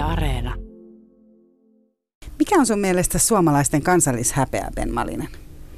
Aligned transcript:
Yle 0.00 0.12
Areena. 0.12 0.54
Mikä 2.38 2.56
on 2.58 2.66
sun 2.66 2.78
mielestä 2.78 3.18
suomalaisten 3.18 3.82
kansallishäpeä, 3.82 4.70
Ben 4.74 4.94
Malinen? 4.94 5.28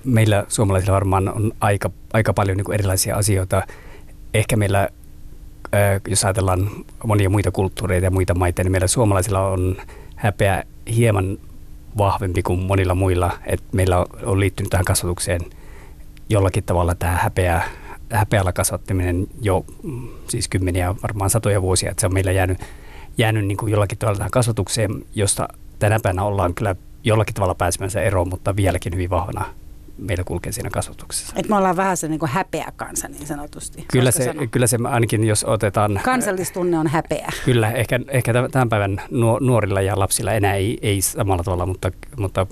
Meillä 0.04 0.44
suomalaisilla 0.48 0.94
varmaan 0.94 1.34
on 1.34 1.52
aika, 1.60 1.90
aika 2.12 2.32
paljon 2.32 2.56
niin 2.56 2.64
kuin 2.64 2.74
erilaisia 2.74 3.16
asioita. 3.16 3.62
Ehkä 4.34 4.56
meillä, 4.56 4.88
jos 6.08 6.24
ajatellaan 6.24 6.70
monia 7.04 7.30
muita 7.30 7.50
kulttuureita 7.50 8.06
ja 8.06 8.10
muita 8.10 8.34
maita, 8.34 8.62
niin 8.62 8.72
meillä 8.72 8.86
suomalaisilla 8.86 9.48
on 9.48 9.76
häpeä 10.16 10.64
hieman 10.94 11.38
vahvempi 11.98 12.42
kuin 12.42 12.60
monilla 12.60 12.94
muilla. 12.94 13.38
Et 13.46 13.62
meillä 13.72 14.06
on 14.22 14.40
liittynyt 14.40 14.70
tähän 14.70 14.84
kasvatukseen 14.84 15.40
jollakin 16.28 16.64
tavalla 16.64 16.94
tämä 16.94 17.16
häpeä, 17.16 17.62
häpeällä 18.10 18.52
kasvattaminen 18.52 19.26
jo 19.40 19.64
mm, 19.82 20.08
siis 20.28 20.48
kymmeniä, 20.48 20.94
varmaan 21.02 21.30
satoja 21.30 21.62
vuosia. 21.62 21.90
Et 21.90 21.98
se 21.98 22.06
on 22.06 22.14
meillä 22.14 22.32
jäänyt, 22.32 22.58
jäänyt 23.18 23.46
niin 23.46 23.56
kuin 23.56 23.72
jollakin 23.72 23.98
tavalla 23.98 24.18
tähän 24.18 24.30
kasvatukseen, 24.30 25.04
josta 25.14 25.48
tänä 25.78 26.00
päivänä 26.02 26.22
ollaan 26.22 26.54
kyllä 26.54 26.76
jollakin 27.04 27.34
tavalla 27.34 27.54
pääsemässä 27.54 28.02
eroon, 28.02 28.28
mutta 28.28 28.56
vieläkin 28.56 28.94
hyvin 28.94 29.10
vahvana 29.10 29.44
meillä 29.98 30.24
kulkee 30.24 30.52
siinä 30.52 30.70
kasvatuksessa. 30.70 31.32
Et 31.36 31.48
me 31.48 31.56
ollaan 31.56 31.76
vähän 31.76 31.96
se 31.96 32.08
niin 32.08 32.20
häpeä 32.24 32.72
kansa 32.76 33.08
niin 33.08 33.26
sanotusti. 33.26 33.84
Kyllä 33.92 34.10
se, 34.10 34.34
kyllä 34.50 34.66
se 34.66 34.78
ainakin, 34.84 35.24
jos 35.24 35.44
otetaan... 35.44 36.00
Kansallistunne 36.04 36.78
on 36.78 36.86
häpeä. 36.86 37.28
Kyllä, 37.44 37.70
ehkä, 37.70 38.00
ehkä 38.08 38.32
tämän 38.50 38.68
päivän 38.68 39.02
nuorilla 39.40 39.80
ja 39.80 39.98
lapsilla 39.98 40.32
enää 40.32 40.54
ei, 40.54 40.78
ei 40.82 41.02
samalla 41.02 41.42
tavalla, 41.42 41.66
mutta, 41.66 41.90
mutta 42.16 42.46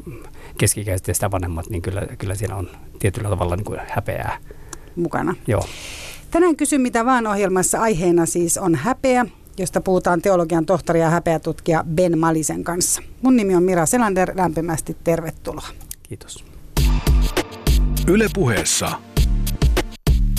keskikäiset 0.58 1.08
ja 1.08 1.14
sitä 1.14 1.30
vanhemmat, 1.30 1.70
niin 1.70 1.82
kyllä, 1.82 2.02
kyllä 2.18 2.34
siinä 2.34 2.56
on 2.56 2.68
tietyllä 2.98 3.28
tavalla 3.28 3.56
niin 3.56 3.64
kuin 3.64 3.80
häpeää. 3.88 4.38
Mukana. 4.96 5.34
Joo. 5.46 5.64
Tänään 6.30 6.56
kysy 6.56 6.78
mitä 6.78 7.04
vaan 7.04 7.26
ohjelmassa 7.26 7.80
aiheena 7.80 8.26
siis 8.26 8.58
on 8.58 8.74
häpeä, 8.74 9.26
josta 9.60 9.80
puhutaan 9.80 10.22
teologian 10.22 10.66
tohtori 10.66 11.00
ja 11.00 11.10
häpeätutkija 11.10 11.84
Ben 11.94 12.18
Malisen 12.18 12.64
kanssa. 12.64 13.02
Mun 13.22 13.36
nimi 13.36 13.54
on 13.54 13.62
Mira 13.62 13.86
Selander, 13.86 14.32
lämpimästi 14.36 14.96
tervetuloa. 15.04 15.68
Kiitos. 16.02 16.44
Ylepuheessa 18.08 18.90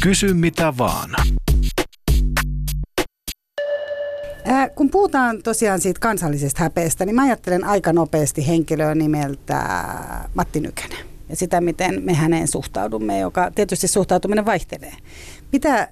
Kysy 0.03 0.33
mitä 0.33 0.73
vaan. 0.77 1.09
Ää, 4.45 4.69
kun 4.69 4.89
puhutaan 4.89 5.43
tosiaan 5.43 5.81
siitä 5.81 5.99
kansallisesta 5.99 6.63
häpeästä, 6.63 7.05
niin 7.05 7.15
mä 7.15 7.23
ajattelen 7.23 7.63
aika 7.63 7.93
nopeasti 7.93 8.47
henkilöä 8.47 8.95
nimeltä 8.95 9.83
Matti 10.33 10.59
Nykänen 10.59 11.05
ja 11.29 11.35
sitä, 11.35 11.61
miten 11.61 12.03
me 12.03 12.13
häneen 12.13 12.47
suhtaudumme, 12.47 13.19
joka 13.19 13.51
tietysti 13.55 13.87
suhtautuminen 13.87 14.45
vaihtelee. 14.45 14.93
Mitä, 15.51 15.87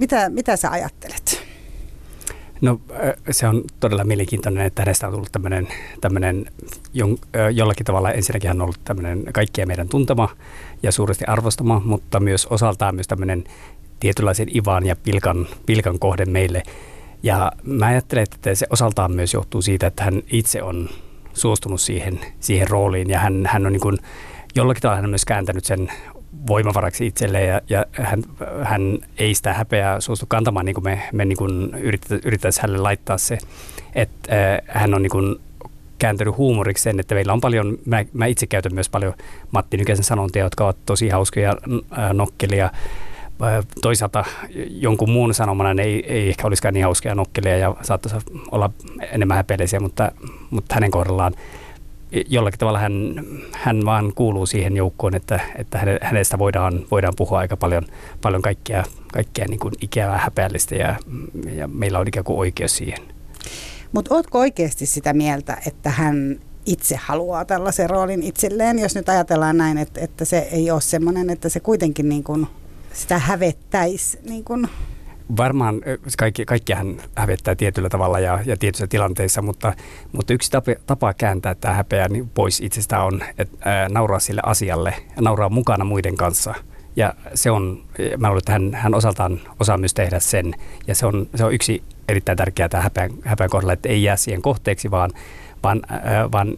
mitä, 0.00 0.30
mitä 0.30 0.56
sä 0.56 0.70
ajattelet? 0.70 1.43
No 2.64 2.80
se 3.30 3.48
on 3.48 3.64
todella 3.80 4.04
mielenkiintoinen, 4.04 4.66
että 4.66 4.82
hänestä 4.82 5.06
on 5.06 5.12
tullut 5.12 5.32
tämmöinen, 5.32 5.68
tämmöinen 6.00 6.46
jollakin 7.52 7.86
tavalla 7.86 8.12
ensinnäkin 8.12 8.48
hän 8.48 8.56
on 8.56 8.62
ollut 8.62 8.80
tämmöinen 8.84 9.24
kaikkien 9.32 9.68
meidän 9.68 9.88
tuntema 9.88 10.28
ja 10.82 10.92
suuresti 10.92 11.24
arvostama, 11.24 11.82
mutta 11.84 12.20
myös 12.20 12.46
osaltaan 12.46 12.94
myös 12.94 13.08
tämmöinen 13.08 13.44
tietynlaisen 14.00 14.56
ivan 14.56 14.86
ja 14.86 14.96
pilkan, 14.96 15.46
pilkan 15.66 15.98
kohde 15.98 16.24
meille. 16.24 16.62
Ja 17.22 17.52
mä 17.62 17.86
ajattelen, 17.86 18.22
että 18.22 18.54
se 18.54 18.66
osaltaan 18.70 19.12
myös 19.12 19.34
johtuu 19.34 19.62
siitä, 19.62 19.86
että 19.86 20.04
hän 20.04 20.22
itse 20.30 20.62
on 20.62 20.88
suostunut 21.32 21.80
siihen, 21.80 22.20
siihen 22.40 22.68
rooliin 22.70 23.10
ja 23.10 23.18
hän, 23.18 23.48
hän 23.52 23.66
on 23.66 23.72
niin 23.72 23.80
kuin, 23.80 23.98
jollakin 24.54 24.82
tavalla 24.82 24.96
hän 24.96 25.04
on 25.04 25.10
myös 25.10 25.24
kääntänyt 25.24 25.64
sen 25.64 25.92
voimavaraksi 26.46 27.06
itselleen 27.06 27.48
ja, 27.48 27.60
ja 27.68 27.86
hän, 27.92 28.22
hän 28.62 28.98
ei 29.18 29.34
sitä 29.34 29.52
häpeää 29.52 30.00
suostu 30.00 30.26
kantamaan, 30.28 30.66
niin 30.66 30.74
kuin 30.74 30.84
me, 30.84 31.02
me 31.12 31.24
niin 31.24 31.36
kuin 31.36 31.74
yritettäisiin 32.24 32.62
hänelle 32.62 32.82
laittaa 32.82 33.18
se, 33.18 33.38
että 33.94 34.52
äh, 34.54 34.82
hän 34.82 34.94
on 34.94 35.02
niin 35.02 35.10
kuin 35.10 35.36
kääntänyt 35.98 36.36
huumoriksi 36.36 36.82
sen, 36.82 37.00
että 37.00 37.14
meillä 37.14 37.32
on 37.32 37.40
paljon, 37.40 37.78
mä, 37.86 38.04
mä 38.12 38.26
itse 38.26 38.46
käytän 38.46 38.74
myös 38.74 38.88
paljon 38.88 39.14
Matti 39.50 39.76
Nykäsen 39.76 40.04
sanontia, 40.04 40.44
jotka 40.44 40.64
ovat 40.64 40.76
tosi 40.86 41.08
hauskoja, 41.08 41.56
nokkelia, 42.12 42.70
toisaalta 43.82 44.24
jonkun 44.68 45.10
muun 45.10 45.34
sanomana 45.34 45.74
ne 45.74 45.82
ei, 45.82 46.12
ei 46.12 46.28
ehkä 46.28 46.46
olisikaan 46.46 46.74
niin 46.74 46.84
hauskoja 46.84 47.14
nokkelia 47.14 47.56
ja 47.58 47.76
saattaisi 47.82 48.26
olla 48.50 48.70
enemmän 49.12 49.36
häpeellisiä, 49.36 49.80
mutta, 49.80 50.12
mutta 50.50 50.74
hänen 50.74 50.90
kohdallaan 50.90 51.34
jollakin 52.28 52.58
tavalla 52.58 52.78
hän, 52.78 53.24
hän 53.52 53.84
vaan 53.84 54.12
kuuluu 54.14 54.46
siihen 54.46 54.76
joukkoon, 54.76 55.14
että, 55.14 55.40
että 55.56 55.98
hänestä 56.02 56.38
voidaan, 56.38 56.86
voidaan 56.90 57.14
puhua 57.16 57.38
aika 57.38 57.56
paljon, 57.56 57.82
paljon 58.22 58.42
kaikkea, 58.42 58.84
kaikkea 59.12 59.44
niin 59.48 59.60
kuin 59.60 59.74
ikävää, 59.80 60.18
häpeällistä 60.18 60.74
ja, 60.74 60.96
ja 61.54 61.68
meillä 61.68 61.98
on 61.98 62.08
ikään 62.08 62.24
kuin 62.24 62.38
oikeus 62.38 62.76
siihen. 62.76 62.98
Mutta 63.92 64.14
oletko 64.14 64.38
oikeasti 64.38 64.86
sitä 64.86 65.12
mieltä, 65.12 65.56
että 65.66 65.90
hän 65.90 66.40
itse 66.66 66.96
haluaa 66.96 67.44
tällaisen 67.44 67.90
roolin 67.90 68.22
itselleen, 68.22 68.78
jos 68.78 68.94
nyt 68.94 69.08
ajatellaan 69.08 69.56
näin, 69.56 69.78
että, 69.78 70.00
että 70.00 70.24
se 70.24 70.38
ei 70.38 70.70
ole 70.70 70.80
semmoinen, 70.80 71.30
että 71.30 71.48
se 71.48 71.60
kuitenkin 71.60 72.08
niin 72.08 72.24
kuin 72.24 72.46
sitä 72.92 73.18
hävettäisi 73.18 74.18
niin 74.28 74.44
kuin 74.44 74.68
Varmaan 75.36 75.80
kaikki, 76.18 76.44
kaikkihan 76.44 77.00
hävettää 77.16 77.54
tietyllä 77.54 77.88
tavalla 77.88 78.20
ja, 78.20 78.38
ja 78.44 78.56
tietyissä 78.56 78.86
tilanteissa, 78.86 79.42
mutta, 79.42 79.72
mutta 80.12 80.34
yksi 80.34 80.50
tapa, 80.50 80.72
tapa 80.86 81.14
kääntää 81.14 81.54
tämä 81.54 81.74
häpeä 81.74 82.08
niin 82.08 82.28
pois 82.28 82.60
itsestä 82.60 83.02
on, 83.02 83.20
että 83.38 83.56
ää, 83.70 83.88
nauraa 83.88 84.18
sille 84.18 84.40
asialle 84.44 84.94
ja 85.16 85.22
nauraa 85.22 85.48
mukana 85.48 85.84
muiden 85.84 86.16
kanssa. 86.16 86.54
Ja 86.96 87.14
se 87.34 87.50
on, 87.50 87.82
mä 88.18 88.28
luulen, 88.28 88.38
että 88.38 88.52
hän, 88.52 88.74
hän 88.74 88.94
osaltaan 88.94 89.40
osaa 89.60 89.78
myös 89.78 89.94
tehdä 89.94 90.20
sen. 90.20 90.54
Ja 90.86 90.94
se 90.94 91.06
on, 91.06 91.26
se 91.34 91.44
on 91.44 91.52
yksi 91.52 91.82
erittäin 92.08 92.38
tärkeää 92.38 92.68
tämä 92.68 92.82
häpeän, 92.82 93.10
häpeän 93.24 93.50
kohdalla, 93.50 93.72
että 93.72 93.88
ei 93.88 94.02
jää 94.02 94.16
siihen 94.16 94.42
kohteeksi, 94.42 94.90
vaan, 94.90 95.10
vaan, 95.62 95.82
ää, 95.88 96.32
vaan 96.32 96.56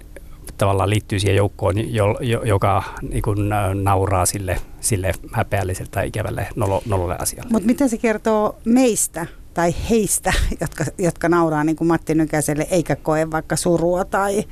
tavallaan 0.59 0.91
liittyy 0.91 1.21
siihen 1.21 1.37
joukkoon, 1.37 1.95
jo, 1.95 2.19
jo, 2.21 2.43
joka 2.43 2.83
niin 3.11 3.23
kuin, 3.23 3.39
nauraa 3.75 4.27
sille, 4.27 4.57
sille 4.81 5.13
häpeälliselle 5.33 5.91
tai 5.91 6.09
ikävälle 6.09 6.49
nolo, 6.57 6.83
nololle 6.87 7.17
asialle. 7.19 7.51
Mutta 7.53 7.67
miten 7.67 7.89
se 7.89 7.99
kertoo 7.99 8.59
meistä 8.65 9.27
tai 9.55 9.75
heistä, 9.91 10.33
jotka, 10.61 10.85
jotka 10.99 11.29
nauraa 11.29 11.65
niin 11.65 11.77
kuin 11.77 11.89
Matti 11.89 12.15
Nykäselle, 12.15 12.67
eikä 12.71 12.97
koe 12.97 13.31
vaikka 13.31 13.57
surua 13.57 14.05
tai 14.05 14.45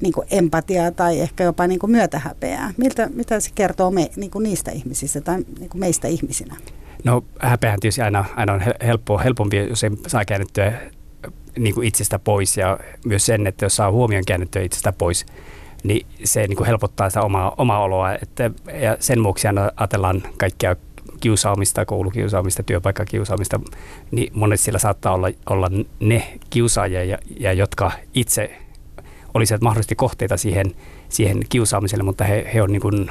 niin 0.00 0.12
kuin 0.12 0.26
empatiaa 0.30 0.90
tai 0.90 1.20
ehkä 1.20 1.44
jopa 1.44 1.66
niin 1.66 1.78
kuin 1.78 1.90
myötähäpeää. 1.90 2.74
Miltä, 2.76 3.08
mitä 3.14 3.40
se 3.40 3.50
kertoo 3.54 3.90
me, 3.90 4.10
niin 4.16 4.30
kuin 4.30 4.42
niistä 4.42 4.70
ihmisistä 4.70 5.20
tai 5.20 5.44
niin 5.58 5.70
kuin 5.70 5.80
meistä 5.80 6.08
ihmisinä? 6.08 6.56
No 7.04 7.24
häpeähän 7.40 7.80
tietysti 7.80 8.02
aina, 8.02 8.24
aina 8.36 8.52
on 8.52 8.62
helppo, 8.86 9.18
helpompi, 9.18 9.56
jos 9.56 9.84
ei 9.84 9.90
saa 10.06 10.24
käännettyä 10.24 10.72
niin 11.58 11.74
kuin 11.74 11.88
itsestä 11.88 12.18
pois 12.18 12.56
ja 12.56 12.78
myös 13.04 13.26
sen, 13.26 13.46
että 13.46 13.64
jos 13.64 13.76
saa 13.76 13.90
huomion 13.90 14.24
käännettyä 14.26 14.62
itsestä 14.62 14.92
pois, 14.92 15.26
niin 15.82 16.06
se 16.24 16.46
niin 16.46 16.56
kuin 16.56 16.66
helpottaa 16.66 17.10
sitä 17.10 17.22
omaa, 17.22 17.54
omaa 17.56 17.82
oloa. 17.82 18.14
Että, 18.14 18.50
ja 18.80 18.96
sen 19.00 19.24
vuoksi 19.24 19.48
ajatellaan 19.76 20.22
kaikkia 20.36 20.76
kiusaamista, 21.20 21.84
koulukiusaamista, 21.84 22.62
työpaikkakiusaamista, 22.62 23.60
niin 24.10 24.32
monet 24.34 24.60
siellä 24.60 24.78
saattaa 24.78 25.14
olla, 25.14 25.28
olla 25.50 25.70
ne 26.00 26.38
kiusaajia, 26.50 27.04
ja, 27.04 27.18
ja 27.40 27.52
jotka 27.52 27.92
itse 28.14 28.58
olisivat 29.34 29.62
mahdollisesti 29.62 29.94
kohteita 29.94 30.36
siihen, 30.36 30.74
siihen 31.08 31.40
kiusaamiselle, 31.48 32.04
mutta 32.04 32.24
he, 32.24 32.50
he 32.54 32.62
on 32.62 32.72
niin 32.72 32.82
kuin 32.82 33.10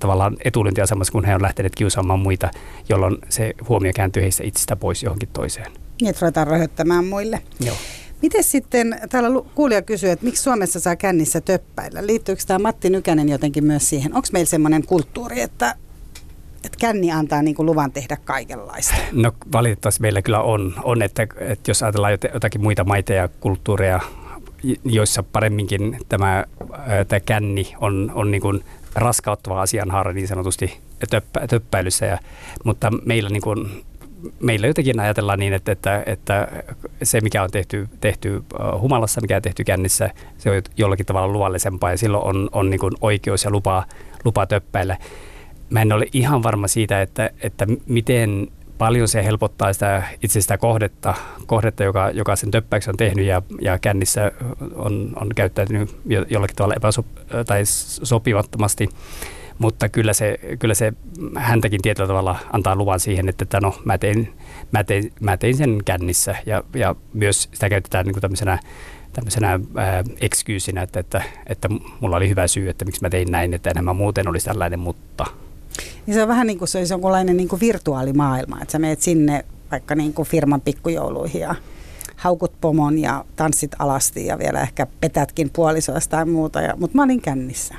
tavallaan 0.00 0.36
etulyöntiasemassa, 0.44 1.12
kun 1.12 1.24
he 1.24 1.34
on 1.34 1.42
lähteneet 1.42 1.74
kiusaamaan 1.76 2.20
muita, 2.20 2.50
jolloin 2.88 3.18
se 3.28 3.54
huomio 3.68 3.92
kääntyy 3.94 4.22
heistä 4.22 4.44
itsestä 4.44 4.76
pois 4.76 5.02
johonkin 5.02 5.28
toiseen. 5.32 5.72
Niin, 6.00 6.10
että 6.10 6.20
ruvetaan 6.20 6.46
röhöttämään 6.46 7.04
muille. 7.04 7.42
Joo. 7.60 7.76
Miten 8.22 8.44
sitten, 8.44 9.00
täällä 9.08 9.42
kuulija 9.54 9.82
kysyy, 9.82 10.10
että 10.10 10.24
miksi 10.24 10.42
Suomessa 10.42 10.80
saa 10.80 10.96
kännissä 10.96 11.40
töppäillä? 11.40 12.06
Liittyykö 12.06 12.42
tämä 12.46 12.58
Matti 12.58 12.90
Nykänen 12.90 13.28
jotenkin 13.28 13.64
myös 13.64 13.88
siihen? 13.88 14.14
Onko 14.14 14.28
meillä 14.32 14.48
semmoinen 14.48 14.86
kulttuuri, 14.86 15.40
että, 15.40 15.74
että 16.64 16.78
känni 16.78 17.12
antaa 17.12 17.42
niin 17.42 17.54
kuin 17.54 17.66
luvan 17.66 17.92
tehdä 17.92 18.16
kaikenlaista? 18.24 18.94
No 19.12 19.32
valitettavasti 19.52 20.02
meillä 20.02 20.22
kyllä 20.22 20.40
on, 20.40 20.74
on 20.82 21.02
että, 21.02 21.26
että 21.38 21.70
jos 21.70 21.82
ajatellaan 21.82 22.18
jotakin 22.34 22.60
muita 22.60 22.84
maita 22.84 23.12
ja 23.12 23.28
kulttuureja, 23.28 24.00
joissa 24.84 25.22
paremminkin 25.22 25.98
tämä, 26.08 26.44
tämä 27.08 27.20
känni 27.20 27.74
on, 27.80 28.12
on 28.14 28.30
niin 28.30 28.42
kuin 28.42 28.64
raskauttava 28.94 29.62
asianhaara 29.62 30.12
niin 30.12 30.28
sanotusti 30.28 30.78
töppä, 31.10 31.46
töppäilyssä, 31.46 32.06
ja, 32.06 32.18
mutta 32.64 32.90
meillä 33.04 33.30
niin 33.30 33.42
kuin 33.42 33.84
meillä 34.40 34.66
jotenkin 34.66 35.00
ajatellaan 35.00 35.38
niin, 35.38 35.52
että, 35.52 35.72
että, 35.72 36.02
että 36.06 36.48
se 37.02 37.20
mikä 37.20 37.42
on 37.42 37.50
tehty, 37.50 37.88
tehty 38.00 38.42
humalassa, 38.80 39.20
mikä 39.20 39.36
on 39.36 39.42
tehty 39.42 39.64
kännissä, 39.64 40.10
se 40.38 40.50
on 40.50 40.62
jollakin 40.76 41.06
tavalla 41.06 41.32
luvallisempaa 41.32 41.90
ja 41.90 41.98
silloin 41.98 42.24
on, 42.24 42.48
on 42.52 42.70
niin 42.70 42.80
kuin 42.80 42.92
oikeus 43.00 43.44
ja 43.44 43.50
lupa, 43.50 43.84
lupa 44.24 44.46
töppäillä. 44.46 44.96
Mä 45.70 45.82
en 45.82 45.92
ole 45.92 46.06
ihan 46.12 46.42
varma 46.42 46.68
siitä, 46.68 47.02
että, 47.02 47.30
että 47.42 47.66
miten 47.86 48.48
paljon 48.78 49.08
se 49.08 49.24
helpottaa 49.24 49.72
sitä, 49.72 50.02
itse 50.22 50.40
sitä 50.40 50.58
kohdetta, 50.58 51.14
kohdetta 51.46 51.84
joka, 51.84 52.10
joka 52.10 52.36
sen 52.36 52.50
töppäyksi 52.50 52.90
on 52.90 52.96
tehnyt 52.96 53.26
ja, 53.26 53.42
ja 53.60 53.78
kännissä 53.78 54.32
on, 54.74 55.12
on 55.20 55.28
käyttäytynyt 55.36 55.96
jollakin 56.28 56.56
tavalla 56.56 56.74
epäsop- 56.74 57.44
tai 57.46 57.60
sopivattomasti. 57.64 58.88
Mutta 59.60 59.88
kyllä 59.88 60.12
se, 60.12 60.38
kyllä 60.58 60.74
se 60.74 60.92
häntäkin 61.36 61.82
tietyllä 61.82 62.06
tavalla 62.06 62.36
antaa 62.52 62.76
luvan 62.76 63.00
siihen, 63.00 63.28
että, 63.28 63.42
että 63.42 63.60
no, 63.60 63.74
mä, 63.84 63.98
tein, 63.98 64.32
mä, 64.72 64.84
tein, 64.84 65.12
mä 65.20 65.36
tein 65.36 65.56
sen 65.56 65.78
kännissä 65.84 66.36
ja, 66.46 66.64
ja 66.74 66.94
myös 67.14 67.48
sitä 67.52 67.68
käytetään 67.68 68.06
niin 68.06 68.14
kuin 68.14 68.22
tämmöisenä 68.22 68.58
tämmöisenä 69.12 69.60
ää, 69.76 70.04
excuseinä, 70.20 70.82
että, 70.82 71.00
että, 71.00 71.22
että 71.46 71.68
mulla 72.00 72.16
oli 72.16 72.28
hyvä 72.28 72.46
syy, 72.46 72.68
että 72.68 72.84
miksi 72.84 73.02
mä 73.02 73.10
tein 73.10 73.30
näin, 73.30 73.54
että 73.54 73.70
enhän 73.70 73.84
mä 73.84 73.92
muuten 73.92 74.28
olisi 74.28 74.46
tällainen, 74.46 74.80
mutta. 74.80 75.26
Niin 76.06 76.14
se 76.14 76.22
on 76.22 76.28
vähän 76.28 76.46
niin 76.46 76.58
kuin 76.58 76.68
se 76.68 76.78
olisi 76.78 76.92
jonkunlainen 76.92 77.36
niin 77.36 77.48
kuin 77.48 77.60
virtuaalimaailma, 77.60 78.58
että 78.62 78.72
sä 78.72 78.78
meet 78.78 79.00
sinne 79.00 79.44
vaikka 79.70 79.94
niin 79.94 80.12
kuin 80.12 80.28
firman 80.28 80.60
pikkujouluihin 80.60 81.40
ja 81.40 81.54
haukut 82.20 82.52
pomon 82.60 82.98
ja 82.98 83.24
tanssit 83.36 83.70
alasti 83.78 84.26
ja 84.26 84.38
vielä 84.38 84.60
ehkä 84.60 84.86
petätkin 85.00 85.50
puolisoa 85.52 85.98
tai 86.10 86.24
muuta, 86.24 86.60
ja, 86.60 86.74
mutta 86.76 86.96
mä 86.96 87.02
olin 87.02 87.20
kännissä. 87.20 87.74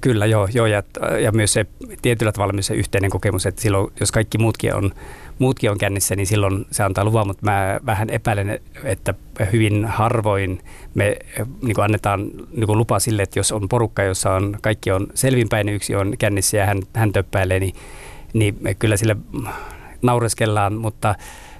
Kyllä, 0.00 0.26
joo, 0.26 0.48
joo 0.54 0.66
ja, 0.66 0.82
ja 1.22 1.32
myös 1.32 1.52
se 1.52 1.66
tietyllä 2.02 2.32
tavalla 2.32 2.52
myös 2.52 2.66
se 2.66 2.74
yhteinen 2.74 3.10
kokemus, 3.10 3.46
että 3.46 3.62
silloin, 3.62 3.92
jos 4.00 4.12
kaikki 4.12 4.38
muutkin 4.38 4.74
on, 4.74 4.90
muutkin 5.38 5.70
on 5.70 5.78
kännissä, 5.78 6.16
niin 6.16 6.26
silloin 6.26 6.66
se 6.70 6.82
antaa 6.82 7.04
luvan, 7.04 7.26
mutta 7.26 7.44
mä 7.44 7.80
vähän 7.86 8.10
epäilen, 8.10 8.60
että 8.84 9.14
hyvin 9.52 9.84
harvoin 9.84 10.60
me 10.94 11.16
niin 11.62 11.74
kuin 11.74 11.84
annetaan 11.84 12.30
niin 12.52 12.66
kuin 12.66 12.78
lupa 12.78 12.98
sille, 12.98 13.22
että 13.22 13.38
jos 13.38 13.52
on 13.52 13.68
porukka, 13.68 14.02
jossa 14.02 14.32
on, 14.32 14.56
kaikki 14.62 14.90
on 14.90 15.06
selvinpäin, 15.14 15.68
yksi 15.68 15.94
on 15.94 16.14
kännissä 16.18 16.56
ja 16.56 16.66
hän, 16.66 16.82
hän 16.94 17.12
töppäilee, 17.12 17.60
niin, 17.60 17.74
niin 18.32 18.58
kyllä 18.78 18.96
sille 18.96 19.16
naureskellaan, 20.02 20.74
mutta, 20.74 21.14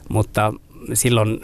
mutta 0.09 0.55
silloin 0.95 1.41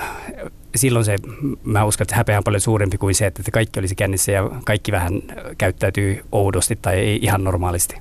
silloin 0.76 1.05
se, 1.05 1.17
mä 1.64 1.84
uskon, 1.84 2.05
että 2.05 2.17
häpeä 2.17 2.38
on 2.38 2.44
paljon 2.44 2.61
suurempi 2.61 2.99
kuin 2.99 3.14
se, 3.14 3.26
että 3.26 3.50
kaikki 3.50 3.81
olisi 3.81 3.94
kännissä 3.94 4.32
ja 4.32 4.50
kaikki 4.64 4.93
vähän 4.93 5.22
käyttäytyy 5.58 6.25
oudosti 6.32 6.78
tai 6.82 6.94
ei 6.94 7.19
ihan 7.22 7.44
normaalisti. 7.44 7.96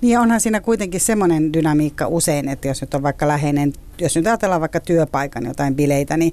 Niin 0.00 0.18
onhan 0.18 0.40
siinä 0.40 0.60
kuitenkin 0.60 1.00
semmoinen 1.00 1.52
dynamiikka 1.52 2.06
usein, 2.06 2.48
että 2.48 2.68
jos 2.68 2.80
nyt 2.80 2.94
on 2.94 3.02
vaikka 3.02 3.28
läheinen, 3.28 3.72
jos 3.98 4.16
nyt 4.16 4.26
ajatellaan 4.26 4.60
vaikka 4.60 4.80
työpaikan 4.80 5.46
jotain 5.46 5.74
bileitä, 5.74 6.16
niin 6.16 6.32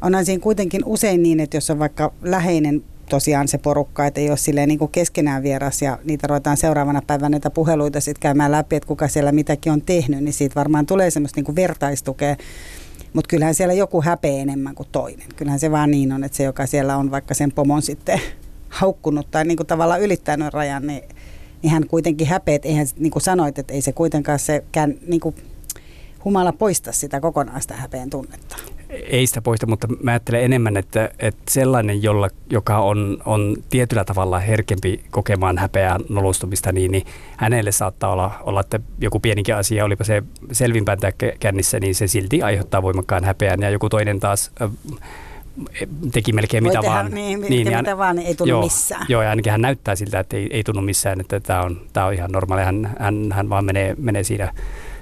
onhan 0.00 0.24
siinä 0.24 0.42
kuitenkin 0.42 0.82
usein 0.84 1.22
niin, 1.22 1.40
että 1.40 1.56
jos 1.56 1.70
on 1.70 1.78
vaikka 1.78 2.12
läheinen 2.22 2.82
tosiaan 3.08 3.48
se 3.48 3.58
porukka, 3.58 4.06
että 4.06 4.20
ei 4.20 4.28
ole 4.28 4.36
silleen 4.36 4.68
niin 4.68 4.78
kuin 4.78 4.90
keskenään 4.90 5.42
vieras 5.42 5.82
ja 5.82 5.98
niitä 6.04 6.26
ruvetaan 6.26 6.56
seuraavana 6.56 7.02
päivänä 7.06 7.28
näitä 7.28 7.50
puheluita 7.50 8.00
sitten 8.00 8.20
käymään 8.20 8.52
läpi, 8.52 8.76
että 8.76 8.86
kuka 8.86 9.08
siellä 9.08 9.32
mitäkin 9.32 9.72
on 9.72 9.82
tehnyt, 9.82 10.24
niin 10.24 10.32
siitä 10.32 10.54
varmaan 10.54 10.86
tulee 10.86 11.10
semmoista 11.10 11.38
niin 11.38 11.44
kuin 11.44 11.56
vertaistukea 11.56 12.36
mutta 13.12 13.28
kyllähän 13.28 13.54
siellä 13.54 13.74
joku 13.74 14.02
häpeä 14.02 14.42
enemmän 14.42 14.74
kuin 14.74 14.88
toinen. 14.92 15.26
Kyllähän 15.36 15.60
se 15.60 15.70
vaan 15.70 15.90
niin 15.90 16.12
on, 16.12 16.24
että 16.24 16.36
se, 16.36 16.44
joka 16.44 16.66
siellä 16.66 16.96
on 16.96 17.10
vaikka 17.10 17.34
sen 17.34 17.52
pomon 17.52 17.82
sitten 17.82 18.20
haukkunut 18.68 19.30
tai 19.30 19.44
niin 19.44 19.56
kuin 19.56 19.66
tavallaan 19.66 20.00
ylittänyt 20.00 20.54
rajan, 20.54 20.86
niin, 20.86 21.02
niin 21.62 21.70
hän 21.70 21.86
kuitenkin 21.86 22.26
häpeät. 22.26 22.64
Eihän, 22.64 22.86
niin 22.98 23.10
kuin 23.10 23.22
sanoit, 23.22 23.58
että 23.58 23.74
ei 23.74 23.80
se 23.80 23.92
kuitenkaan 23.92 24.38
se 24.38 24.64
kään, 24.72 24.94
niin 25.06 25.20
kuin 25.20 25.34
humala 26.24 26.52
poista 26.52 26.92
sitä 26.92 27.20
kokonaista 27.20 27.74
häpeen 27.74 28.10
tunnetta 28.10 28.56
ei 28.92 29.26
sitä 29.26 29.42
poista, 29.42 29.66
mutta 29.66 29.88
mä 30.02 30.10
ajattelen 30.10 30.44
enemmän, 30.44 30.76
että, 30.76 31.10
että 31.18 31.42
sellainen, 31.50 32.02
jolla, 32.02 32.28
joka 32.50 32.78
on, 32.78 33.22
on 33.24 33.56
tietyllä 33.70 34.04
tavalla 34.04 34.38
herkempi 34.38 35.04
kokemaan 35.10 35.58
häpeää 35.58 35.98
nolustumista, 36.08 36.72
niin, 36.72 36.90
niin 36.90 37.06
hänelle 37.36 37.72
saattaa 37.72 38.12
olla, 38.12 38.30
olla, 38.40 38.60
että 38.60 38.80
joku 39.00 39.20
pienikin 39.20 39.54
asia, 39.54 39.84
olipa 39.84 40.04
se 40.04 40.22
selvinpäin 40.52 40.98
kännissä, 41.40 41.80
niin 41.80 41.94
se 41.94 42.06
silti 42.06 42.42
aiheuttaa 42.42 42.82
voimakkaan 42.82 43.24
häpeän. 43.24 43.60
Ja 43.60 43.70
joku 43.70 43.88
toinen 43.88 44.20
taas 44.20 44.50
teki 46.12 46.32
melkein 46.32 46.62
mitä 46.62 46.80
tehdä, 46.80 46.94
vaan. 46.94 47.10
Niin, 47.10 47.40
niin, 47.40 47.50
niin, 47.50 47.78
mitä 47.78 47.98
vaan, 47.98 48.16
niin 48.16 48.28
ei 48.28 48.34
tunnu 48.34 48.50
joo, 48.50 48.62
missään. 48.62 49.06
Joo, 49.08 49.22
ja 49.22 49.30
ainakin 49.30 49.52
hän 49.52 49.60
näyttää 49.60 49.96
siltä, 49.96 50.20
että 50.20 50.36
ei, 50.36 50.48
ei 50.50 50.64
tunnu 50.64 50.82
missään, 50.82 51.20
että 51.20 51.40
tämä 51.40 51.62
on, 51.62 51.80
tämä 51.92 52.06
on 52.06 52.14
ihan 52.14 52.30
normaali. 52.30 52.62
Hän, 52.62 52.96
hän, 52.98 53.32
hän 53.32 53.48
vaan 53.48 53.64
menee, 53.64 53.94
menee 53.98 54.24
siinä 54.24 54.52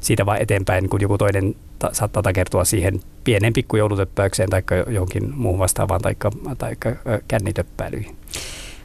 siitä 0.00 0.26
vaan 0.26 0.42
eteenpäin, 0.42 0.88
kun 0.88 1.00
joku 1.00 1.18
toinen 1.18 1.54
ta- 1.78 1.90
saattaa 1.92 2.22
takertua 2.22 2.64
siihen 2.64 3.00
pienen 3.24 3.52
pikkujoulutöppäykseen 3.52 4.50
tai 4.50 4.62
johonkin 4.86 5.34
muuhun 5.36 5.58
vastaavaan 5.58 6.00
tai, 6.00 6.76
kännitöppäilyihin. 7.28 8.16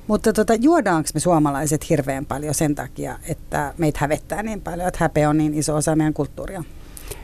Mutta 0.07 0.33
tota, 0.33 0.53
juodaanko 0.55 1.09
me 1.13 1.19
suomalaiset 1.19 1.89
hirveän 1.89 2.25
paljon 2.25 2.53
sen 2.53 2.75
takia, 2.75 3.17
että 3.27 3.73
meitä 3.77 3.99
hävettää 4.01 4.43
niin 4.43 4.61
paljon, 4.61 4.87
että 4.87 4.97
häpeä 5.01 5.29
on 5.29 5.37
niin 5.37 5.53
iso 5.53 5.75
osa 5.75 5.95
meidän 5.95 6.13
kulttuuria? 6.13 6.63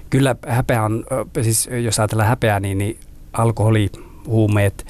Kyllä 0.09 0.35
häpeä 0.47 0.83
on, 0.83 1.05
siis 1.41 1.69
jos 1.83 1.99
ajatellaan 1.99 2.29
häpeää, 2.29 2.59
niin, 2.59 2.77
niin 2.77 2.99
alkoholi, 3.33 3.89
huumeet, 4.27 4.85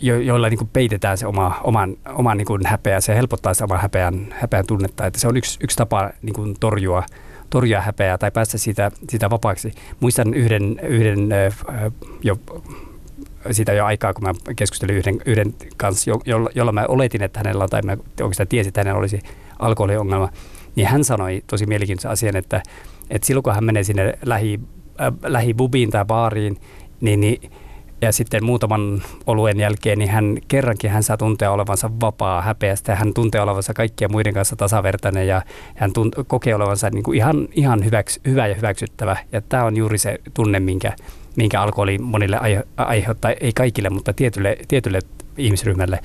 jo, 0.00 0.20
joilla 0.20 0.48
niin 0.48 0.70
peitetään 0.72 1.18
se 1.18 1.26
oma, 1.26 1.60
oman, 1.64 1.96
oman 2.14 2.36
niin 2.36 2.66
häpeä, 2.66 3.00
se 3.00 3.16
helpottaa 3.16 3.54
sitä 3.54 3.64
oman 3.64 3.80
häpeän, 3.80 4.34
häpeän 4.40 4.66
tunnetta. 4.66 5.06
Että 5.06 5.20
se 5.20 5.28
on 5.28 5.36
yksi, 5.36 5.58
yksi 5.62 5.76
tapa 5.76 6.10
niin 6.22 6.56
torjua 6.60 7.02
torjua 7.52 7.80
häpeää 7.80 8.18
tai 8.18 8.30
päästä 8.30 8.58
siitä, 8.58 8.90
siitä 9.08 9.30
vapaaksi. 9.30 9.72
Muistan 10.00 10.34
yhden, 10.34 10.80
yhden 10.82 11.28
jo 12.22 12.38
siitä 13.50 13.72
jo 13.72 13.84
aikaa, 13.84 14.14
kun 14.14 14.24
mä 14.24 14.34
keskustelin 14.56 14.96
yhden, 14.96 15.20
yhden 15.26 15.54
kanssa, 15.76 16.10
jo, 16.10 16.20
jolla, 16.26 16.50
jolla 16.54 16.72
mä 16.72 16.84
oletin, 16.88 17.22
että 17.22 17.40
hänellä 17.40 17.64
on, 17.64 17.70
tai 17.70 17.82
mä 17.82 17.96
oikeastaan 18.20 18.48
tiesin, 18.48 18.68
että 18.68 18.80
hänellä 18.80 18.98
olisi 18.98 19.20
alkoholiongelma, 19.58 20.28
niin 20.76 20.88
hän 20.88 21.04
sanoi 21.04 21.42
tosi 21.46 21.66
mielenkiintoisen 21.66 22.10
asian, 22.10 22.36
että, 22.36 22.62
että 23.10 23.26
silloin 23.26 23.42
kun 23.42 23.54
hän 23.54 23.64
menee 23.64 23.82
sinne 23.82 24.18
lähi, 24.24 24.60
äh, 25.00 25.12
lähibubiin 25.22 25.90
tai 25.90 26.04
baariin, 26.04 26.56
niin, 27.00 27.20
niin 27.20 27.50
ja 28.02 28.12
sitten 28.12 28.44
muutaman 28.44 29.02
oluen 29.26 29.60
jälkeen, 29.60 29.98
niin 29.98 30.10
hän 30.10 30.38
kerrankin 30.48 30.90
hän 30.90 31.02
saa 31.02 31.16
tuntea 31.16 31.50
olevansa 31.50 31.90
vapaa 32.00 32.42
häpeästä. 32.42 32.94
Hän 32.94 33.14
tuntee 33.14 33.40
olevansa 33.40 33.74
kaikkien 33.74 34.12
muiden 34.12 34.34
kanssa 34.34 34.56
tasavertainen 34.56 35.28
ja 35.28 35.42
hän 35.74 35.90
tunt- 35.90 36.24
kokee 36.26 36.54
olevansa 36.54 36.90
niin 36.90 37.02
kuin 37.02 37.16
ihan, 37.16 37.48
ihan 37.52 37.84
hyväks, 37.84 38.20
hyvä 38.26 38.46
ja 38.46 38.54
hyväksyttävä. 38.54 39.16
Ja 39.32 39.40
tämä 39.40 39.64
on 39.64 39.76
juuri 39.76 39.98
se 39.98 40.18
tunne, 40.34 40.60
minkä, 40.60 40.92
minkä 41.36 41.62
alkoholi 41.62 41.98
monille 41.98 42.38
aiheuttaa, 42.76 43.30
ei 43.30 43.52
kaikille, 43.52 43.90
mutta 43.90 44.12
tietylle, 44.12 44.56
tietylle 44.68 44.98
ihmisryhmälle 45.38 46.00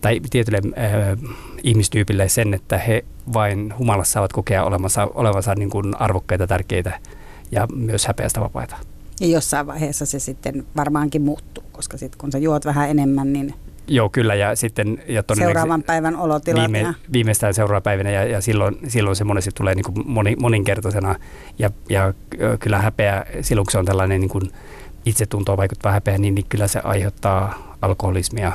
tai 0.00 0.20
tietylle 0.30 0.60
äh, 0.78 1.18
ihmistyypille 1.62 2.28
sen, 2.28 2.54
että 2.54 2.78
he 2.78 3.04
vain 3.32 3.74
humalassa 3.78 4.12
saavat 4.12 4.32
kokea 4.32 4.64
olevansa, 4.64 5.08
olevansa 5.14 5.54
niin 5.54 5.70
kuin 5.70 6.00
arvokkaita, 6.00 6.46
tärkeitä 6.46 7.00
ja 7.50 7.66
myös 7.74 8.06
häpeästä 8.06 8.40
vapaita. 8.40 8.76
Ja 9.20 9.26
jossain 9.26 9.66
vaiheessa 9.66 10.06
se 10.06 10.18
sitten 10.18 10.66
varmaankin 10.76 11.22
muuttuu, 11.22 11.64
koska 11.72 11.96
sitten 11.96 12.18
kun 12.18 12.32
sä 12.32 12.38
juot 12.38 12.64
vähän 12.64 12.90
enemmän, 12.90 13.32
niin 13.32 13.54
Joo, 13.88 14.08
kyllä. 14.08 14.34
Ja 14.34 14.56
sitten, 14.56 15.02
ja 15.08 15.22
seuraavan 15.34 15.82
päivän 15.82 16.16
olotilat. 16.16 16.72
Viime. 16.72 16.94
Viimeistään 17.12 17.54
seuraava 17.54 17.80
päivänä 17.80 18.10
ja, 18.10 18.24
ja 18.24 18.40
silloin, 18.40 18.78
silloin 18.88 19.16
se 19.16 19.24
monesti 19.24 19.50
tulee 19.54 19.74
niin 19.74 19.84
kuin 19.84 20.10
moni, 20.10 20.36
moninkertaisena. 20.36 21.14
Ja, 21.58 21.70
ja 21.88 22.14
kyllä 22.60 22.78
häpeä, 22.78 23.26
silloin 23.40 23.66
kun 23.66 23.72
se 23.72 23.78
on 23.78 23.84
tällainen 23.84 24.20
niin 24.20 24.30
kuin 24.30 24.50
itsetuntoa 25.06 25.56
vaikuttava 25.56 25.92
häpeä, 25.92 26.18
niin, 26.18 26.34
niin 26.34 26.46
kyllä 26.48 26.68
se 26.68 26.80
aiheuttaa 26.84 27.74
alkoholismia, 27.82 28.52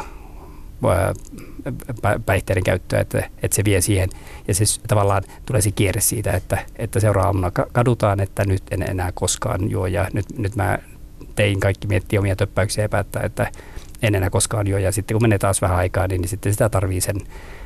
päihteiden 2.25 2.63
käyttöä, 2.63 2.99
että, 2.99 3.29
että 3.43 3.55
se 3.55 3.63
vie 3.65 3.81
siihen. 3.81 4.09
Ja 4.47 4.53
se 4.53 4.63
tavallaan 4.87 5.23
tulee 5.45 5.61
se 5.61 5.71
kierre 5.71 6.01
siitä, 6.01 6.31
että, 6.31 6.57
että 6.75 6.99
seuraavana 6.99 7.51
kadutaan, 7.51 8.19
että 8.19 8.45
nyt 8.45 8.63
en 8.71 8.81
enää 8.89 9.11
koskaan 9.11 9.69
juo 9.69 9.87
ja 9.87 10.07
nyt, 10.13 10.25
nyt 10.37 10.55
mä 10.55 10.79
tein 11.35 11.59
kaikki 11.59 11.87
miettiä 11.87 12.19
omia 12.19 12.35
töppäyksiä 12.35 12.83
ja 12.83 12.89
päättää, 12.89 13.23
että 13.23 13.51
en 14.01 14.15
enää 14.15 14.29
koskaan 14.29 14.67
juo. 14.67 14.79
Ja 14.79 14.91
sitten 14.91 15.15
kun 15.15 15.23
menee 15.23 15.39
taas 15.39 15.61
vähän 15.61 15.77
aikaa, 15.77 16.07
niin, 16.07 16.21
niin 16.21 16.29
sitten 16.29 16.51
sitä 16.51 16.69
tarvii 16.69 17.01
sen, 17.01 17.15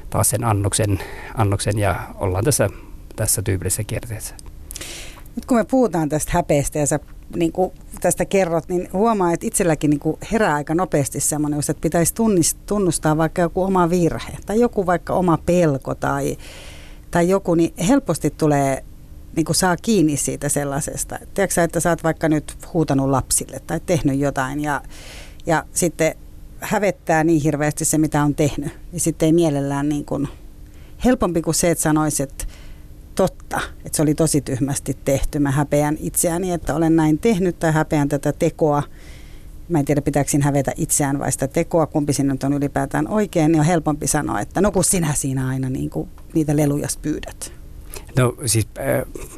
taas 0.09 0.29
sen 0.29 0.43
annoksen, 0.43 0.99
annoksen 1.35 1.79
ja 1.79 2.07
ollaan 2.15 2.43
tässä, 2.43 2.69
tässä 3.15 3.41
tyypillisessä 3.41 3.83
kierteessä. 3.83 4.35
Nyt 5.37 5.45
kun 5.45 5.57
me 5.57 5.63
puhutaan 5.63 6.09
tästä 6.09 6.31
häpeästä 6.33 6.79
ja 6.79 6.85
sä 6.85 6.99
niin 7.35 7.51
kuin 7.51 7.71
tästä 8.01 8.25
kerrot, 8.25 8.69
niin 8.69 8.89
huomaa, 8.93 9.33
että 9.33 9.47
itselläkin 9.47 9.89
niin 9.89 9.99
kuin 9.99 10.17
herää 10.31 10.55
aika 10.55 10.75
nopeasti 10.75 11.19
semmoinen, 11.19 11.59
että 11.59 11.81
pitäisi 11.81 12.13
tunnustaa 12.65 13.17
vaikka 13.17 13.41
joku 13.41 13.63
oma 13.63 13.89
virhe 13.89 14.37
tai 14.45 14.59
joku 14.59 14.85
vaikka 14.85 15.13
oma 15.13 15.37
pelko 15.45 15.95
tai, 15.95 16.37
tai 17.11 17.29
joku, 17.29 17.55
niin 17.55 17.73
helposti 17.87 18.29
tulee 18.29 18.83
niin 19.35 19.45
kuin 19.45 19.55
saa 19.55 19.77
kiinni 19.77 20.17
siitä 20.17 20.49
sellaisesta. 20.49 21.19
Tiedätkö 21.33 21.63
että 21.63 21.79
sä 21.79 21.89
oot 21.89 22.03
vaikka 22.03 22.29
nyt 22.29 22.57
huutanut 22.73 23.09
lapsille 23.09 23.59
tai 23.67 23.79
tehnyt 23.85 24.19
jotain 24.19 24.61
ja, 24.61 24.81
ja 25.45 25.65
sitten 25.73 26.15
hävettää 26.59 27.23
niin 27.23 27.41
hirveästi 27.41 27.85
se, 27.85 27.97
mitä 27.97 28.23
on 28.23 28.35
tehnyt. 28.35 28.77
Ja 28.93 28.99
sitten 28.99 29.25
ei 29.25 29.33
mielellään 29.33 29.89
niin 29.89 30.05
kuin, 30.05 30.27
helpompi 31.05 31.41
kuin 31.41 31.55
se, 31.55 31.71
että 31.71 31.81
sanoisi, 31.81 32.23
että 32.23 32.45
totta, 33.17 33.61
että 33.85 33.95
se 33.95 34.01
oli 34.01 34.15
tosi 34.15 34.41
tyhmästi 34.41 34.97
tehty. 35.05 35.39
Mä 35.39 35.51
häpeän 35.51 35.97
itseäni, 35.99 36.51
että 36.51 36.75
olen 36.75 36.95
näin 36.95 37.17
tehnyt 37.17 37.59
tai 37.59 37.71
häpeän 37.71 38.09
tätä 38.09 38.33
tekoa. 38.33 38.83
Mä 39.69 39.79
en 39.79 39.85
tiedä, 39.85 40.01
pitääkö 40.01 40.29
hävetä 40.41 40.71
itseään 40.77 41.19
vai 41.19 41.31
sitä 41.31 41.47
tekoa, 41.47 41.85
kumpi 41.85 42.13
sinne 42.13 42.35
on 42.43 42.53
ylipäätään 42.53 43.07
oikein, 43.07 43.51
niin 43.51 43.59
on 43.59 43.65
helpompi 43.65 44.07
sanoa, 44.07 44.39
että 44.39 44.61
no 44.61 44.71
kun 44.71 44.83
sinä 44.83 45.13
siinä 45.13 45.47
aina 45.47 45.69
niin 45.69 45.89
kuin 45.89 46.09
niitä 46.33 46.55
leluja 46.55 46.87
pyydät. 47.01 47.51
No 48.17 48.35
siis 48.45 48.67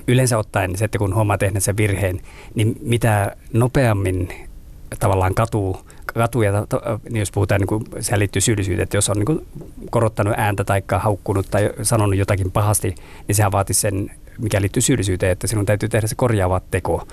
yleensä 0.07 0.38
ottaen 0.38 0.77
se, 0.77 0.86
että 0.86 0.98
kun 0.98 1.15
huomaa 1.15 1.38
sen 1.59 1.77
virheen, 1.77 2.19
niin 2.55 2.75
mitä 2.81 3.36
nopeammin 3.53 4.29
tavallaan 5.00 5.36
katuu, 5.36 5.77
katuja, 6.20 6.52
niin 7.10 7.20
jos 7.20 7.32
puhutaan, 7.32 7.62
niin 7.62 7.68
kuin, 7.68 7.84
sehän 8.00 8.20
liittyy 8.20 8.42
syyllisyyteen, 8.42 8.84
että 8.84 8.98
jos 8.98 9.10
on 9.10 9.18
niin 9.18 9.48
korottanut 9.90 10.34
ääntä 10.38 10.64
tai 10.64 10.82
haukkunut 10.98 11.48
tai 11.52 11.70
sanonut 11.82 12.16
jotakin 12.16 12.52
pahasti, 12.52 12.96
niin 13.28 13.36
sehän 13.36 13.52
vaatii 13.52 13.74
sen, 13.74 14.12
mikä 14.40 14.62
liittyy 14.62 14.82
syyllisyyteen, 14.82 15.32
että 15.32 15.48
sinun 15.48 15.66
täytyy 15.66 15.90
tehdä 15.90 16.08
se 16.08 16.16
korjaava 16.16 16.62
teko 16.72 17.08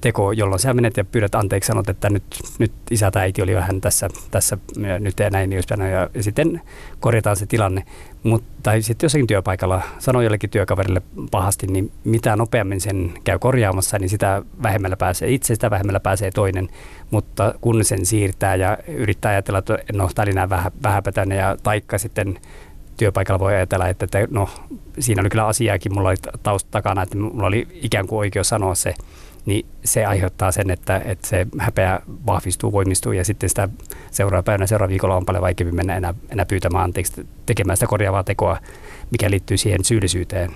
teko, 0.00 0.32
jolloin 0.32 0.58
sä 0.58 0.74
menet 0.74 0.96
ja 0.96 1.04
pyydät 1.04 1.34
anteeksi, 1.34 1.66
sanot, 1.66 1.88
että 1.88 2.10
nyt, 2.10 2.24
nyt 2.58 2.72
isä 2.90 3.10
tai 3.10 3.22
äiti 3.22 3.42
oli 3.42 3.54
vähän 3.54 3.80
tässä, 3.80 4.08
tässä 4.30 4.58
nyt 4.76 5.18
ja 5.18 5.30
näin, 5.30 5.50
niin 5.50 5.62
ja, 5.90 6.08
ja 6.14 6.22
sitten 6.22 6.60
korjataan 7.00 7.36
se 7.36 7.46
tilanne. 7.46 7.84
Mut, 8.22 8.44
tai 8.62 8.82
sitten 8.82 9.04
jossakin 9.06 9.26
työpaikalla 9.26 9.82
sanoo 9.98 10.22
jollekin 10.22 10.50
työkaverille 10.50 11.02
pahasti, 11.30 11.66
niin 11.66 11.92
mitä 12.04 12.36
nopeammin 12.36 12.80
sen 12.80 13.12
käy 13.24 13.38
korjaamassa, 13.38 13.98
niin 13.98 14.08
sitä 14.08 14.42
vähemmällä 14.62 14.96
pääsee 14.96 15.30
itse, 15.30 15.54
sitä 15.54 15.70
vähemmällä 15.70 16.00
pääsee 16.00 16.30
toinen. 16.30 16.68
Mutta 17.10 17.54
kun 17.60 17.84
sen 17.84 18.06
siirtää 18.06 18.54
ja 18.54 18.78
yrittää 18.88 19.30
ajatella, 19.30 19.58
että 19.58 19.78
no, 19.92 20.10
tämä 20.14 20.24
oli 20.24 20.32
näin 20.32 20.50
vähä, 20.50 20.70
vähäpätäinen 20.82 21.38
ja 21.38 21.56
taikka 21.62 21.98
sitten 21.98 22.38
työpaikalla 22.96 23.38
voi 23.38 23.54
ajatella, 23.54 23.88
että, 23.88 24.04
että 24.04 24.18
no, 24.30 24.48
siinä 24.98 25.20
oli 25.20 25.28
kyllä 25.28 25.46
asiaakin, 25.46 25.94
mulla 25.94 26.08
oli 26.08 26.16
tausta 26.42 26.70
takana, 26.70 27.02
että 27.02 27.16
mulla 27.16 27.46
oli 27.46 27.68
ikään 27.72 28.06
kuin 28.06 28.18
oikeus 28.18 28.48
sanoa 28.48 28.74
se, 28.74 28.94
niin 29.46 29.66
se 29.84 30.04
aiheuttaa 30.04 30.52
sen, 30.52 30.70
että, 30.70 31.02
että 31.04 31.28
se 31.28 31.46
häpeä 31.58 32.00
vahvistuu, 32.26 32.72
voimistuu 32.72 33.12
ja 33.12 33.24
sitten 33.24 33.48
sitä 33.48 33.68
seuraava 34.10 34.42
päivänä, 34.42 34.66
seuraava 34.66 34.90
viikolla 34.90 35.16
on 35.16 35.26
paljon 35.26 35.42
vaikeampi 35.42 35.76
mennä 35.76 35.96
enää, 35.96 36.14
enää 36.28 36.46
pyytämään 36.46 36.84
anteeksi, 36.84 37.26
tekemään 37.46 37.76
sitä 37.76 37.86
korjaavaa 37.86 38.24
tekoa, 38.24 38.58
mikä 39.10 39.30
liittyy 39.30 39.56
siihen 39.56 39.84
syyllisyyteen. 39.84 40.50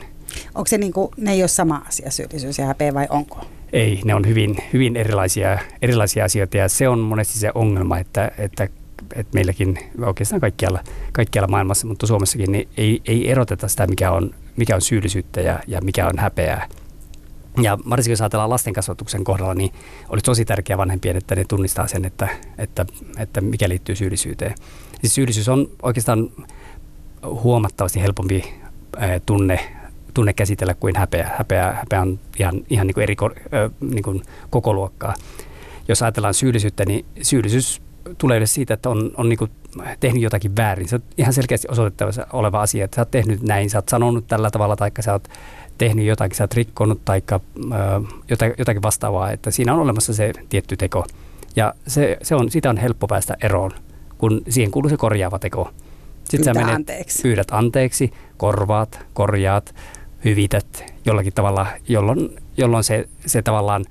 Onko 0.54 0.66
se 0.66 0.78
niin 0.78 0.92
kuin, 0.92 1.10
ne 1.16 1.32
ei 1.32 1.42
ole 1.42 1.48
sama 1.48 1.82
asia, 1.88 2.10
syyllisyys 2.10 2.58
ja 2.58 2.66
häpeä 2.66 2.94
vai 2.94 3.06
onko? 3.10 3.44
Ei, 3.72 4.00
ne 4.04 4.14
on 4.14 4.26
hyvin, 4.26 4.56
hyvin 4.72 4.96
erilaisia, 4.96 5.58
erilaisia 5.82 6.24
asioita 6.24 6.56
ja 6.56 6.68
se 6.68 6.88
on 6.88 6.98
monesti 6.98 7.38
se 7.38 7.50
ongelma, 7.54 7.98
että, 7.98 8.30
että 8.38 8.68
että 9.14 9.34
meilläkin 9.34 9.78
oikeastaan 10.04 10.40
kaikkialla, 10.40 10.80
kaikkialla 11.12 11.48
maailmassa, 11.48 11.86
mutta 11.86 12.06
Suomessakin 12.06 12.52
niin 12.52 12.68
ei, 12.76 13.00
ei 13.04 13.30
eroteta 13.30 13.68
sitä, 13.68 13.86
mikä 13.86 14.10
on, 14.10 14.34
mikä 14.56 14.74
on 14.74 14.80
syyllisyyttä 14.80 15.40
ja, 15.40 15.60
ja 15.66 15.80
mikä 15.80 16.06
on 16.06 16.18
häpeää. 16.18 16.68
Ja 17.62 17.78
varsinkin 17.90 18.12
jos 18.12 18.20
ajatellaan 18.20 18.50
lasten 18.50 18.72
kasvatuksen 18.72 19.24
kohdalla, 19.24 19.54
niin 19.54 19.72
olisi 20.08 20.24
tosi 20.24 20.44
tärkeää 20.44 20.78
vanhempien, 20.78 21.16
että 21.16 21.34
ne 21.34 21.44
tunnistaa 21.48 21.86
sen, 21.86 22.04
että, 22.04 22.28
että, 22.58 22.86
että 23.18 23.40
mikä 23.40 23.68
liittyy 23.68 23.96
syyllisyyteen. 23.96 24.54
Siis 25.00 25.14
syyllisyys 25.14 25.48
on 25.48 25.68
oikeastaan 25.82 26.30
huomattavasti 27.22 28.00
helpompi 28.00 28.54
tunne, 29.26 29.60
tunne 30.14 30.32
käsitellä 30.32 30.74
kuin 30.74 30.96
häpeä. 30.96 31.30
Häpeä, 31.38 31.72
häpeä 31.72 32.02
on 32.02 32.20
ihan, 32.38 32.62
ihan 32.70 32.86
niin 32.86 32.94
kuin 32.94 33.02
eri 33.02 33.16
niin 33.80 34.02
kuin 34.02 34.22
koko 34.50 34.74
luokkaa. 34.74 35.14
Jos 35.88 36.02
ajatellaan 36.02 36.34
syyllisyyttä, 36.34 36.84
niin 36.84 37.04
syyllisyys 37.22 37.82
tulee 38.18 38.36
edes 38.36 38.54
siitä, 38.54 38.74
että 38.74 38.90
on, 38.90 39.10
on 39.16 39.28
niin 39.28 39.38
kuin 39.38 39.50
tehnyt 40.00 40.22
jotakin 40.22 40.56
väärin. 40.56 40.88
Se 40.88 40.94
on 40.94 41.02
ihan 41.18 41.32
selkeästi 41.32 41.68
osoitettavassa 41.70 42.26
oleva 42.32 42.62
asia, 42.62 42.84
että 42.84 42.94
sä 42.94 43.00
oot 43.00 43.10
tehnyt 43.10 43.42
näin, 43.42 43.70
sä 43.70 43.78
oot 43.78 43.88
sanonut 43.88 44.26
tällä 44.26 44.50
tavalla, 44.50 44.76
tai 44.76 44.90
sä 45.00 45.12
oot 45.12 45.28
tehnyt 45.78 46.06
jotakin, 46.06 46.36
sä 46.36 46.44
oot 46.44 46.54
rikkonut 46.54 47.04
tai 47.04 47.22
jotakin, 48.58 48.82
vastaavaa, 48.82 49.30
että 49.30 49.50
siinä 49.50 49.74
on 49.74 49.80
olemassa 49.80 50.14
se 50.14 50.32
tietty 50.48 50.76
teko. 50.76 51.04
Ja 51.56 51.74
se, 51.86 52.18
se 52.22 52.34
on, 52.34 52.50
sitä 52.50 52.70
on 52.70 52.76
helppo 52.76 53.06
päästä 53.06 53.36
eroon, 53.42 53.70
kun 54.18 54.42
siihen 54.48 54.70
kuuluu 54.70 54.88
se 54.88 54.96
korjaava 54.96 55.38
teko. 55.38 55.70
Sitten 56.24 56.44
sä 56.44 56.60
menet, 56.60 56.74
anteeksi. 56.74 57.22
pyydät 57.22 57.48
anteeksi, 57.50 58.12
korvaat, 58.36 59.06
korjaat, 59.14 59.74
hyvität 60.24 60.84
jollakin 61.04 61.32
tavalla, 61.32 61.66
jolloin, 61.88 62.36
jolloin 62.56 62.84
se, 62.84 63.08
se 63.26 63.42
tavallaan 63.42 63.84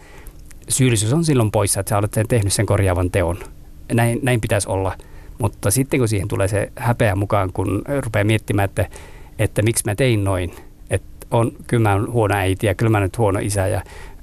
syyllisyys 0.69 1.13
on 1.13 1.25
silloin 1.25 1.51
poissa, 1.51 1.79
että 1.79 1.89
sä 1.89 1.97
olet 1.97 2.13
sen 2.13 2.27
tehnyt 2.27 2.53
sen 2.53 2.65
korjaavan 2.65 3.11
teon. 3.11 3.37
Näin, 3.93 4.19
näin 4.23 4.41
pitäisi 4.41 4.69
olla. 4.69 4.97
Mutta 5.39 5.71
sitten 5.71 5.99
kun 5.99 6.07
siihen 6.07 6.27
tulee 6.27 6.47
se 6.47 6.71
häpeä 6.75 7.15
mukaan, 7.15 7.53
kun 7.53 7.81
rupeaa 8.03 8.23
miettimään, 8.23 8.65
että, 8.65 8.89
että 9.39 9.61
miksi 9.61 9.83
mä 9.85 9.95
tein 9.95 10.23
noin– 10.23 10.53
on, 11.31 11.51
kyllä 11.67 11.89
mä 11.89 11.93
oon 11.93 12.11
huono 12.11 12.35
äiti 12.35 12.67
ja 12.67 12.75
kyllä 12.75 12.89
mä 12.89 12.99
nyt 12.99 13.17
huono 13.17 13.39
isä 13.39 13.67
ja 13.67 13.81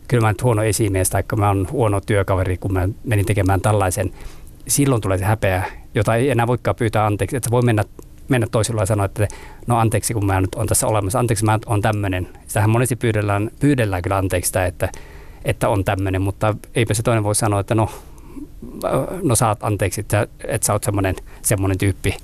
kyllä 0.09 0.21
mä 0.21 0.33
nyt 0.33 0.43
huono 0.43 0.63
esimies 0.63 1.11
tai 1.11 1.23
mä 1.37 1.49
oon 1.49 1.69
huono 1.73 2.01
työkaveri, 2.01 2.57
kun 2.57 2.73
mä 2.73 2.89
menin 3.05 3.27
tekemään 3.27 3.61
tällaisen. 3.61 4.13
Silloin 4.69 5.03
tulee 5.03 5.19
se 5.19 5.25
häpeä, 5.25 5.65
jota 5.95 6.15
ei 6.15 6.31
enää 6.31 6.47
voikaan 6.47 6.77
pyytää 6.77 7.07
anteeksi. 7.07 7.37
Että 7.37 7.51
voi 7.51 7.63
mennä, 7.63 7.85
mennä 8.29 8.47
toisella 8.51 8.83
ja 8.83 8.87
sanoa, 8.87 9.05
että 9.05 9.29
no 9.67 9.79
anteeksi, 9.79 10.15
kun 10.15 10.27
mä 10.27 10.41
nyt 10.41 10.55
on 10.55 10.67
tässä 10.67 10.87
olemassa. 10.87 11.19
Anteeksi, 11.19 11.45
mä 11.45 11.59
oon 11.67 11.83
tämmöinen. 11.83 12.29
Sitähän 12.47 12.71
monesti 12.71 12.97
pyydellään, 12.97 13.51
pyydellään 13.61 14.03
kyllä 14.03 14.17
anteeksi 14.17 14.49
sitä, 14.49 14.67
että, 14.67 14.89
että 15.45 15.69
on 15.69 15.85
tämmöinen, 15.85 16.23
mutta 16.23 16.55
eipä 16.75 16.95
se 16.95 17.03
toinen 17.03 17.25
voi 17.25 17.35
sanoa, 17.35 17.61
että 17.61 17.75
no, 17.75 17.91
no 19.23 19.35
saat 19.35 19.59
anteeksi, 19.63 20.01
että, 20.01 20.27
että 20.45 20.67
sä 20.67 20.73
oot 20.73 20.85
semmoinen, 20.85 21.15
semmoinen 21.43 21.79
tyyppi. 21.79 22.17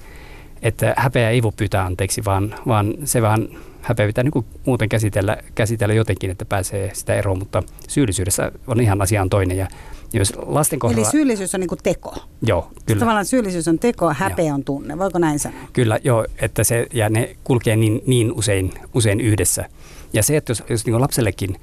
Että 0.63 0.95
häpeä 0.97 1.31
ei 1.31 1.43
voi 1.43 1.53
pyytää 1.57 1.85
anteeksi, 1.85 2.25
vaan, 2.25 2.55
vaan 2.67 2.95
se 3.05 3.23
vaan 3.23 3.49
häpeä 3.85 4.07
pitää 4.07 4.25
niin 4.25 4.45
muuten 4.67 4.89
käsitellä, 4.89 5.37
käsitellä 5.55 5.95
jotenkin, 5.95 6.31
että 6.31 6.45
pääsee 6.45 6.91
sitä 6.95 7.15
eroon, 7.15 7.39
mutta 7.39 7.63
syyllisyydessä 7.89 8.53
on 8.67 8.81
ihan 8.81 9.03
asiaan 9.03 9.31
toinen. 9.31 9.57
Ja 9.57 9.67
jos 10.13 10.33
lasten 10.47 10.79
kohdalla... 10.79 11.03
Eli 11.03 11.11
syyllisyys 11.11 11.55
on 11.55 11.61
niin 11.61 11.71
teko? 11.83 12.15
Joo, 12.43 12.71
kyllä. 12.87 13.01
Tavallaan 13.01 13.27
syyllisyys 13.27 13.69
on 13.69 13.79
teko, 13.79 14.15
häpeä 14.15 14.45
joo. 14.45 14.55
on 14.55 14.65
tunne. 14.65 14.99
Voiko 14.99 15.19
näin 15.19 15.39
sanoa? 15.39 15.61
Kyllä, 15.73 15.99
joo, 16.05 16.27
että 16.39 16.65
se, 16.65 16.87
ja 16.93 17.09
ne 17.09 17.37
kulkee 17.45 17.77
niin, 17.77 18.03
niin 18.07 18.33
usein, 18.33 18.73
usein 18.95 19.21
yhdessä. 19.21 19.69
Ja 20.13 20.23
se, 20.23 20.37
että 20.37 20.51
jos, 20.51 20.63
jos 20.71 20.87
niin 20.87 21.01
lapsellekin 21.01 21.57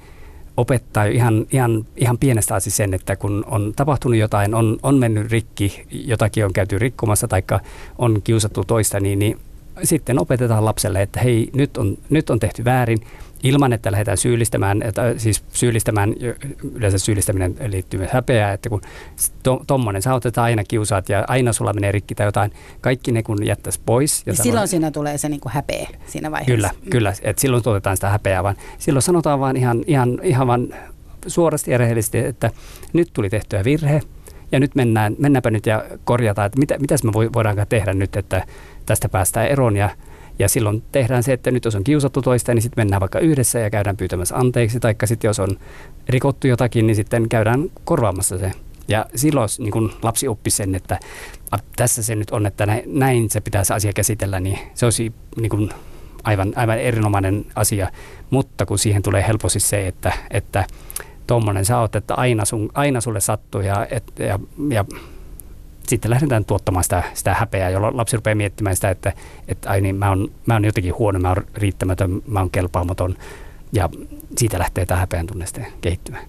opettaa 0.56 1.04
ihan, 1.04 1.46
ihan, 1.52 1.86
ihan 1.96 2.18
pienestä 2.18 2.54
asti 2.54 2.70
sen, 2.70 2.94
että 2.94 3.16
kun 3.16 3.44
on 3.46 3.72
tapahtunut 3.76 4.18
jotain, 4.18 4.54
on, 4.54 4.78
on 4.82 4.98
mennyt 4.98 5.30
rikki, 5.30 5.86
jotakin 5.90 6.44
on 6.44 6.52
käyty 6.52 6.78
rikkomassa 6.78 7.28
tai 7.28 7.42
on 7.98 8.22
kiusattu 8.24 8.64
toista, 8.64 9.00
niin, 9.00 9.18
niin 9.18 9.38
sitten 9.84 10.20
opetetaan 10.20 10.64
lapselle, 10.64 11.02
että 11.02 11.20
hei, 11.20 11.50
nyt 11.54 11.76
on, 11.76 11.98
nyt 12.10 12.30
on 12.30 12.40
tehty 12.40 12.64
väärin, 12.64 12.98
ilman 13.42 13.72
että 13.72 13.92
lähdetään 13.92 14.16
syyllistämään, 14.16 14.82
että, 14.82 15.14
siis 15.16 15.44
syyllistämään, 15.52 16.14
yleensä 16.74 16.98
syyllistäminen 16.98 17.56
liittyy 17.66 18.00
myös 18.00 18.12
häpeään, 18.12 18.54
että 18.54 18.68
kun 18.68 18.80
tuommoinen, 19.66 20.02
to, 20.02 20.04
sä 20.04 20.14
otet 20.14 20.38
aina 20.38 20.64
kiusaat 20.64 21.08
ja 21.08 21.24
aina 21.28 21.52
sulla 21.52 21.72
menee 21.72 21.92
rikki 21.92 22.14
tai 22.14 22.26
jotain, 22.26 22.52
kaikki 22.80 23.12
ne 23.12 23.22
kun 23.22 23.46
jättäisi 23.46 23.80
pois. 23.86 24.22
Ja, 24.26 24.32
ja 24.32 24.42
silloin 24.42 24.68
siinä 24.68 24.90
tulee 24.90 25.18
se 25.18 25.28
niin 25.28 25.40
kuin 25.40 25.52
häpeä 25.52 25.88
siinä 26.06 26.30
vaiheessa. 26.30 26.54
Kyllä, 26.54 26.70
mm. 26.82 26.90
kyllä, 26.90 27.12
että 27.22 27.40
silloin 27.40 27.62
tuotetaan 27.62 27.96
sitä 27.96 28.08
häpeää, 28.08 28.42
vaan 28.42 28.56
silloin 28.78 29.02
sanotaan 29.02 29.40
vaan 29.40 29.56
ihan, 29.56 29.84
ihan, 29.86 30.20
ihan 30.22 30.46
vaan 30.46 30.74
suorasti 31.26 31.70
ja 31.70 31.78
rehellisesti, 31.78 32.18
että 32.18 32.50
nyt 32.92 33.10
tuli 33.12 33.30
tehtyä 33.30 33.64
virhe, 33.64 34.00
ja 34.52 34.60
nyt 34.60 34.74
mennään, 34.74 35.16
mennäänpä 35.18 35.50
nyt 35.50 35.66
ja 35.66 35.84
korjataan, 36.04 36.46
että 36.46 36.58
mitä, 36.58 36.78
mitäs 36.78 37.04
me 37.04 37.12
voidaankaan 37.12 37.66
tehdä 37.68 37.94
nyt, 37.94 38.16
että 38.16 38.46
tästä 38.86 39.08
päästään 39.08 39.48
eroon 39.48 39.76
ja 39.76 39.90
ja 40.38 40.48
silloin 40.48 40.82
tehdään 40.92 41.22
se, 41.22 41.32
että 41.32 41.50
nyt 41.50 41.64
jos 41.64 41.74
on 41.74 41.84
kiusattu 41.84 42.22
toista, 42.22 42.54
niin 42.54 42.62
sitten 42.62 42.80
mennään 42.80 43.00
vaikka 43.00 43.18
yhdessä 43.18 43.58
ja 43.58 43.70
käydään 43.70 43.96
pyytämässä 43.96 44.36
anteeksi. 44.36 44.80
Tai 44.80 44.94
sitten 45.04 45.28
jos 45.28 45.38
on 45.38 45.58
rikottu 46.08 46.46
jotakin, 46.46 46.86
niin 46.86 46.96
sitten 46.96 47.28
käydään 47.28 47.70
korvaamassa 47.84 48.38
se. 48.38 48.52
Ja 48.88 49.06
silloin 49.14 49.48
niin 49.58 49.70
kun 49.70 49.92
lapsi 50.02 50.28
oppi 50.28 50.50
sen, 50.50 50.74
että 50.74 51.00
tässä 51.76 52.02
se 52.02 52.14
nyt 52.14 52.30
on, 52.30 52.46
että 52.46 52.66
näin 52.86 53.30
se 53.30 53.40
pitää 53.40 53.64
se 53.64 53.74
asia 53.74 53.92
käsitellä, 53.92 54.40
niin 54.40 54.58
se 54.74 54.86
olisi 54.86 55.12
niin 55.36 55.50
kun 55.50 55.70
aivan, 56.24 56.52
aivan 56.56 56.78
erinomainen 56.78 57.46
asia. 57.54 57.90
Mutta 58.30 58.66
kun 58.66 58.78
siihen 58.78 59.02
tulee 59.02 59.24
helposti 59.26 59.60
se, 59.60 59.88
että, 59.88 60.12
että 60.30 60.64
sä 61.62 61.78
oot, 61.78 61.96
että 61.96 62.14
aina, 62.14 62.44
sun, 62.44 62.70
aina 62.74 63.00
sulle 63.00 63.20
sattuu 63.20 63.60
ja, 63.60 63.86
et, 63.90 64.12
ja, 64.18 64.38
ja 64.68 64.84
sitten 65.92 66.10
lähdetään 66.10 66.44
tuottamaan 66.44 66.84
sitä, 66.84 67.02
sitä 67.14 67.34
häpeää, 67.34 67.70
jolloin 67.70 67.96
lapsi 67.96 68.16
rupeaa 68.16 68.34
miettimään 68.34 68.76
sitä, 68.76 68.90
että, 68.90 69.12
että 69.48 69.70
ai 69.70 69.80
niin, 69.80 69.96
mä 69.96 70.08
oon, 70.08 70.30
mä 70.46 70.54
oon 70.54 70.64
jotenkin 70.64 70.98
huono, 70.98 71.18
mä 71.18 71.28
oon 71.28 71.46
riittämätön, 71.54 72.22
mä 72.26 72.40
oon 72.40 72.50
kelpaamaton. 72.50 73.16
Ja 73.72 73.88
siitä 74.38 74.58
lähtee 74.58 74.86
tämä 74.86 75.00
häpeän 75.00 75.26
tunne 75.26 75.46
sitten 75.46 75.66
kehittymään. 75.80 76.24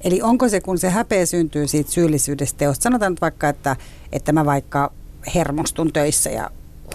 Eli 0.00 0.22
onko 0.22 0.48
se, 0.48 0.60
kun 0.60 0.78
se 0.78 0.90
häpeä 0.90 1.26
syntyy 1.26 1.68
siitä 1.68 1.90
syyllisyydestä 1.90 2.58
teosta, 2.58 2.82
sanotaan 2.82 3.12
nyt 3.12 3.20
vaikka, 3.20 3.48
että, 3.48 3.76
että 4.12 4.32
mä 4.32 4.44
vaikka 4.44 4.92
hermostun 5.34 5.92
töissä 5.92 6.30
ja 6.30 6.50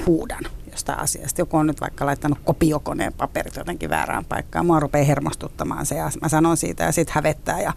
huudan 0.05 0.43
jostain 0.71 0.99
asiasta. 0.99 1.41
Joku 1.41 1.57
on 1.57 1.67
nyt 1.67 1.81
vaikka 1.81 2.05
laittanut 2.05 2.39
kopiokoneen 2.45 3.13
paperit 3.13 3.55
jotenkin 3.55 3.89
väärään 3.89 4.25
paikkaan. 4.25 4.65
Mua 4.65 4.79
rupeaa 4.79 5.05
hermostuttamaan 5.05 5.85
se 5.85 5.95
ja 5.95 6.11
mä 6.21 6.29
sanon 6.29 6.57
siitä 6.57 6.83
ja 6.83 6.91
sitten 6.91 7.15
hävettää 7.15 7.61
ja 7.61 7.73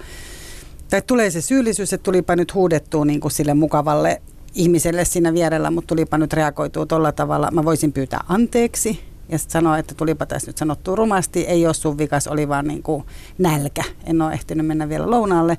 tai 0.90 1.02
tulee 1.06 1.30
se 1.30 1.40
syyllisyys, 1.40 1.92
että 1.92 2.04
tulipa 2.04 2.36
nyt 2.36 2.54
huudettua 2.54 3.04
niin 3.04 3.20
kuin 3.20 3.32
sille 3.32 3.54
mukavalle 3.54 4.22
ihmiselle 4.54 5.04
siinä 5.04 5.34
vierellä, 5.34 5.70
mutta 5.70 5.88
tulipa 5.88 6.18
nyt 6.18 6.32
reagoitua 6.32 6.86
tuolla 6.86 7.12
tavalla. 7.12 7.50
Mä 7.50 7.64
voisin 7.64 7.92
pyytää 7.92 8.24
anteeksi 8.28 9.00
ja 9.28 9.38
sitten 9.38 9.52
sanoa, 9.52 9.78
että 9.78 9.94
tulipa 9.94 10.26
tässä 10.26 10.48
nyt 10.48 10.58
sanottu 10.58 10.96
rumasti, 10.96 11.40
ei 11.40 11.66
ole 11.66 11.74
sun 11.74 11.98
vikas, 11.98 12.26
oli 12.26 12.48
vaan 12.48 12.66
niin 12.66 12.82
kuin 12.82 13.04
nälkä. 13.38 13.84
En 14.04 14.22
ole 14.22 14.32
ehtinyt 14.32 14.66
mennä 14.66 14.88
vielä 14.88 15.10
lounaalle. 15.10 15.58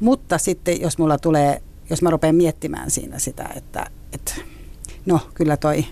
Mutta 0.00 0.38
sitten 0.38 0.80
jos 0.80 0.98
mulla 0.98 1.18
tulee, 1.18 1.62
jos 1.90 2.02
mä 2.02 2.10
rupean 2.10 2.34
miettimään 2.34 2.90
siinä 2.90 3.18
sitä, 3.18 3.48
että, 3.56 3.86
että 4.12 4.34
no 5.06 5.20
kyllä 5.34 5.56
toi 5.56 5.84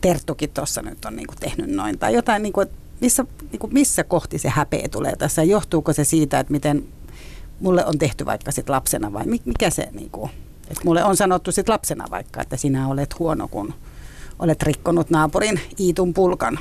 Terttukin 0.00 0.50
tuossa 0.50 0.82
nyt 0.82 1.04
on 1.04 1.16
niin 1.16 1.26
kuin 1.26 1.38
tehnyt 1.38 1.70
noin 1.70 1.98
tai 1.98 2.14
jotain, 2.14 2.42
niin 2.42 2.52
kuin, 2.52 2.68
missä, 3.00 3.24
niin 3.52 3.58
kuin 3.60 3.74
missä 3.74 4.04
kohti 4.04 4.38
se 4.38 4.48
häpeä 4.48 4.88
tulee 4.88 5.16
tässä. 5.16 5.42
Johtuuko 5.42 5.92
se 5.92 6.04
siitä, 6.04 6.38
että 6.38 6.52
miten 6.52 6.84
mulle 7.64 7.86
on 7.86 7.98
tehty 7.98 8.26
vaikka 8.26 8.52
sit 8.52 8.68
lapsena 8.68 9.12
vai 9.12 9.24
mikä 9.44 9.70
se 9.70 9.88
niin 9.92 10.10
kuin, 10.10 10.30
Et 10.70 10.84
mulle 10.84 11.04
on 11.04 11.16
sanottu 11.16 11.52
sit 11.52 11.68
lapsena 11.68 12.04
vaikka, 12.10 12.42
että 12.42 12.56
sinä 12.56 12.88
olet 12.88 13.18
huono, 13.18 13.48
kun 13.48 13.74
olet 14.38 14.62
rikkonut 14.62 15.10
naapurin 15.10 15.60
Iitun 15.80 16.14
pulkan. 16.14 16.58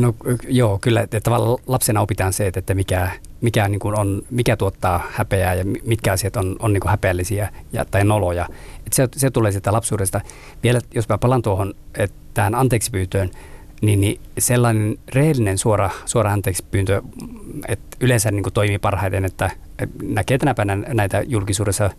No 0.00 0.14
joo, 0.48 0.78
kyllä 0.78 1.00
että 1.00 1.20
tavallaan 1.20 1.58
lapsena 1.66 2.00
opitaan 2.00 2.32
se, 2.32 2.52
että 2.56 2.74
mikä, 2.74 3.10
mikä, 3.40 3.68
niin 3.68 3.80
kuin 3.80 3.98
on, 3.98 4.22
mikä 4.30 4.56
tuottaa 4.56 5.02
häpeää 5.10 5.54
ja 5.54 5.64
mitkä 5.84 6.12
asiat 6.12 6.36
on, 6.36 6.56
on 6.58 6.72
niin 6.72 6.80
kuin 6.80 6.90
häpeällisiä 6.90 7.52
ja, 7.72 7.84
tai 7.84 8.04
noloja. 8.04 8.48
Et 8.86 8.92
se, 8.92 9.08
se 9.16 9.30
tulee 9.30 9.52
sieltä 9.52 9.72
lapsuudesta. 9.72 10.20
Vielä 10.62 10.80
jos 10.94 11.08
mä 11.08 11.18
palaan 11.18 11.42
tuohon 11.42 11.74
että 11.94 12.16
tähän 12.34 12.54
anteeksi 12.54 12.90
pyytöön, 12.90 13.30
niin, 13.86 14.00
niin 14.00 14.20
sellainen 14.38 14.98
rehellinen 15.14 15.58
suora, 15.58 15.90
suora 16.06 16.32
anteeksi 16.32 16.64
pyyntö, 16.70 17.02
että 17.68 17.96
yleensä 18.00 18.30
niin 18.30 18.42
kuin 18.42 18.52
toimii 18.52 18.78
parhaiten, 18.78 19.24
että 19.24 19.50
näkee 20.02 20.38
tänä 20.38 20.54
päivänä 20.54 20.94
näitä 20.94 21.22
julkisuudessa 21.26 21.90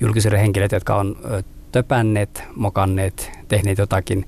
julkisuuden 0.00 0.40
henkilöitä, 0.40 0.76
jotka 0.76 0.96
on 0.96 1.16
töpänneet, 1.72 2.42
mokanneet, 2.56 3.30
tehneet 3.48 3.78
jotakin, 3.78 4.26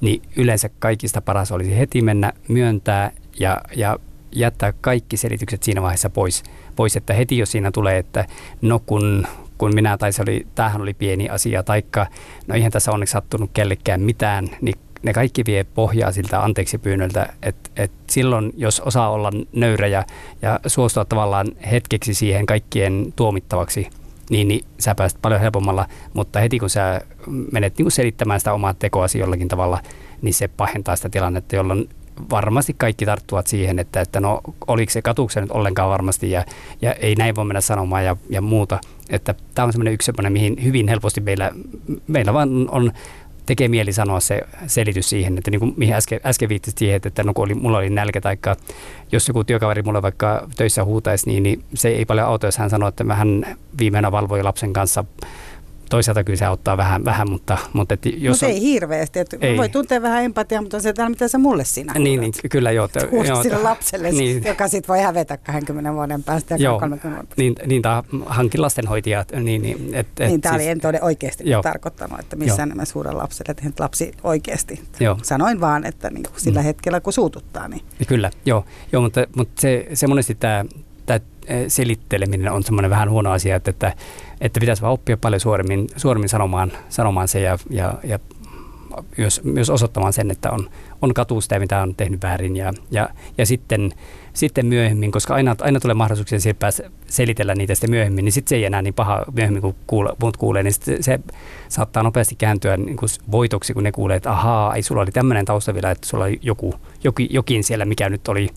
niin 0.00 0.22
yleensä 0.36 0.70
kaikista 0.78 1.20
paras 1.20 1.52
olisi 1.52 1.78
heti 1.78 2.02
mennä 2.02 2.32
myöntää 2.48 3.12
ja, 3.40 3.60
ja 3.76 3.98
jättää 4.32 4.72
kaikki 4.80 5.16
selitykset 5.16 5.62
siinä 5.62 5.82
vaiheessa 5.82 6.10
pois, 6.10 6.42
pois, 6.76 6.96
että 6.96 7.14
heti 7.14 7.38
jos 7.38 7.52
siinä 7.52 7.70
tulee, 7.70 7.98
että 7.98 8.24
no 8.62 8.78
kun, 8.86 9.26
kun 9.58 9.74
minä 9.74 9.98
tai 9.98 10.12
se 10.12 10.22
oli, 10.22 10.46
tämähän 10.54 10.82
oli 10.82 10.94
pieni 10.94 11.28
asia, 11.28 11.62
taikka 11.62 12.06
no 12.46 12.54
eihän 12.54 12.72
tässä 12.72 12.92
onneksi 12.92 13.12
sattunut 13.12 13.50
kellekään 13.54 14.00
mitään, 14.00 14.48
niin 14.60 14.78
ne 15.02 15.12
kaikki 15.12 15.42
vie 15.46 15.64
pohjaa 15.64 16.12
siltä 16.12 16.42
anteeksi 16.42 16.78
pyynnöltä, 16.78 17.32
että 17.42 17.70
et 17.76 17.92
silloin 18.10 18.52
jos 18.56 18.80
osaa 18.80 19.10
olla 19.10 19.30
nöyrä 19.52 19.86
ja, 19.86 20.04
ja 20.42 20.60
suostua 20.66 21.04
tavallaan 21.04 21.46
hetkeksi 21.70 22.14
siihen 22.14 22.46
kaikkien 22.46 23.12
tuomittavaksi, 23.16 23.88
niin, 24.30 24.48
niin 24.48 24.64
sä 24.78 24.94
pääset 24.94 25.18
paljon 25.22 25.40
helpommalla, 25.40 25.86
mutta 26.14 26.40
heti 26.40 26.58
kun 26.58 26.70
sä 26.70 27.00
menet 27.52 27.78
niin 27.78 27.84
kuin 27.84 27.92
selittämään 27.92 28.40
sitä 28.40 28.52
omaa 28.52 28.74
tekoasi 28.74 29.18
jollakin 29.18 29.48
tavalla, 29.48 29.80
niin 30.22 30.34
se 30.34 30.48
pahentaa 30.48 30.96
sitä 30.96 31.08
tilannetta, 31.08 31.56
jolloin 31.56 31.88
varmasti 32.30 32.74
kaikki 32.78 33.06
tarttuvat 33.06 33.46
siihen, 33.46 33.78
että, 33.78 34.00
että 34.00 34.20
no 34.20 34.40
oliko 34.66 34.92
se 34.92 35.02
katuksen 35.02 35.42
nyt 35.42 35.50
ollenkaan 35.50 35.90
varmasti 35.90 36.30
ja, 36.30 36.44
ja 36.82 36.92
ei 36.92 37.14
näin 37.14 37.36
voi 37.36 37.44
mennä 37.44 37.60
sanomaan 37.60 38.04
ja, 38.04 38.16
ja 38.30 38.40
muuta. 38.40 38.78
Että 39.08 39.34
tämä 39.54 39.66
on 39.66 39.72
semmoinen 39.72 39.94
yksi 39.94 40.06
semmoinen, 40.06 40.32
mihin 40.32 40.56
hyvin 40.64 40.88
helposti 40.88 41.20
meillä, 41.20 41.50
meillä 42.06 42.32
vaan 42.32 42.68
on 42.70 42.92
tekee 43.46 43.68
mieli 43.68 43.92
sanoa 43.92 44.20
se 44.20 44.40
selitys 44.66 45.10
siihen, 45.10 45.38
että 45.38 45.50
niin 45.50 45.60
kuin 45.60 45.74
mihin 45.76 45.94
äsken, 45.94 46.20
äsken 46.24 46.48
viittasit 46.48 46.78
siihen, 46.78 47.00
että 47.04 47.24
no 47.24 47.34
kun 47.34 47.44
oli, 47.44 47.54
mulla 47.54 47.78
oli 47.78 47.90
nälkä 47.90 48.20
tai 48.20 48.36
jos 49.12 49.28
joku 49.28 49.44
työkaveri 49.44 49.82
mulle 49.82 50.02
vaikka 50.02 50.48
töissä 50.56 50.84
huutaisi, 50.84 51.26
niin, 51.30 51.42
niin 51.42 51.64
se 51.74 51.88
ei 51.88 52.04
paljon 52.04 52.26
auta, 52.26 52.46
jos 52.46 52.58
hän 52.58 52.70
sanoo, 52.70 52.88
että 52.88 53.04
hän 53.14 53.56
viimeinen 53.78 54.12
valvoi 54.12 54.42
lapsen 54.42 54.72
kanssa 54.72 55.04
toisaalta 55.90 56.24
kyllä 56.24 56.36
se 56.36 56.44
auttaa 56.44 56.76
vähän, 56.76 57.04
vähän 57.04 57.30
mutta, 57.30 57.58
mutta 57.72 57.94
et 57.94 58.06
jos 58.06 58.40
Mutta 58.40 58.46
ei 58.46 58.60
hirveästi. 58.60 59.18
Että 59.18 59.36
ei. 59.40 59.56
Voi 59.56 59.68
tuntea 59.68 60.02
vähän 60.02 60.24
empatiaa, 60.24 60.62
mutta 60.62 60.76
on 60.76 60.80
se 60.80 60.92
täällä, 60.92 61.10
mitä 61.10 61.28
sä 61.28 61.38
mulle 61.38 61.64
siinä 61.64 61.92
Niin, 61.92 62.20
niin 62.20 62.32
kyllä 62.50 62.70
joo. 62.70 62.88
joo 63.26 63.42
sille 63.42 63.58
lapselle, 63.58 64.12
niin. 64.12 64.44
joka 64.44 64.68
sitten 64.68 64.88
voi 64.88 65.00
hävetä 65.00 65.36
20 65.36 65.92
vuoden 65.92 66.22
päästä 66.22 66.54
ja 66.54 66.58
joo, 66.58 66.80
30 66.80 67.08
vuoden 67.08 67.26
päästä. 67.26 67.42
Niin, 67.42 67.54
niin 67.66 67.82
tämä 67.82 68.02
hankin 68.26 68.62
lastenhoitajat. 68.62 69.32
Niin, 69.32 69.62
niin, 69.62 69.94
et, 69.94 70.06
et, 70.20 70.28
niin 70.28 70.40
tämä 70.40 70.54
siis, 70.54 70.62
oli 70.62 70.70
en 70.70 70.80
todella 70.80 71.06
oikeasti 71.06 71.50
joo. 71.50 71.62
tarkoittanut, 71.62 72.20
että 72.20 72.36
missään 72.36 72.68
nimessä 72.68 72.92
suuren 72.92 73.18
lapselle, 73.18 73.50
että 73.50 73.82
lapsi 73.82 74.12
oikeasti. 74.24 74.82
Joo. 75.00 75.18
Sanoin 75.22 75.60
vaan, 75.60 75.84
että 75.84 76.10
niin 76.10 76.26
sillä 76.36 76.60
mm. 76.60 76.64
hetkellä 76.64 77.00
kun 77.00 77.12
suututtaa. 77.12 77.68
Niin. 77.68 77.82
Kyllä, 78.06 78.30
joo, 78.44 78.64
joo 78.92 79.02
mutta, 79.02 79.26
mutta 79.36 79.60
se, 79.60 79.86
se 79.94 80.06
monesti 80.06 80.34
tämä 80.34 80.64
tämä 81.06 81.20
eh, 81.46 81.64
selitteleminen 81.68 82.52
on 82.52 82.62
semmoinen 82.62 82.90
vähän 82.90 83.10
huono 83.10 83.30
asia, 83.30 83.56
että, 83.56 83.70
että, 83.70 83.92
että 84.40 84.60
pitäisi 84.60 84.82
vaan 84.82 84.92
oppia 84.92 85.16
paljon 85.16 85.40
suoremmin, 85.40 85.86
suoremmin 85.96 86.28
sanomaan, 86.28 86.72
sanomaan 86.88 87.28
se 87.28 87.40
ja, 87.40 87.58
ja, 87.70 87.94
ja 88.04 88.18
myös, 89.16 89.44
myös 89.44 89.70
osoittamaan 89.70 90.12
sen, 90.12 90.30
että 90.30 90.50
on, 90.50 90.70
on 91.02 91.14
katuu 91.14 91.40
sitä, 91.40 91.58
mitä 91.58 91.82
on 91.82 91.94
tehnyt 91.94 92.22
väärin. 92.22 92.56
Ja, 92.56 92.72
ja, 92.90 93.08
ja 93.38 93.46
sitten, 93.46 93.92
sitten 94.36 94.66
myöhemmin, 94.66 95.12
koska 95.12 95.34
aina, 95.34 95.56
aina 95.60 95.80
tulee 95.80 95.94
mahdollisuuksia 95.94 96.54
päästä 96.54 96.90
selitellä 97.06 97.54
niitä 97.54 97.74
sitten 97.74 97.90
myöhemmin, 97.90 98.24
niin 98.24 98.32
sitten 98.32 98.48
se 98.48 98.56
ei 98.56 98.64
enää 98.64 98.82
niin 98.82 98.94
paha 98.94 99.24
myöhemmin, 99.32 99.62
kun 99.62 99.74
kuule, 99.86 100.12
muut 100.22 100.36
kuulee, 100.36 100.62
niin 100.62 100.74
se, 100.74 100.96
se 101.00 101.20
saattaa 101.68 102.02
nopeasti 102.02 102.34
kääntyä 102.34 102.76
niin 102.76 102.96
kuin 102.96 103.08
voitoksi, 103.30 103.74
kun 103.74 103.82
ne 103.82 103.92
kuulee, 103.92 104.16
että 104.16 104.30
ahaa, 104.30 104.74
ei 104.74 104.82
sulla 104.82 105.02
oli 105.02 105.10
tämmöinen 105.10 105.44
tausta 105.44 105.74
vielä, 105.74 105.90
että 105.90 106.06
sulla 106.06 106.24
oli 106.24 106.38
joku, 106.42 106.74
jokin, 107.04 107.28
jokin 107.30 107.64
siellä, 107.64 107.84
mikä 107.84 108.08
nyt 108.08 108.28
oli 108.28 108.48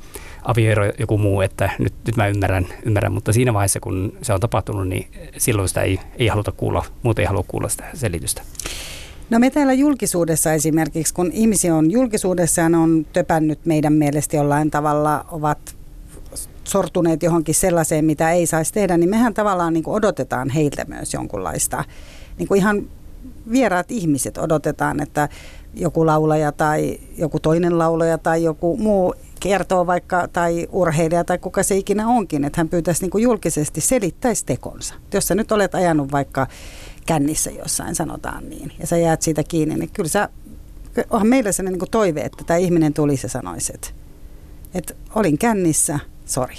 avioero 0.44 0.92
joku 1.00 1.18
muu, 1.18 1.42
että 1.42 1.70
nyt, 1.80 1.94
nyt 2.08 2.18
mä 2.18 2.28
ymmärrän, 2.28 2.68
ymmärrän, 2.86 3.14
mutta 3.14 3.34
siinä 3.34 3.54
vaiheessa, 3.54 3.80
kun 3.80 4.14
se 4.22 4.34
on 4.34 4.40
tapahtunut, 4.40 4.88
niin 4.88 5.08
silloin 5.38 5.68
sitä 5.68 5.82
ei, 5.82 6.00
ei 6.18 6.28
haluta 6.28 6.52
kuulla, 6.52 6.86
muuten 7.04 7.24
ei 7.24 7.28
halua 7.28 7.46
kuulla 7.48 7.70
sitä 7.70 7.86
selitystä. 7.94 8.42
No 9.30 9.40
me 9.40 9.50
täällä 9.50 9.74
julkisuudessa 9.74 10.54
esimerkiksi, 10.54 11.14
kun 11.14 11.32
ihmisiä 11.32 11.76
on 11.76 11.92
julkisuudessa 11.92 12.62
ja 12.62 12.68
on 12.68 13.06
töpännyt 13.14 13.66
meidän 13.66 13.94
mielestä 13.94 14.38
jollain 14.38 14.72
tavalla, 14.72 15.26
ovat 15.32 15.79
sortuneet 16.70 17.24
johonkin 17.24 17.56
sellaiseen, 17.56 18.06
mitä 18.06 18.32
ei 18.32 18.46
saisi 18.46 18.74
tehdä, 18.74 18.98
niin 18.98 19.10
mehän 19.10 19.34
tavallaan 19.34 19.74
niin 19.74 19.84
kuin 19.84 19.96
odotetaan 19.96 20.50
heiltä 20.50 20.86
myös 20.88 21.14
jonkunlaista, 21.14 21.84
niin 22.38 22.48
kuin 22.48 22.58
ihan 22.58 22.88
vieraat 23.52 23.92
ihmiset 23.92 24.38
odotetaan, 24.38 25.02
että 25.02 25.30
joku 25.74 26.06
laulaja 26.06 26.52
tai 26.52 27.00
joku 27.18 27.40
toinen 27.40 27.78
laulaja 27.78 28.18
tai 28.18 28.44
joku 28.44 28.78
muu 28.78 29.14
kertoo 29.40 29.88
vaikka, 29.88 30.28
tai 30.28 30.68
urheilija 30.72 31.24
tai 31.24 31.38
kuka 31.38 31.64
se 31.64 31.78
ikinä 31.78 32.08
onkin, 32.08 32.44
että 32.44 32.60
hän 32.60 32.70
pyytäisi 32.70 33.02
niin 33.02 33.12
kuin 33.12 33.24
julkisesti 33.24 33.82
selittäisi 33.82 34.46
tekonsa. 34.46 34.94
Jos 35.14 35.28
sä 35.28 35.36
nyt 35.36 35.52
olet 35.52 35.76
ajanut 35.76 36.12
vaikka 36.12 36.48
kännissä 37.06 37.52
jossain, 37.52 37.96
sanotaan 37.96 38.50
niin, 38.50 38.72
ja 38.80 38.88
sä 38.88 38.98
jäät 38.98 39.22
siitä 39.22 39.44
kiinni, 39.44 39.76
niin 39.76 39.90
kyllä 39.94 40.10
sä, 40.10 40.30
onhan 41.10 41.28
meillä 41.28 41.52
sellainen 41.52 41.80
niin 41.80 41.92
toive, 41.92 42.22
että 42.22 42.44
tämä 42.44 42.58
ihminen 42.58 42.94
tulisi 42.94 43.26
ja 43.26 43.30
sanoisi, 43.30 43.72
että, 43.76 43.88
että 44.74 44.94
olin 45.16 45.38
kännissä, 45.38 46.00
sori. 46.30 46.56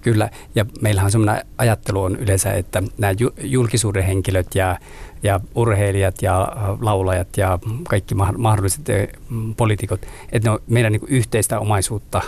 Kyllä, 0.00 0.30
ja 0.54 0.66
meillähän 0.80 1.10
semmoinen 1.10 1.44
ajattelu 1.58 2.02
on 2.02 2.16
yleensä, 2.16 2.52
että 2.52 2.82
nämä 2.98 3.12
julkisuuden 3.42 4.04
henkilöt 4.04 4.54
ja, 4.54 4.78
ja 5.22 5.40
urheilijat 5.54 6.22
ja 6.22 6.52
laulajat 6.80 7.28
ja 7.36 7.58
kaikki 7.88 8.14
mahdolliset 8.36 8.88
eh, 8.88 9.08
poliitikot, 9.56 10.00
että 10.32 10.48
ne 10.48 10.52
on 10.52 10.58
meidän 10.66 10.92
niin 10.92 11.02
yhteistä 11.08 11.60
omaisuutta 11.60 12.22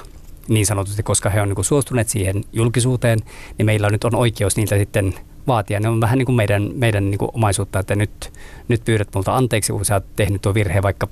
niin 0.48 0.66
sanotusti, 0.66 1.02
koska 1.02 1.30
he 1.30 1.40
on 1.40 1.48
niin 1.48 1.64
suostuneet 1.64 2.08
siihen 2.08 2.44
julkisuuteen, 2.52 3.18
niin 3.58 3.66
meillä 3.66 3.90
nyt 3.90 4.04
on 4.04 4.14
oikeus 4.14 4.56
niiltä 4.56 4.78
sitten 4.78 5.14
vaatia. 5.46 5.80
Ne 5.80 5.88
on 5.88 6.00
vähän 6.00 6.18
niin 6.18 6.26
kuin 6.26 6.36
meidän, 6.36 6.70
meidän 6.74 7.10
niin 7.10 7.18
kuin 7.18 7.30
omaisuutta, 7.34 7.78
että 7.78 7.96
nyt, 7.96 8.32
nyt 8.68 8.84
pyydät 8.84 9.08
multa 9.14 9.36
anteeksi, 9.36 9.72
kun 9.72 9.84
sä 9.84 9.94
oot 9.94 10.16
tehnyt 10.16 10.42
tuo 10.42 10.54
virhe, 10.54 10.82
vaikka 10.82 11.08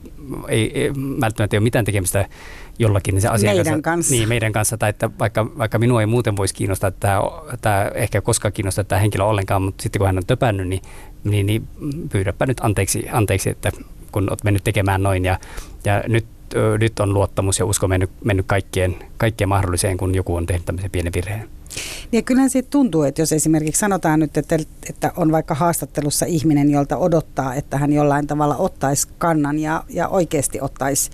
ei, 0.49 0.81
ei 0.81 0.93
välttämättä 1.21 1.57
ei 1.57 1.59
ole 1.59 1.65
mitään 1.65 1.85
tekemistä 1.85 2.29
jollakin 2.79 3.15
niin 3.15 3.23
se 3.23 3.29
asian 3.29 3.57
meidän 3.57 3.83
kanssa. 3.83 4.15
Niin, 4.15 4.29
meidän 4.29 4.53
kanssa. 4.53 4.79
Tai 4.79 4.91
että 4.91 5.11
vaikka, 5.19 5.59
vaikka 5.59 5.79
minua 5.79 6.01
ei 6.01 6.07
muuten 6.07 6.37
voisi 6.37 6.55
kiinnostaa, 6.55 6.89
että 6.89 7.01
tämä, 7.01 7.21
tämä 7.61 7.91
ehkä 7.95 8.21
koskaan 8.21 8.53
kiinnostaa 8.53 8.85
tämä 8.85 9.01
henkilö 9.01 9.25
ollenkaan, 9.25 9.63
mutta 9.63 9.83
sitten 9.83 10.01
kun 10.01 10.07
hän 10.07 10.19
on 10.19 10.27
töpännyt, 10.27 10.69
niin, 10.69 10.83
niin, 11.25 11.47
niin 11.47 11.69
pyydäpä 12.13 12.47
nyt 12.47 12.61
anteeksi, 12.61 13.07
anteeksi, 13.13 13.51
että 13.51 13.71
kun 14.13 14.31
olet 14.31 14.45
mennyt 14.45 14.65
tekemään 14.65 15.03
noin 15.03 15.25
ja, 15.25 15.39
ja 15.85 16.05
nyt 16.09 16.27
nyt 16.81 17.01
on 17.01 17.15
luottamus 17.15 17.59
ja 17.59 17.65
usko 17.65 17.89
mennyt, 17.89 18.11
mennyt 18.25 18.47
kaikkeen, 18.47 18.97
kaikkeen 19.17 19.49
mahdolliseen, 19.49 19.97
kun 19.97 20.15
joku 20.15 20.37
on 20.37 20.47
tehnyt 20.47 20.67
tämmöisen 20.67 20.91
pienen 20.91 21.13
virheen. 21.13 21.49
Niin 22.13 22.25
kyllähän 22.25 22.51
siitä 22.51 22.71
tuntuu, 22.71 23.03
että 23.03 23.23
jos 23.23 23.33
esimerkiksi 23.33 23.81
sanotaan 23.81 24.21
nyt, 24.21 24.37
että, 24.37 24.59
että 24.91 25.13
on 25.17 25.33
vaikka 25.33 25.55
haastattelussa 25.55 26.27
ihminen, 26.27 26.71
jolta 26.71 26.97
odottaa, 26.97 27.55
että 27.55 27.79
hän 27.79 27.93
jollain 27.93 28.27
tavalla 28.27 28.57
ottaisi 28.57 29.09
kannan 29.19 29.59
ja, 29.59 29.85
ja 29.89 30.09
oikeasti 30.09 30.61
ottaisi 30.61 31.11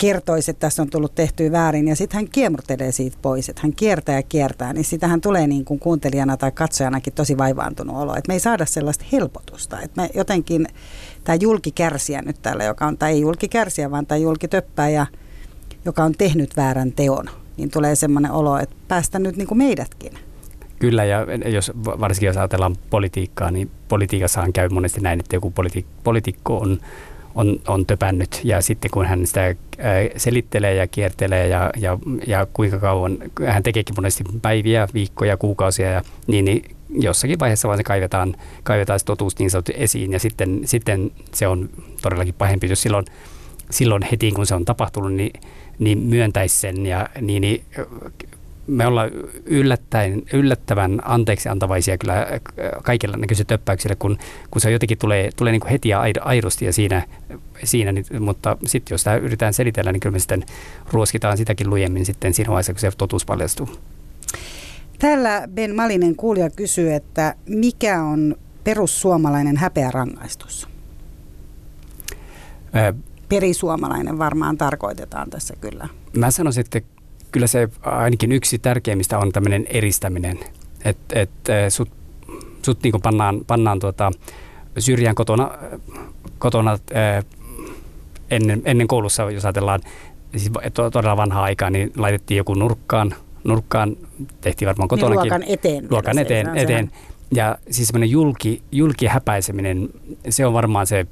kertoisi, 0.00 0.50
että 0.50 0.60
tässä 0.60 0.82
on 0.82 0.90
tullut 0.90 1.14
tehtyä 1.14 1.52
väärin 1.52 1.88
ja 1.88 1.96
sitten 1.96 2.18
hän 2.18 2.28
kiemurtelee 2.28 2.92
siitä 2.92 3.16
pois, 3.22 3.48
että 3.48 3.62
hän 3.62 3.72
kiertää 3.72 4.14
ja 4.14 4.22
kiertää, 4.22 4.72
niin 4.72 4.84
sitähän 4.84 5.20
tulee 5.20 5.46
niin 5.46 5.64
kuin 5.64 5.80
kuuntelijana 5.80 6.36
tai 6.36 6.52
katsojanakin 6.52 7.12
tosi 7.12 7.38
vaivaantunut 7.38 7.96
olo, 7.96 8.16
että 8.16 8.28
me 8.28 8.34
ei 8.34 8.40
saada 8.40 8.66
sellaista 8.66 9.04
helpotusta, 9.12 9.80
että 9.80 10.02
me 10.02 10.10
jotenkin 10.14 10.66
tämä 11.24 11.36
julkikärsiä 11.40 12.22
nyt 12.22 12.42
täällä, 12.42 12.64
joka 12.64 12.86
on, 12.86 12.98
tai 12.98 13.12
ei 13.12 13.20
julkikärsiä, 13.20 13.90
vaan 13.90 14.06
tämä 14.06 14.18
julkitöppäjä, 14.18 15.06
joka 15.84 16.04
on 16.04 16.12
tehnyt 16.12 16.56
väärän 16.56 16.92
teon, 16.92 17.30
niin 17.56 17.70
tulee 17.70 17.94
semmoinen 17.94 18.30
olo, 18.30 18.58
että 18.58 18.76
päästä 18.88 19.18
nyt 19.18 19.36
niin 19.36 19.48
kuin 19.48 19.58
meidätkin. 19.58 20.12
Kyllä, 20.78 21.04
ja 21.04 21.26
jos, 21.48 21.72
varsinkin 21.84 22.26
jos 22.26 22.36
ajatellaan 22.36 22.76
politiikkaa, 22.90 23.50
niin 23.50 23.70
politiikassahan 23.88 24.52
käy 24.52 24.68
monesti 24.68 25.00
näin, 25.00 25.20
että 25.20 25.36
joku 25.36 25.50
politi- 25.50 25.86
poliitikko 26.04 26.58
on, 26.58 26.80
on, 27.36 27.60
on 27.68 27.86
töpännyt, 27.86 28.40
ja 28.44 28.60
sitten 28.60 28.90
kun 28.90 29.06
hän 29.06 29.26
sitä 29.26 29.54
selittelee 30.16 30.74
ja 30.74 30.86
kiertelee, 30.86 31.48
ja, 31.48 31.70
ja, 31.76 31.98
ja 32.26 32.46
kuinka 32.52 32.78
kauan, 32.78 33.18
hän 33.46 33.62
tekeekin 33.62 33.94
monesti 33.96 34.24
päiviä, 34.42 34.88
viikkoja, 34.94 35.36
kuukausia, 35.36 35.90
ja, 35.90 36.02
niin, 36.26 36.44
niin 36.44 36.76
jossakin 36.90 37.38
vaiheessa 37.38 37.68
vaan 37.68 37.78
se 37.78 37.84
kaivetaan, 37.84 38.36
kaivetaan 38.62 38.98
se 38.98 39.04
totuus 39.04 39.38
niin 39.38 39.50
sanotusti 39.50 39.82
esiin, 39.82 40.12
ja 40.12 40.18
sitten, 40.18 40.60
sitten 40.64 41.10
se 41.32 41.48
on 41.48 41.70
todellakin 42.02 42.34
pahempi, 42.34 42.68
jos 42.68 42.82
silloin, 42.82 43.04
silloin 43.70 44.02
heti 44.10 44.32
kun 44.32 44.46
se 44.46 44.54
on 44.54 44.64
tapahtunut, 44.64 45.12
niin 45.12 45.32
niin 45.78 45.98
myöntäisi 45.98 46.56
sen 46.60 46.86
ja 46.86 47.08
niin, 47.20 47.40
niin 47.40 47.64
me 48.66 48.86
ollaan 48.86 49.10
yllättäen, 49.44 50.22
yllättävän 50.32 51.02
anteeksi 51.04 51.48
antavaisia 51.48 51.98
kyllä 51.98 52.26
kaikilla 52.82 53.16
näköisillä 53.16 53.46
töppäyksillä, 53.46 53.96
kun, 53.98 54.18
kun 54.50 54.60
se 54.60 54.70
jotenkin 54.70 54.98
tulee, 54.98 55.30
tulee 55.36 55.52
niin 55.52 55.60
kuin 55.60 55.70
heti 55.70 55.88
ja 55.88 56.02
aidosti 56.20 56.64
ja 56.64 56.72
siinä, 56.72 57.02
siinä 57.64 57.92
niin, 57.92 58.06
mutta 58.20 58.56
sitten 58.66 58.94
jos 58.94 59.04
tämä 59.04 59.16
yritetään 59.16 59.54
selitellä, 59.54 59.92
niin 59.92 60.00
kyllä 60.00 60.12
me 60.12 60.18
sitten 60.18 60.44
ruoskitaan 60.92 61.36
sitäkin 61.36 61.70
lujemmin 61.70 62.06
sitten 62.06 62.34
siinä 62.34 62.50
vaiheessa, 62.50 62.72
kun 62.72 62.80
se 62.80 62.90
totuus 62.98 63.24
paljastuu. 63.24 63.68
Täällä 64.98 65.48
Ben 65.54 65.74
Malinen 65.74 66.16
kuulija 66.16 66.50
kysyy, 66.50 66.92
että 66.92 67.34
mikä 67.48 68.02
on 68.02 68.36
perussuomalainen 68.64 69.56
häpeärangaistus? 69.56 70.68
Ää, 72.72 72.92
Perisuomalainen 73.28 74.18
varmaan 74.18 74.58
tarkoitetaan 74.58 75.30
tässä 75.30 75.54
kyllä. 75.60 75.88
Mä 76.16 76.30
sanoisin, 76.30 76.60
että 76.60 76.95
kyllä 77.36 77.46
se 77.46 77.68
ainakin 77.82 78.32
yksi 78.32 78.58
tärkeimmistä 78.58 79.18
on 79.18 79.32
tämmöinen 79.32 79.66
eristäminen. 79.68 80.38
Että 80.84 81.20
et, 81.20 81.30
sut, 81.68 81.90
sut 82.62 82.82
niin 82.82 82.94
pannaan, 83.02 83.40
pannaan 83.46 83.78
tuota, 83.78 84.12
syrjään 84.78 85.14
kotona, 85.14 85.50
kotona 86.38 86.78
ää, 86.94 87.22
ennen, 88.30 88.62
ennen 88.64 88.88
koulussa, 88.88 89.30
jos 89.30 89.44
ajatellaan 89.44 89.80
siis 90.36 90.50
todella 90.92 91.16
vanhaa 91.16 91.42
aikaa, 91.42 91.70
niin 91.70 91.92
laitettiin 91.96 92.38
joku 92.38 92.54
nurkkaan, 92.54 93.14
nurkkaan 93.44 93.96
tehtiin 94.40 94.66
varmaan 94.66 94.88
niin 94.90 95.00
kotonakin. 95.00 95.22
Niin 95.22 95.32
luokan 95.32 95.54
eteen. 95.54 95.86
Luokan 95.90 96.18
eteen, 96.18 96.46
eteen. 96.48 96.62
eteen. 96.62 96.90
Ja 97.34 97.58
siis 97.70 97.88
semmoinen 97.88 98.10
julki, 98.10 98.62
julki 98.72 99.06
häpäiseminen, 99.06 99.88
se 100.28 100.46
on 100.46 100.52
varmaan 100.52 100.86
se, 100.86 101.06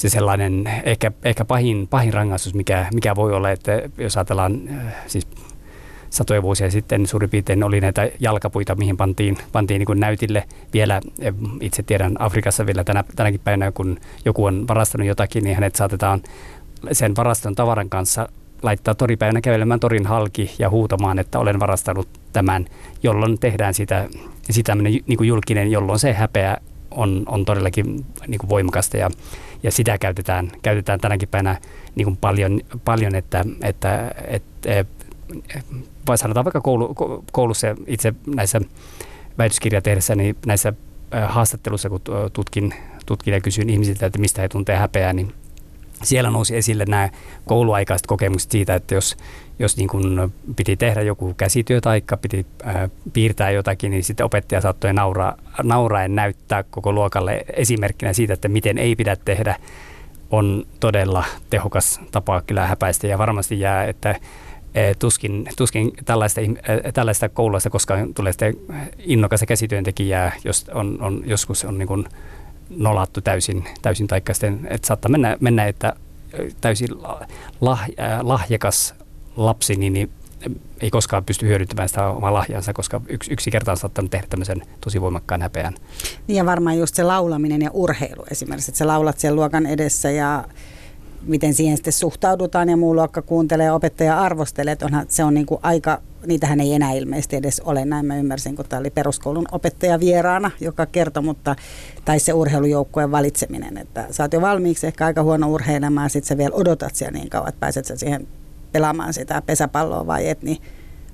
se 0.00 0.08
sellainen 0.08 0.70
ehkä, 0.84 1.12
ehkä 1.24 1.44
pahin, 1.44 1.88
pahin 1.88 2.14
rangaistus, 2.14 2.54
mikä, 2.54 2.86
mikä 2.94 3.16
voi 3.16 3.32
olla, 3.32 3.50
että 3.50 3.82
jos 3.98 4.16
ajatellaan 4.16 4.60
äh, 4.68 4.94
siis 5.06 5.26
satoja 6.10 6.42
vuosia 6.42 6.70
sitten 6.70 7.06
suurin 7.06 7.30
piirtein 7.30 7.64
oli 7.64 7.80
näitä 7.80 8.10
jalkapuita, 8.20 8.74
mihin 8.74 8.96
pantiin, 8.96 9.38
pantiin 9.52 9.78
niin 9.78 9.86
kuin 9.86 10.00
näytille. 10.00 10.44
Vielä, 10.72 11.00
itse 11.60 11.82
tiedän 11.82 12.16
Afrikassa 12.18 12.66
vielä 12.66 12.84
tänä, 12.84 13.04
tänäkin 13.16 13.40
päivänä, 13.44 13.72
kun 13.72 13.98
joku 14.24 14.44
on 14.44 14.68
varastanut 14.68 15.06
jotakin, 15.06 15.44
niin 15.44 15.54
hänet 15.54 15.76
saatetaan 15.76 16.22
sen 16.92 17.16
varaston 17.16 17.54
tavaran 17.54 17.88
kanssa 17.88 18.28
laittaa 18.62 18.94
toripäivänä 18.94 19.40
kävelemään 19.40 19.80
torin 19.80 20.06
halki 20.06 20.50
ja 20.58 20.70
huutamaan, 20.70 21.18
että 21.18 21.38
olen 21.38 21.60
varastanut 21.60 22.08
tämän, 22.32 22.66
jolloin 23.02 23.38
tehdään 23.38 23.74
sitä, 23.74 24.08
sitä 24.50 24.74
niin 24.74 25.16
kuin 25.16 25.28
julkinen, 25.28 25.70
jolloin 25.70 25.98
se 25.98 26.12
häpeä 26.12 26.56
on, 26.90 27.22
on 27.26 27.44
todellakin 27.44 28.06
niin 28.26 28.38
kuin 28.38 28.50
voimakasta 28.50 28.96
ja, 28.96 29.10
ja 29.62 29.72
sitä 29.72 29.98
käytetään, 29.98 30.52
käytetään 30.62 31.00
tänäkin 31.00 31.28
päivänä 31.28 31.60
niin 31.94 32.04
kuin 32.04 32.16
paljon, 32.16 32.60
paljon, 32.84 33.14
että, 33.14 33.44
että, 33.62 34.14
että 34.24 34.84
vai 36.08 36.18
sanotaan 36.18 36.44
vaikka 36.44 36.60
koulu, 36.60 36.94
koulussa 37.32 37.66
itse 37.86 38.14
näissä 38.34 38.60
väitöskirjaa 39.38 39.82
tehdessä, 39.82 40.14
niin 40.14 40.36
näissä 40.46 40.72
haastatteluissa, 41.26 41.88
kun 41.88 42.00
tutkin, 42.32 42.74
tutkin 43.06 43.34
ja 43.34 43.40
kysyin 43.40 43.70
ihmisiltä, 43.70 44.06
että 44.06 44.18
mistä 44.18 44.42
he 44.42 44.48
tuntee 44.48 44.76
häpeää, 44.76 45.12
niin 45.12 45.32
siellä 46.02 46.30
nousi 46.30 46.56
esille 46.56 46.84
nämä 46.84 47.08
kouluaikaiset 47.46 48.06
kokemukset 48.06 48.50
siitä, 48.50 48.74
että 48.74 48.94
jos, 48.94 49.16
jos 49.58 49.76
niin 49.76 49.88
kuin 49.88 50.32
piti 50.56 50.76
tehdä 50.76 51.02
joku 51.02 51.34
käsityö 51.34 51.80
tai 51.80 52.02
piti 52.22 52.46
ää, 52.64 52.88
piirtää 53.12 53.50
jotakin, 53.50 53.90
niin 53.90 54.04
sitten 54.04 54.26
opettaja 54.26 54.60
saattoi 54.60 54.92
nauraa, 54.92 55.36
nauraen 55.62 56.14
näyttää 56.14 56.62
koko 56.62 56.92
luokalle 56.92 57.44
esimerkkinä 57.52 58.12
siitä, 58.12 58.34
että 58.34 58.48
miten 58.48 58.78
ei 58.78 58.96
pidä 58.96 59.16
tehdä, 59.16 59.56
on 60.30 60.66
todella 60.80 61.24
tehokas 61.50 62.00
tapa 62.10 62.42
kyllä 62.46 62.66
häpäistä. 62.66 63.06
Ja 63.06 63.18
varmasti 63.18 63.60
jää, 63.60 63.84
että 63.84 64.14
tuskin, 64.98 65.48
tuskin 65.56 65.92
tällaista, 66.04 66.40
tällaista 66.94 67.28
kouluista 67.28 67.70
koskaan 67.70 68.14
tulee. 68.14 68.32
Sitten 68.32 68.56
innokas 68.98 69.44
käsityöntekijää, 69.48 70.32
jos 70.44 70.66
on, 70.74 70.98
on 71.00 71.22
joskus 71.26 71.64
on 71.64 71.78
niin 71.78 71.88
kuin 71.88 72.04
nolattu 72.70 73.20
täysin, 73.20 73.64
täysin 73.82 74.06
taikka 74.06 74.34
sitten, 74.34 74.66
että 74.70 74.86
saattaa 74.86 75.10
mennä, 75.10 75.36
mennä 75.40 75.66
että 75.66 75.92
täysin 76.60 76.88
lah, 77.60 77.88
lahjakas 78.22 78.94
lapsi, 79.36 79.76
niin, 79.76 79.92
niin 79.92 80.10
ei 80.80 80.90
koskaan 80.90 81.24
pysty 81.24 81.46
hyödyntämään 81.46 81.88
sitä 81.88 82.06
omaa 82.06 82.32
lahjansa, 82.32 82.72
koska 82.72 83.00
yksi, 83.08 83.32
yksi 83.32 83.50
kerta 83.50 83.70
on 83.70 83.76
saattanut 83.76 84.10
tehdä 84.10 84.26
tämmöisen 84.30 84.62
tosi 84.80 85.00
voimakkaan 85.00 85.42
häpeän. 85.42 85.74
Niin 86.26 86.36
ja 86.36 86.46
varmaan 86.46 86.78
just 86.78 86.94
se 86.94 87.02
laulaminen 87.02 87.62
ja 87.62 87.70
urheilu 87.72 88.24
esimerkiksi, 88.30 88.70
että 88.70 88.78
sä 88.78 88.86
laulat 88.86 89.18
siellä 89.18 89.36
luokan 89.36 89.66
edessä 89.66 90.10
ja 90.10 90.44
miten 91.22 91.54
siihen 91.54 91.76
sitten 91.76 91.92
suhtaudutaan 91.92 92.68
ja 92.68 92.76
muu 92.76 92.94
luokka 92.94 93.22
kuuntelee 93.22 93.66
ja 93.66 93.74
opettaja 93.74 94.20
arvostelee, 94.20 94.72
että 94.72 94.86
onhan, 94.86 95.06
se 95.08 95.24
on 95.24 95.34
niin 95.34 95.46
kuin 95.46 95.60
aika, 95.62 96.00
niitähän 96.26 96.60
ei 96.60 96.74
enää 96.74 96.92
ilmeisesti 96.92 97.36
edes 97.36 97.60
ole, 97.60 97.84
näin 97.84 98.06
mä 98.06 98.16
ymmärsin, 98.16 98.56
kun 98.56 98.64
tämä 98.68 98.80
oli 98.80 98.90
peruskoulun 98.90 99.46
opettaja 99.52 100.00
vieraana, 100.00 100.50
joka 100.60 100.86
kertoi, 100.86 101.22
mutta, 101.22 101.56
tai 102.04 102.18
se 102.18 102.32
urheilujoukkueen 102.32 103.10
valitseminen, 103.10 103.78
että 103.78 104.06
sä 104.10 104.24
oot 104.24 104.32
jo 104.32 104.40
valmiiksi 104.40 104.86
ehkä 104.86 105.06
aika 105.06 105.22
huono 105.22 105.48
urheilemaan, 105.48 106.10
sitten 106.10 106.28
sä 106.28 106.38
vielä 106.38 106.54
odotat 106.54 106.94
siellä 106.94 107.18
niin 107.18 107.30
kauan, 107.30 107.48
että 107.48 107.60
pääset 107.60 107.84
sä 107.84 107.96
siihen 107.96 108.26
pelaamaan 108.72 109.14
sitä 109.14 109.42
pesäpalloa 109.46 110.06
vai 110.06 110.28
et, 110.28 110.42
niin 110.42 110.58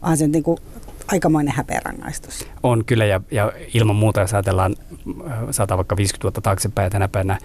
onhan 0.02 0.16
se 0.16 0.28
niin 0.28 0.42
kuin 0.42 0.58
aikamoinen 1.08 1.54
häpeärangaistus. 1.54 2.46
On 2.62 2.84
kyllä 2.84 3.04
ja, 3.04 3.20
ja 3.30 3.52
ilman 3.74 3.96
muuta, 3.96 4.20
jos 4.20 4.34
ajatellaan, 4.34 4.76
saattaa 5.50 5.76
vaikka 5.76 5.96
50 5.96 6.22
vuotta 6.22 6.40
taaksepäin 6.40 6.92
tänä 6.92 7.08
päivänä 7.08 7.38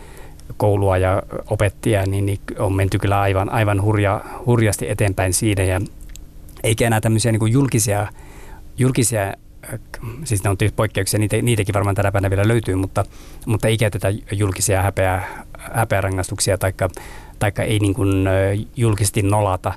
koulua 0.58 0.98
ja 0.98 1.24
opettia, 1.50 2.06
niin, 2.06 2.26
niin 2.26 2.40
on 2.60 2.74
menty 2.74 3.00
kyllä 3.00 3.22
aivan, 3.22 3.50
aivan 3.50 3.82
hurja, 3.82 4.22
hurjasti 4.46 4.90
eteenpäin 4.90 5.34
siinä. 5.34 5.64
Ja 5.64 5.82
eikä 6.64 6.88
enää 6.88 7.02
tämmöisiä 7.02 7.32
niin 7.32 7.52
julkisia, 7.52 8.08
julkisia 8.78 9.34
siis 10.24 10.44
ne 10.44 10.50
on 10.50 10.58
tietysti 10.58 10.76
poikkeuksia, 10.76 11.20
niitä, 11.20 11.42
niitäkin 11.42 11.74
varmaan 11.74 11.96
tänä 11.96 12.12
päivänä 12.12 12.30
vielä 12.30 12.48
löytyy, 12.48 12.76
mutta, 12.76 13.06
mutta 13.46 13.68
ei 13.68 13.78
käytetä 13.78 14.14
julkisia 14.32 14.82
häpeä, 14.82 15.24
häpeärangaistuksia 15.58 16.58
taikka, 16.58 16.90
taikka 17.40 17.64
ei 17.64 17.80
niin 17.80 17.94
kuin 17.94 18.26
julkisesti 18.76 19.22
nolata. 19.22 19.74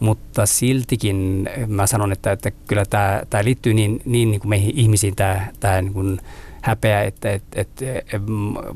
Mutta 0.00 0.46
siltikin 0.46 1.48
mä 1.66 1.86
sanon, 1.86 2.12
että, 2.12 2.32
että 2.32 2.50
kyllä 2.50 2.84
tämä, 2.84 3.22
tämä 3.30 3.44
liittyy 3.44 3.74
niin, 3.74 4.00
niin, 4.04 4.30
niin 4.30 4.40
kuin 4.40 4.48
meihin 4.48 4.78
ihmisiin, 4.78 5.16
tämä, 5.16 5.46
tämä 5.60 5.82
niin 5.82 5.92
kuin 5.92 6.20
häpeä, 6.62 7.02
että, 7.02 7.32
että, 7.32 7.60
että 7.60 7.84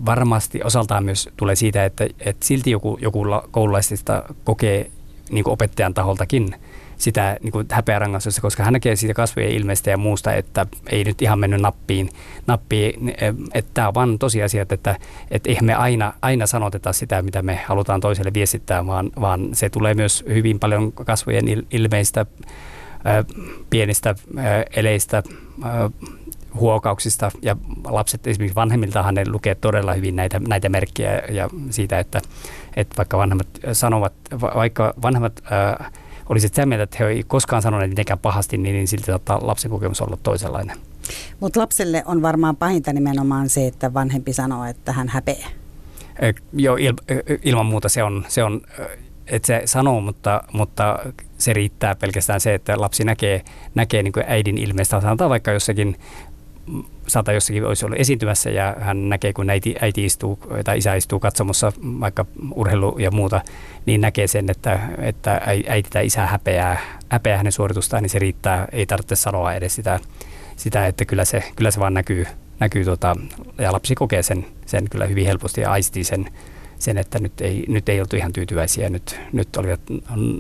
varmasti 0.07 0.61
osaltaan 0.65 1.05
myös 1.05 1.29
tulee 1.37 1.57
siitä, 1.57 1.85
että, 1.85 2.07
että 2.21 2.47
silti 2.47 2.71
joku, 2.71 2.99
joku 3.01 3.25
koululaisista 3.51 4.23
kokee 4.45 4.91
niin 5.31 5.45
kuin 5.45 5.53
opettajan 5.53 5.95
taholtakin 5.95 6.55
sitä 7.03 7.37
niin 7.43 7.53
kuin 7.53 7.67
häpeärangaistusta, 7.71 8.41
koska 8.41 8.63
hän 8.65 8.73
näkee 8.73 8.97
siitä 8.97 9.15
kasvojen 9.15 9.51
ilmeistä 9.51 9.91
ja 9.91 9.97
muusta, 9.99 10.33
että 10.33 10.67
ei 10.91 11.05
nyt 11.05 11.23
ihan 11.23 11.39
mennyt 11.39 11.61
nappiin, 11.61 12.09
nappiin 12.47 13.15
että 13.55 13.71
tämä 13.75 13.89
on 13.89 13.95
vaan 13.95 14.19
tosiasia, 14.19 14.63
että, 14.63 14.75
että, 14.75 14.97
että 15.31 15.49
eihän 15.49 15.65
me 15.65 15.75
aina, 15.75 16.13
aina 16.23 16.47
sanoteta 16.47 16.93
sitä, 16.93 17.23
mitä 17.23 17.43
me 17.43 17.61
halutaan 17.67 18.01
toiselle 18.01 18.31
viestittää, 18.35 18.87
vaan, 18.87 19.11
vaan 19.21 19.49
se 19.53 19.71
tulee 19.71 19.95
myös 19.95 20.25
hyvin 20.29 20.59
paljon 20.59 20.93
kasvojen 20.93 21.45
ilmeistä, 21.71 22.27
pienistä 23.71 24.15
eleistä, 24.77 25.23
huokauksista 26.55 27.31
ja 27.43 27.57
lapset 27.85 28.27
esimerkiksi 28.27 28.55
vanhemmiltahan 28.55 29.15
ne 29.15 29.25
lukee 29.29 29.55
todella 29.55 29.93
hyvin 29.93 30.17
näitä, 30.17 30.41
näitä 30.49 30.69
merkkejä 30.69 31.23
ja 31.31 31.49
siitä, 31.71 31.99
että, 31.99 32.21
että 32.77 32.97
vaikka 32.97 33.19
vanhemmat 33.19 33.49
sanovat, 33.73 34.13
vaikka 34.41 34.95
vanhemmat 35.03 35.43
ää, 35.51 35.91
olisivat 36.29 36.55
sitä 36.55 36.67
mieltä, 36.67 36.83
että 36.83 36.97
he 37.01 37.07
eivät 37.07 37.27
koskaan 37.29 37.63
sanoneet 37.63 37.91
mitenkään 37.91 38.19
pahasti, 38.19 38.59
niin, 38.59 38.75
niin 38.75 38.89
silti 38.89 39.07
saattaa 39.07 39.47
lapsen 39.47 39.71
kokemus 39.71 40.01
olla 40.01 40.19
toisenlainen. 40.23 40.77
Mutta 41.41 41.61
lapselle 41.61 42.03
on 42.07 42.23
varmaan 42.23 42.57
pahinta 42.57 42.93
nimenomaan 42.93 43.49
se, 43.49 43.67
että 43.67 43.95
vanhempi 43.95 44.33
sanoo, 44.33 44.65
että 44.65 44.93
hän 44.93 45.09
häpeää. 45.09 45.49
E, 46.19 46.33
joo, 46.53 46.77
il, 46.77 46.95
ilman 47.43 47.67
muuta 47.67 47.89
se 47.89 48.03
on, 48.03 48.25
se 48.29 48.45
on 48.45 48.61
että 49.27 49.47
se 49.47 49.63
sanoo, 49.65 50.01
mutta, 50.01 50.43
mutta 50.53 50.99
se 51.39 51.53
riittää 51.53 51.95
pelkästään 51.95 52.41
se, 52.41 52.55
että 52.55 52.81
lapsi 52.81 53.05
näkee, 53.05 53.43
näkee 53.75 54.03
niin 54.03 54.13
äidin 54.27 54.59
ilmeistä. 54.59 55.01
Sanotaan 55.01 55.31
vaikka 55.31 55.53
jossakin 55.53 55.97
saattaa 57.07 57.35
jossakin 57.35 57.65
olisi 57.65 57.85
ollut 57.87 58.01
esiintymässä 58.01 58.51
ja 58.51 58.77
hän 58.81 59.09
näkee, 59.09 59.33
kun 59.33 59.51
äiti, 59.51 59.75
äiti 59.81 60.05
istuu 60.05 60.39
tai 60.65 60.79
isä 60.79 60.95
istuu 60.95 61.21
katsomossa 61.21 61.73
vaikka 62.01 62.27
urheilu 62.55 62.99
ja 62.99 63.11
muuta, 63.11 63.41
niin 63.87 64.01
näkee 64.01 64.27
sen, 64.27 64.51
että, 64.51 64.81
että 64.99 65.41
äiti 65.69 65.91
tai 65.91 66.07
isä 66.07 66.27
häpeää, 66.27 66.81
häpeää 67.09 67.37
hänen 67.37 67.53
suoritustaan, 67.53 68.03
niin 68.03 68.11
se 68.11 68.19
riittää. 68.19 68.69
Ei 68.73 68.87
tarvitse 68.87 69.17
sanoa 69.17 69.55
edes 69.55 69.75
sitä, 69.75 70.01
sitä 70.57 70.87
että 70.87 71.05
kyllä 71.05 71.25
se, 71.25 71.43
kyllä 71.57 71.71
se 71.71 71.81
vaan 71.81 71.95
näkyy, 71.95 72.27
näkyy 72.61 72.85
tota, 72.85 73.17
ja 73.59 73.73
lapsi 73.73 73.95
kokee 73.95 74.23
sen, 74.23 74.47
sen 74.67 74.89
kyllä 74.91 75.07
hyvin 75.07 75.27
helposti 75.27 75.61
ja 75.61 75.73
aistii 75.73 76.05
sen, 76.05 76.27
sen, 76.83 76.99
että 76.99 77.19
nyt 77.19 77.41
ei, 77.41 77.65
nyt 77.69 77.89
ei 77.89 78.01
oltu 78.01 78.17
ihan 78.17 78.33
tyytyväisiä, 78.33 78.91
nyt, 78.91 79.21
nyt 79.33 79.57
olivat 79.57 79.81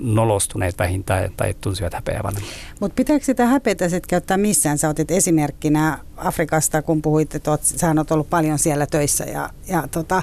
nolostuneet 0.02 0.78
vähintään 0.78 1.30
tai 1.36 1.54
tunsivat 1.60 1.94
häpeää 1.94 2.32
Mutta 2.80 2.94
pitääkö 2.94 3.24
sitä 3.24 3.46
häpeätä 3.46 3.88
sitten 3.88 4.08
käyttää 4.08 4.36
missään? 4.36 4.78
Sä 4.78 4.88
otit 4.88 5.10
esimerkkinä 5.10 5.98
Afrikasta, 6.16 6.82
kun 6.82 7.02
puhuit, 7.02 7.34
että 7.34 7.50
oot, 7.50 7.64
sä 7.64 7.94
oot 7.96 8.10
ollut 8.10 8.30
paljon 8.30 8.58
siellä 8.58 8.86
töissä 8.86 9.24
ja, 9.24 9.50
ja 9.68 9.88
tota, 9.90 10.22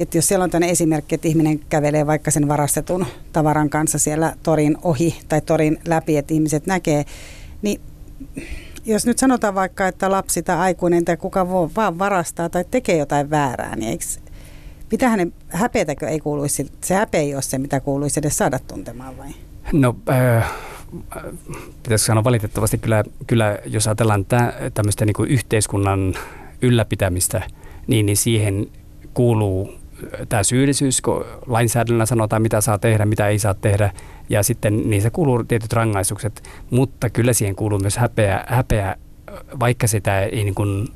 että 0.00 0.18
jos 0.18 0.28
siellä 0.28 0.44
on 0.44 0.50
tämmöinen 0.50 0.72
esimerkki, 0.72 1.14
että 1.14 1.28
ihminen 1.28 1.58
kävelee 1.58 2.06
vaikka 2.06 2.30
sen 2.30 2.48
varastetun 2.48 3.06
tavaran 3.32 3.70
kanssa 3.70 3.98
siellä 3.98 4.34
torin 4.42 4.78
ohi 4.82 5.20
tai 5.28 5.40
torin 5.40 5.78
läpi, 5.86 6.16
että 6.16 6.34
ihmiset 6.34 6.66
näkee, 6.66 7.04
Niin 7.62 7.80
jos 8.84 9.06
nyt 9.06 9.18
sanotaan 9.18 9.54
vaikka, 9.54 9.88
että 9.88 10.10
lapsi 10.10 10.42
tai 10.42 10.56
aikuinen 10.56 11.04
tai 11.04 11.16
kuka 11.16 11.48
vaan 11.50 11.98
varastaa 11.98 12.48
tai 12.48 12.64
tekee 12.70 12.96
jotain 12.96 13.30
väärää, 13.30 13.76
niin 13.76 13.90
eikö, 13.90 14.04
mitä 14.94 15.08
hänen 15.08 15.32
häpeätäkö 15.48 16.08
ei 16.08 16.20
kuuluisi, 16.20 16.72
se 16.80 16.94
häpeä 16.94 17.20
ei 17.20 17.34
ole 17.34 17.42
se, 17.42 17.58
mitä 17.58 17.80
kuuluisi 17.80 18.20
edes 18.20 18.38
saada 18.38 18.58
tuntemaan 18.58 19.18
vai? 19.18 19.28
No, 19.72 19.96
äh, 20.10 20.52
pitäisikö 21.82 22.06
sanoa 22.06 22.24
valitettavasti 22.24 22.78
kyllä, 22.78 23.04
kyllä 23.26 23.58
jos 23.66 23.86
ajatellaan 23.86 24.26
tämmöistä 24.74 25.04
niin 25.04 25.28
yhteiskunnan 25.28 26.14
ylläpitämistä, 26.62 27.42
niin, 27.86 28.06
niin 28.06 28.16
siihen 28.16 28.66
kuuluu 29.14 29.74
tämä 30.28 30.42
syyllisyys, 30.42 31.00
kun 31.00 31.24
lainsäädännöllä 31.46 32.06
sanotaan, 32.06 32.42
mitä 32.42 32.60
saa 32.60 32.78
tehdä, 32.78 33.06
mitä 33.06 33.28
ei 33.28 33.38
saa 33.38 33.54
tehdä, 33.54 33.92
ja 34.28 34.42
sitten 34.42 34.90
niissä 34.90 35.10
kuuluu 35.10 35.44
tietyt 35.44 35.72
rangaistukset, 35.72 36.42
mutta 36.70 37.10
kyllä 37.10 37.32
siihen 37.32 37.56
kuuluu 37.56 37.78
myös 37.78 37.96
häpeä, 37.96 38.44
häpeä 38.46 38.96
vaikka 39.60 39.86
sitä 39.86 40.22
ei 40.22 40.44
niin 40.44 40.54
kuin, 40.54 40.88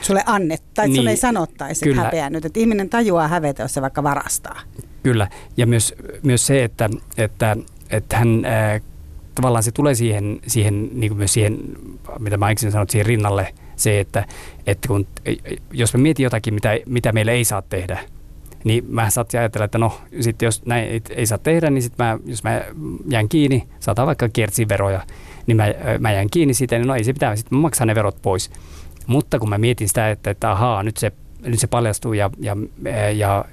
Sulle 0.00 0.22
annettaisiin, 0.26 0.74
tai 0.74 0.88
niin, 0.88 0.96
sulle 0.96 1.10
ei 1.10 1.16
sanottaisi 1.16 1.84
kyllä, 1.84 2.02
häpeä 2.02 2.30
nyt, 2.30 2.44
että 2.44 2.60
ihminen 2.60 2.88
tajuaa 2.88 3.28
hävetä, 3.28 3.62
jos 3.62 3.74
se 3.74 3.82
vaikka 3.82 4.02
varastaa. 4.02 4.60
Kyllä, 5.02 5.28
ja 5.56 5.66
myös, 5.66 5.94
myös 6.22 6.46
se, 6.46 6.64
että, 6.64 6.90
että, 7.16 7.56
että 7.90 8.16
hän 8.16 8.44
ää, 8.44 8.80
tavallaan 9.34 9.62
se 9.62 9.72
tulee 9.72 9.94
siihen, 9.94 10.40
siihen 10.46 10.88
niin 10.92 11.10
kuin 11.10 11.18
myös 11.18 11.32
siihen, 11.32 11.58
mitä 12.18 12.36
mä 12.36 12.46
aikaisemmin 12.46 12.72
sanoin, 12.72 12.88
siihen 12.90 13.06
rinnalle 13.06 13.54
se, 13.76 14.00
että, 14.00 14.26
että 14.66 14.88
kun, 14.88 15.06
jos 15.72 15.94
me 15.94 16.00
mietin 16.00 16.24
jotakin, 16.24 16.54
mitä, 16.54 16.78
mitä 16.86 17.12
meille 17.12 17.32
ei 17.32 17.44
saa 17.44 17.62
tehdä, 17.62 17.98
niin 18.64 18.84
mä 18.88 19.10
saattaisin 19.10 19.40
ajatella, 19.40 19.64
että 19.64 19.78
no 19.78 20.00
sitten 20.20 20.46
jos 20.46 20.66
näin 20.66 20.88
ei, 20.88 21.02
ei 21.10 21.26
saa 21.26 21.38
tehdä, 21.38 21.70
niin 21.70 21.82
sitten 21.82 22.06
mä, 22.06 22.18
jos 22.24 22.44
mä 22.44 22.62
jään 23.10 23.28
kiinni, 23.28 23.68
saataan 23.80 24.06
vaikka 24.06 24.28
veroja, 24.68 25.06
niin 25.46 25.56
mä, 25.56 25.66
mä 25.98 26.12
jään 26.12 26.30
kiinni 26.30 26.54
siitä, 26.54 26.78
niin 26.78 26.88
no 26.88 26.94
ei 26.94 27.04
se 27.04 27.12
pitää, 27.12 27.36
sitten 27.36 27.58
mä 27.58 27.62
maksan 27.62 27.88
ne 27.88 27.94
verot 27.94 28.22
pois. 28.22 28.50
Mutta 29.06 29.38
kun 29.38 29.48
mä 29.48 29.58
mietin 29.58 29.88
sitä, 29.88 30.10
että, 30.10 30.30
että 30.30 30.50
ahaa, 30.50 30.82
nyt 30.82 30.96
se, 30.96 31.12
nyt 31.42 31.60
se 31.60 31.66
paljastuu 31.66 32.12
ja, 32.12 32.30
ja, 32.38 32.56
ja 33.14 33.44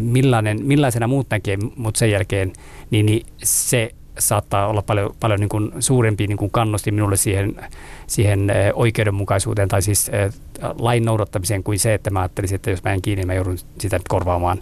millainen, 0.00 0.66
millaisena 0.66 1.06
muut 1.06 1.26
näkee 1.30 1.56
mut 1.76 1.96
sen 1.96 2.10
jälkeen, 2.10 2.52
niin, 2.90 3.06
niin 3.06 3.26
se 3.42 3.90
saattaa 4.18 4.66
olla 4.66 4.82
paljon, 4.82 5.14
paljon 5.20 5.40
niin 5.40 5.48
kuin 5.48 5.72
suurempi 5.80 6.26
niin 6.26 6.38
kuin 6.38 6.50
kannusti 6.50 6.90
minulle 6.90 7.16
siihen, 7.16 7.54
siihen 8.06 8.52
oikeudenmukaisuuteen 8.74 9.68
tai 9.68 9.82
siis 9.82 10.10
lain 10.78 11.04
noudattamiseen 11.04 11.62
kuin 11.62 11.78
se, 11.78 11.94
että 11.94 12.10
mä 12.10 12.20
ajattelisin, 12.20 12.54
että 12.54 12.70
jos 12.70 12.84
mä 12.84 12.92
en 12.92 13.02
kiinni, 13.02 13.24
mä 13.24 13.34
joudun 13.34 13.58
sitä 13.78 14.00
korvaamaan. 14.08 14.58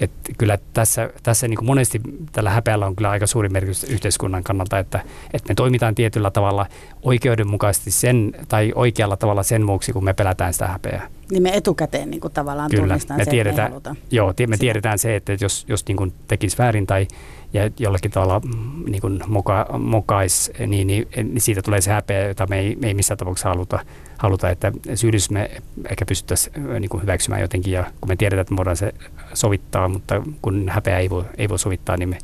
Et 0.00 0.10
kyllä 0.38 0.58
tässä, 0.72 1.10
tässä 1.22 1.48
niin 1.48 1.56
kuin 1.56 1.66
monesti 1.66 2.00
tällä 2.32 2.50
häpeällä 2.50 2.86
on 2.86 2.96
kyllä 2.96 3.10
aika 3.10 3.26
suuri 3.26 3.48
merkitys 3.48 3.84
yhteiskunnan 3.84 4.44
kannalta, 4.44 4.78
että, 4.78 5.00
että 5.32 5.48
me 5.48 5.54
toimitaan 5.54 5.94
tietyllä 5.94 6.30
tavalla 6.30 6.66
oikeudenmukaisesti 7.02 7.90
sen 7.90 8.32
tai 8.48 8.72
oikealla 8.74 9.16
tavalla 9.16 9.42
sen 9.42 9.66
vuoksi, 9.66 9.92
kun 9.92 10.04
me 10.04 10.14
pelätään 10.14 10.52
sitä 10.52 10.66
häpeää. 10.66 11.08
Niin 11.30 11.42
me 11.42 11.56
etukäteen 11.56 12.10
niin 12.10 12.20
kuin 12.20 12.32
tavallaan 12.32 12.70
kyllä, 12.70 12.82
tunnistaan 12.82 13.20
me 13.20 13.24
se, 13.24 13.30
tiedetään, 13.30 13.72
että 13.72 13.90
me 13.90 13.96
Joo, 14.10 14.34
me 14.46 14.56
tiedetään 14.56 14.98
se, 14.98 15.16
että 15.16 15.36
jos, 15.40 15.64
jos 15.68 15.86
niin 15.88 15.96
kuin 15.96 16.12
tekisi 16.28 16.58
väärin 16.58 16.86
tai 16.86 17.06
ja 17.52 17.70
jollakin 17.78 18.10
tavalla 18.10 18.40
mm, 18.40 18.84
niin 18.90 19.00
kuin 19.00 19.20
moka, 19.26 19.66
mokais, 19.78 20.52
niin, 20.66 20.86
niin, 20.86 21.08
niin, 21.16 21.40
siitä 21.40 21.62
tulee 21.62 21.80
se 21.80 21.90
häpeä, 21.90 22.28
jota 22.28 22.46
me 22.46 22.58
ei, 22.58 22.76
me 22.76 22.86
ei 22.86 22.94
missään 22.94 23.18
tapauksessa 23.18 23.48
haluta, 23.48 23.78
haluta 24.18 24.50
että 24.50 24.72
syyllisyys 24.94 25.30
me 25.30 25.50
ehkä 25.90 26.06
pystyttäisiin 26.06 26.80
niin 26.80 26.88
kuin 26.88 27.02
hyväksymään 27.02 27.42
jotenkin, 27.42 27.72
ja 27.72 27.84
kun 28.00 28.08
me 28.08 28.16
tiedetään, 28.16 28.40
että 28.40 28.54
me 28.54 28.56
voidaan 28.56 28.76
se 28.76 28.94
sovittaa, 29.34 29.88
mutta 29.88 30.22
kun 30.42 30.68
häpeä 30.68 30.98
ei 30.98 31.10
voi, 31.10 31.24
ei 31.38 31.48
voi 31.48 31.58
sovittaa, 31.58 31.96
niin 31.96 32.08
me, 32.08 32.18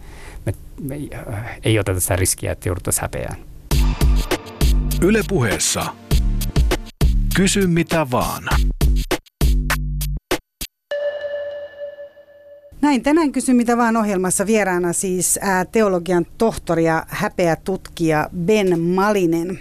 me, 0.46 0.54
me 0.80 1.00
ei 1.62 1.78
oteta 1.78 2.00
sitä 2.00 2.16
riskiä, 2.16 2.52
että 2.52 2.68
jouduttaisiin 2.68 3.02
häpeään. 3.02 3.36
Ylepuheessa 5.02 5.86
Kysy 7.36 7.66
mitä 7.66 8.06
vaan. 8.10 8.42
Näin, 12.80 13.02
tänään 13.02 13.32
kysyn 13.32 13.56
mitä 13.56 13.76
vaan 13.76 13.96
ohjelmassa 13.96 14.46
vieraana 14.46 14.92
siis 14.92 15.38
ää, 15.42 15.64
teologian 15.64 16.26
tohtori 16.38 16.84
ja 16.84 17.06
häpeä 17.08 17.56
tutkija 17.56 18.30
Ben 18.36 18.80
Malinen. 18.80 19.60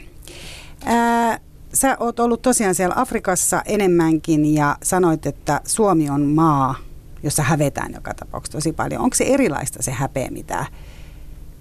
Ää, 0.85 1.39
sä 1.73 1.97
oot 1.99 2.19
ollut 2.19 2.41
tosiaan 2.41 2.75
siellä 2.75 2.95
Afrikassa 2.97 3.61
enemmänkin 3.65 4.55
ja 4.55 4.77
sanoit, 4.83 5.25
että 5.25 5.61
Suomi 5.65 6.09
on 6.09 6.21
maa, 6.21 6.75
jossa 7.23 7.43
hävetään 7.43 7.93
joka 7.93 8.13
tapauksessa 8.13 8.57
tosi 8.57 8.73
paljon. 8.73 9.01
Onko 9.01 9.15
se 9.15 9.23
erilaista 9.23 9.83
se 9.83 9.91
häpeä, 9.91 10.27
mitä, 10.31 10.65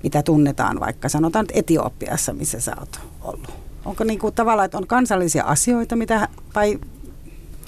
mitä 0.02 0.22
tunnetaan 0.22 0.80
vaikka 0.80 1.08
sanotaan 1.08 1.46
Etiopiassa, 1.52 2.32
missä 2.32 2.60
sä 2.60 2.72
oot 2.80 3.00
ollut? 3.22 3.54
Onko 3.84 4.04
niin 4.04 4.18
kuin 4.18 4.34
tavallaan, 4.34 4.64
että 4.64 4.78
on 4.78 4.86
kansallisia 4.86 5.44
asioita, 5.44 5.96
mitä, 5.96 6.28
vai 6.54 6.78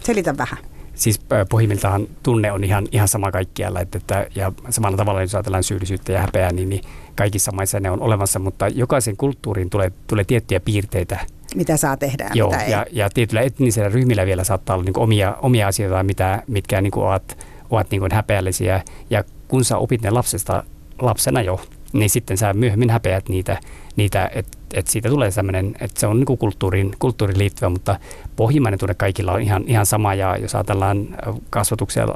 selitä 0.02 0.36
vähän? 0.36 0.58
Siis 0.94 1.20
pohjimmiltaan 1.48 2.06
tunne 2.22 2.52
on 2.52 2.64
ihan, 2.64 2.86
ihan 2.92 3.08
sama 3.08 3.30
kaikkialla, 3.32 3.80
että, 3.80 3.98
että, 3.98 4.26
ja 4.34 4.52
samalla 4.70 4.96
tavalla 4.96 5.20
jos 5.20 5.34
ajatellaan 5.34 5.62
syyllisyyttä 5.62 6.12
ja 6.12 6.20
häpeää, 6.20 6.52
niin, 6.52 6.68
niin 6.68 6.82
kaikissa 7.16 7.52
maissa 7.52 7.80
ne 7.80 7.90
on 7.90 8.02
olemassa, 8.02 8.38
mutta 8.38 8.68
jokaisen 8.68 9.16
kulttuuriin 9.16 9.70
tulee, 9.70 9.92
tulee 10.06 10.24
tiettyjä 10.24 10.60
piirteitä. 10.60 11.18
Mitä 11.54 11.76
saa 11.76 11.96
tehdä 11.96 12.30
Joo, 12.34 12.50
mitä 12.50 12.64
ja, 12.64 12.86
ja 12.92 13.10
tietyillä 13.10 13.40
etnisillä 13.40 13.88
ryhmillä 13.88 14.26
vielä 14.26 14.44
saattaa 14.44 14.76
olla 14.76 14.84
niin 14.84 14.98
omia, 14.98 15.36
omia 15.42 15.68
asioita, 15.68 16.02
mitä, 16.02 16.42
mitkä 16.46 16.80
niin 16.80 16.90
kuin 16.90 17.06
ovat, 17.06 17.38
ovat 17.74 17.90
niin 17.90 18.00
kuin 18.00 18.12
häpeällisiä, 18.12 18.82
ja 19.10 19.24
kun 19.48 19.64
sä 19.64 19.78
opit 19.78 20.02
ne 20.02 20.10
lapsesta, 20.10 20.62
lapsena 20.98 21.42
jo, 21.42 21.60
niin 21.92 22.10
sitten 22.10 22.36
sä 22.36 22.52
myöhemmin 22.52 22.90
häpeät 22.90 23.28
niitä, 23.28 23.60
niitä 23.96 24.30
että 24.34 24.58
et 24.74 24.86
siitä 24.86 25.08
tulee 25.08 25.30
sellainen, 25.30 25.74
että 25.80 26.00
se 26.00 26.06
on 26.06 26.16
niin 26.20 26.38
kulttuuriin, 26.38 26.92
kulttuuriin 26.98 27.38
liittyvä, 27.38 27.68
mutta 27.68 27.98
pohjimmainen 28.36 28.78
tunne 28.78 28.94
kaikilla 28.94 29.32
on 29.32 29.40
ihan, 29.42 29.64
ihan 29.66 29.86
sama. 29.86 30.14
Ja 30.14 30.36
jos 30.36 30.54
ajatellaan 30.54 31.08
kasvatuksia 31.50 32.08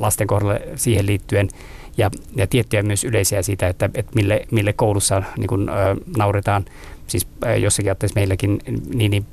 lasten 0.00 0.26
kohdalla 0.26 0.58
siihen 0.74 1.06
liittyen 1.06 1.48
ja, 1.96 2.10
ja 2.36 2.46
tiettyjä 2.46 2.82
myös 2.82 3.04
yleisiä 3.04 3.42
siitä, 3.42 3.68
että, 3.68 3.90
että 3.94 4.12
mille, 4.14 4.46
mille 4.50 4.72
koulussa 4.72 5.22
niin 5.36 5.48
kuin, 5.48 5.68
ö, 5.68 5.72
nauretaan, 6.16 6.64
siis 7.06 7.26
jossakin 7.60 7.90
ajattelisi 7.90 8.14
meilläkin, 8.14 8.58
niin, 8.94 9.10
niin 9.10 9.26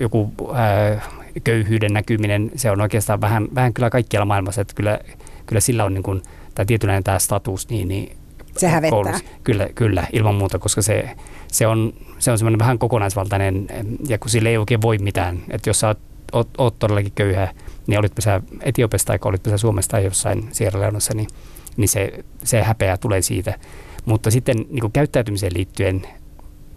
joku 0.00 0.32
ö, 0.40 1.00
köyhyyden 1.44 1.92
näkyminen, 1.92 2.50
se 2.56 2.70
on 2.70 2.80
oikeastaan 2.80 3.20
vähän, 3.20 3.48
vähän 3.54 3.74
kyllä 3.74 3.90
kaikkialla 3.90 4.24
maailmassa, 4.24 4.60
että 4.60 4.74
kyllä, 4.74 4.98
kyllä 5.46 5.60
sillä 5.60 5.84
on 5.84 5.94
niin 5.94 6.02
kuin, 6.02 6.22
tai 6.54 6.66
tietynlainen 6.66 7.04
tämä 7.04 7.18
status, 7.18 7.68
niin, 7.68 7.88
niin 7.88 8.16
se 8.56 8.68
hävettää. 8.68 8.90
Koulussa. 8.90 9.24
Kyllä, 9.44 9.68
kyllä, 9.74 10.06
ilman 10.12 10.34
muuta, 10.34 10.58
koska 10.58 10.82
se, 10.82 11.10
se 11.48 11.66
on, 11.66 11.92
se 12.18 12.30
on 12.30 12.38
semmoinen 12.38 12.58
vähän 12.58 12.78
kokonaisvaltainen, 12.78 13.66
ja 14.08 14.18
kun 14.18 14.30
sille 14.30 14.48
ei 14.48 14.56
oikein 14.56 14.82
voi 14.82 14.98
mitään. 14.98 15.38
Että 15.50 15.70
jos 15.70 15.80
sä 15.80 15.88
oot, 15.88 15.98
oot, 16.32 16.48
oot 16.58 16.78
todellakin 16.78 17.12
köyhä, 17.14 17.48
niin 17.86 17.98
olitpä 17.98 18.20
sä 18.20 18.40
Etiopiasta 18.62 19.06
tai 19.06 19.18
olitpä 19.24 19.50
sä 19.50 19.58
Suomesta 19.58 19.90
tai 19.90 20.04
jossain 20.04 20.48
Sierra 20.52 20.80
Leoneassa, 20.80 21.14
niin, 21.14 21.28
niin 21.76 21.88
se, 21.88 22.24
se 22.44 22.62
häpeä 22.62 22.96
tulee 22.96 23.22
siitä. 23.22 23.58
Mutta 24.04 24.30
sitten 24.30 24.56
niin 24.56 24.80
kuin 24.80 24.92
käyttäytymiseen 24.92 25.54
liittyen 25.54 26.02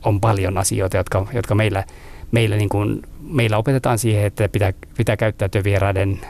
on 0.06 0.22
paljon 0.22 0.58
asioita, 0.58 0.98
jotka, 0.98 1.28
jotka 1.34 1.56
meillä, 1.56 1.84
meillä, 2.32 2.56
niin 2.56 2.70
kuin, 2.70 3.02
meillä 3.22 3.58
opetetaan 3.58 4.00
siihen, 4.00 4.26
että 4.26 4.50
pitää, 4.50 4.74
pitää 4.98 5.18
käyttäytyä 5.18 5.64
vieraiden 5.64 6.22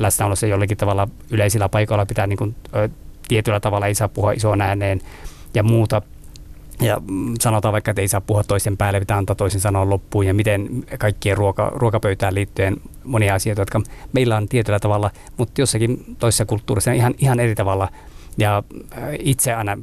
läsnäolossa 0.00 0.46
jollakin 0.46 0.76
tavalla 0.76 1.08
yleisillä 1.30 1.68
paikoilla 1.68 2.06
pitää 2.06 2.26
niin 2.26 2.36
kuin, 2.36 2.54
tietyllä 3.28 3.60
tavalla 3.60 3.86
ei 3.86 3.94
saa 3.94 4.08
puhua 4.08 4.32
isoon 4.32 4.60
ääneen 4.60 5.00
ja 5.54 5.62
muuta. 5.62 6.02
Ja 6.80 7.00
sanotaan 7.40 7.72
vaikka, 7.72 7.90
että 7.90 8.02
ei 8.02 8.08
saa 8.08 8.20
puhua 8.20 8.44
toisen 8.44 8.76
päälle, 8.76 9.00
pitää 9.00 9.16
antaa 9.16 9.36
toisen 9.36 9.60
sanoa 9.60 9.90
loppuun 9.90 10.26
ja 10.26 10.34
miten 10.34 10.68
kaikkien 10.98 11.36
ruoka, 11.36 11.72
ruokapöytään 11.74 12.34
liittyen 12.34 12.76
monia 13.04 13.34
asioita, 13.34 13.62
jotka 13.62 13.80
meillä 14.12 14.36
on 14.36 14.48
tietyllä 14.48 14.80
tavalla, 14.80 15.10
mutta 15.36 15.60
jossakin 15.60 16.16
toisessa 16.18 16.44
kulttuurissa 16.46 16.92
ihan, 16.92 17.14
ihan 17.18 17.40
eri 17.40 17.54
tavalla. 17.54 17.88
Ja 18.38 18.62
äh, 18.98 19.08
itse 19.18 19.54
aina, 19.54 19.78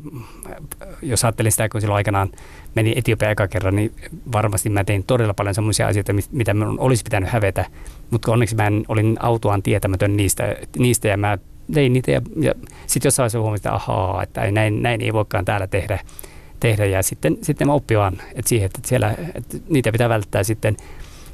jos 1.01 1.25
ajattelin 1.25 1.51
sitä, 1.51 1.69
kun 1.69 1.81
silloin 1.81 1.95
aikanaan 1.95 2.29
meni 2.75 2.93
Etiopia 2.95 3.29
eka 3.29 3.47
kerran, 3.47 3.75
niin 3.75 3.91
varmasti 4.31 4.69
mä 4.69 4.83
tein 4.83 5.03
todella 5.03 5.33
paljon 5.33 5.55
sellaisia 5.55 5.87
asioita, 5.87 6.13
mitä 6.31 6.53
minun 6.53 6.79
olisi 6.79 7.03
pitänyt 7.03 7.29
hävetä. 7.29 7.65
Mutta 8.11 8.31
onneksi 8.31 8.55
mä 8.55 8.67
en, 8.67 8.85
olin 8.87 9.17
autoaan 9.19 9.63
tietämätön 9.63 10.17
niistä, 10.17 10.55
niistä 10.77 11.07
ja 11.07 11.17
mä 11.17 11.37
tein 11.73 11.93
niitä 11.93 12.11
ja, 12.11 12.21
ja 12.39 12.53
sitten 12.87 13.07
jossain 13.07 13.23
vaiheessa 13.23 13.39
huomasin, 13.39 13.59
että 13.59 13.73
ahaa, 13.73 14.23
että 14.23 14.51
näin, 14.51 14.81
näin 14.81 15.01
ei 15.01 15.13
voikaan 15.13 15.45
täällä 15.45 15.67
tehdä. 15.67 15.99
tehdä. 16.59 16.85
Ja 16.85 17.03
sitten, 17.03 17.37
sitten 17.41 17.67
mä 17.67 17.73
oppin 17.73 17.97
vaan 17.97 18.21
että 18.35 18.49
siihen, 18.49 18.65
että, 18.65 18.79
siellä, 18.85 19.15
että 19.35 19.57
niitä 19.69 19.91
pitää 19.91 20.09
välttää 20.09 20.43
sitten. 20.43 20.77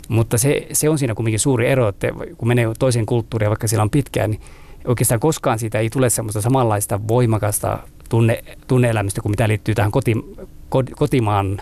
Mutta 0.07 0.37
se, 0.37 0.67
se 0.73 0.89
on 0.89 0.97
siinä 0.97 1.15
kuitenkin 1.15 1.39
suuri 1.39 1.67
ero, 1.67 1.87
että 1.87 2.07
kun 2.37 2.47
menee 2.47 2.67
toiseen 2.79 3.05
kulttuuriin, 3.05 3.49
vaikka 3.49 3.67
siellä 3.67 3.83
on 3.83 3.89
pitkään, 3.89 4.31
niin 4.31 4.41
oikeastaan 4.87 5.19
koskaan 5.19 5.59
siitä 5.59 5.79
ei 5.79 5.89
tule 5.89 6.09
semmoista 6.09 6.41
samanlaista 6.41 6.99
voimakasta 7.07 7.79
tunne, 8.09 8.43
tunneelämistä 8.67 9.21
kuin 9.21 9.31
mitä 9.31 9.47
liittyy 9.47 9.75
tähän 9.75 9.91
koti, 9.91 10.13
kotimaan 10.95 11.61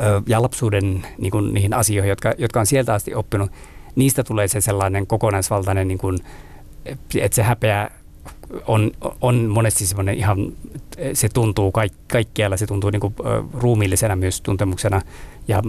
ö, 0.00 0.22
ja 0.26 0.42
lapsuuden 0.42 1.06
niin 1.18 1.30
kuin, 1.30 1.54
niihin 1.54 1.74
asioihin, 1.74 2.08
jotka, 2.08 2.32
jotka 2.38 2.60
on 2.60 2.66
sieltä 2.66 2.94
asti 2.94 3.14
oppinut. 3.14 3.50
Niistä 3.96 4.24
tulee 4.24 4.48
se 4.48 4.60
sellainen 4.60 5.06
kokonaisvaltainen 5.06 5.88
niin 5.88 5.98
kuin, 5.98 6.18
että 7.20 7.34
se 7.36 7.42
häpeä 7.42 7.90
on, 8.66 8.90
on 9.20 9.36
monesti 9.36 9.86
semmoinen 9.86 10.14
ihan, 10.14 10.52
se 11.12 11.28
tuntuu 11.28 11.72
kaik, 11.72 11.92
kaikkialla, 12.12 12.56
se 12.56 12.66
tuntuu 12.66 12.90
niin 12.90 13.00
kuin, 13.00 13.14
ruumiillisena 13.54 14.16
myös 14.16 14.40
tuntemuksena 14.40 15.02
ja 15.48 15.62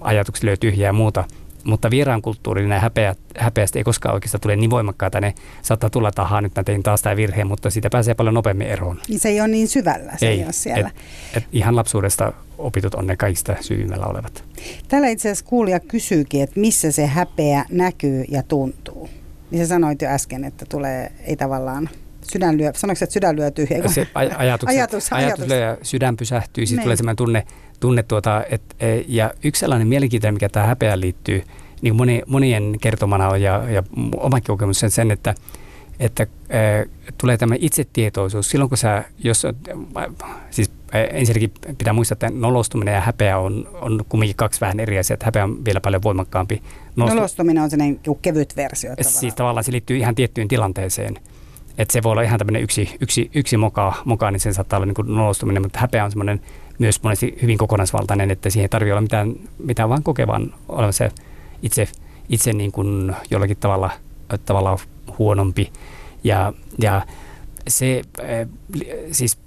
ajatuksia 0.00 0.46
lyö 0.46 0.56
tyhjää 0.56 0.88
ja 0.88 0.92
muuta. 0.92 1.24
Mutta 1.64 1.90
vieraan 1.90 2.22
kulttuurinen 2.22 2.80
häpeä, 2.80 3.14
häpeästä 3.38 3.78
ei 3.78 3.84
koskaan 3.84 4.14
oikeastaan 4.14 4.40
tule 4.40 4.56
niin 4.56 4.70
voimakkaita. 4.70 5.20
Ne 5.20 5.34
saattaa 5.62 5.90
tulla, 5.90 6.08
että 6.08 6.22
ahaa, 6.22 6.40
nyt 6.40 6.56
mä 6.56 6.64
tein 6.64 6.82
taas 6.82 7.02
tämä 7.02 7.16
virhe, 7.16 7.44
mutta 7.44 7.70
siitä 7.70 7.90
pääsee 7.90 8.14
paljon 8.14 8.34
nopeammin 8.34 8.66
eroon. 8.66 8.98
Niin 9.08 9.20
se 9.20 9.28
ei 9.28 9.40
ole 9.40 9.48
niin 9.48 9.68
syvällä, 9.68 10.12
se 10.16 10.28
ei, 10.28 10.38
ei 10.38 10.44
ole 10.44 10.52
siellä. 10.52 10.88
Et, 10.88 11.36
et 11.36 11.44
ihan 11.52 11.76
lapsuudesta 11.76 12.32
opitut 12.58 12.94
on 12.94 13.06
ne 13.06 13.16
kaikista 13.16 13.56
syvimmällä 13.60 14.06
olevat. 14.06 14.44
Täällä 14.88 15.08
itse 15.08 15.28
asiassa 15.28 15.44
kuulija 15.44 15.80
kysyykin, 15.80 16.42
että 16.42 16.60
missä 16.60 16.92
se 16.92 17.06
häpeä 17.06 17.64
näkyy 17.70 18.24
ja 18.28 18.42
tuntuu. 18.42 19.10
Niin 19.50 19.64
sä 19.64 19.68
sanoit 19.68 20.02
jo 20.02 20.08
äsken, 20.08 20.44
että 20.44 20.66
tulee, 20.68 21.12
ei 21.24 21.36
tavallaan 21.36 21.88
sydän 22.32 22.58
lyö, 22.58 22.72
sanoiko 22.74 23.04
että 23.04 23.12
sydän 23.12 23.36
lyö 23.36 23.50
tyhjä? 23.50 23.88
Se 23.88 24.02
aj- 24.02 24.34
ajatus, 24.36 24.68
ajatus, 24.68 25.12
ajatus 25.12 25.46
lyö 25.46 25.58
ja 25.58 25.76
sydän 25.82 26.16
pysähtyy, 26.16 26.66
sitten 26.66 26.82
tulee 26.82 26.96
sellainen 26.96 27.16
tunne, 27.16 27.46
tunne 27.80 28.02
tuota, 28.02 28.44
et, 28.50 28.62
e, 28.80 29.04
ja 29.08 29.34
yksi 29.44 29.60
sellainen 29.60 29.88
mielenkiintoinen, 29.88 30.34
mikä 30.34 30.48
tähän 30.48 30.68
häpeään 30.68 31.00
liittyy, 31.00 31.44
niin 31.82 31.96
moni, 31.96 32.22
monien 32.26 32.76
kertomana 32.80 33.28
on 33.28 33.42
ja, 33.42 33.70
ja 33.70 33.82
omakin 34.16 34.46
kokemus 34.46 34.80
sen, 34.80 34.90
sen 34.90 35.10
että, 35.10 35.34
että 36.00 36.22
e, 36.22 36.58
tulee 37.18 37.36
tämä 37.36 37.54
itsetietoisuus. 37.58 38.50
Silloin 38.50 38.68
kun 38.68 38.78
sä, 38.78 39.04
jos, 39.24 39.46
siis 40.50 40.70
ensinnäkin 40.92 41.52
pitää 41.78 41.92
muistaa, 41.92 42.14
että 42.14 42.30
nolostuminen 42.30 42.94
ja 42.94 43.00
häpeä 43.00 43.38
on, 43.38 43.68
on 43.72 44.04
kumminkin 44.08 44.36
kaksi 44.36 44.60
vähän 44.60 44.80
eri 44.80 44.98
asiaa, 44.98 45.14
että 45.14 45.26
häpeä 45.26 45.44
on 45.44 45.64
vielä 45.64 45.80
paljon 45.80 46.02
voimakkaampi. 46.02 46.62
Nolostu- 46.96 47.14
nolostuminen 47.14 47.62
on 47.62 47.70
sellainen 47.70 48.00
kevyt 48.22 48.56
versio. 48.56 48.90
Tavallaan. 48.90 49.20
Siis 49.20 49.34
tavallaan 49.34 49.64
se 49.64 49.72
liittyy 49.72 49.96
ihan 49.96 50.14
tiettyyn 50.14 50.48
tilanteeseen. 50.48 51.18
Että 51.78 51.92
se 51.92 52.02
voi 52.02 52.12
olla 52.12 52.22
ihan 52.22 52.38
tämmöinen 52.38 52.62
yksi, 52.62 52.96
yksi, 53.00 53.30
yksi 53.34 53.56
moka, 53.56 53.94
moka, 54.04 54.30
niin 54.30 54.40
se 54.40 54.52
saattaa 54.52 54.76
olla 54.76 54.86
niin 54.86 55.16
nolostuminen, 55.16 55.62
mutta 55.62 55.78
häpeä 55.78 56.04
on 56.04 56.10
semmoinen 56.10 56.40
myös 56.78 57.02
monesti 57.02 57.38
hyvin 57.42 57.58
kokonaisvaltainen, 57.58 58.30
että 58.30 58.50
siihen 58.50 58.64
ei 58.64 58.68
tarvitse 58.68 58.92
olla 58.92 59.00
mitään, 59.00 59.34
mitään 59.64 59.88
vaan 59.88 60.02
kokevan 60.02 60.54
olemassa 60.68 61.10
itse, 61.62 61.88
itse 62.28 62.52
niin 62.52 62.72
kuin 62.72 63.16
jollakin 63.30 63.56
tavalla, 63.56 63.90
tavalla 64.44 64.78
huonompi. 65.18 65.72
Ja, 66.24 66.52
ja 66.78 67.06
se, 67.68 68.02
äh, 68.20 68.48
siis 69.10 69.38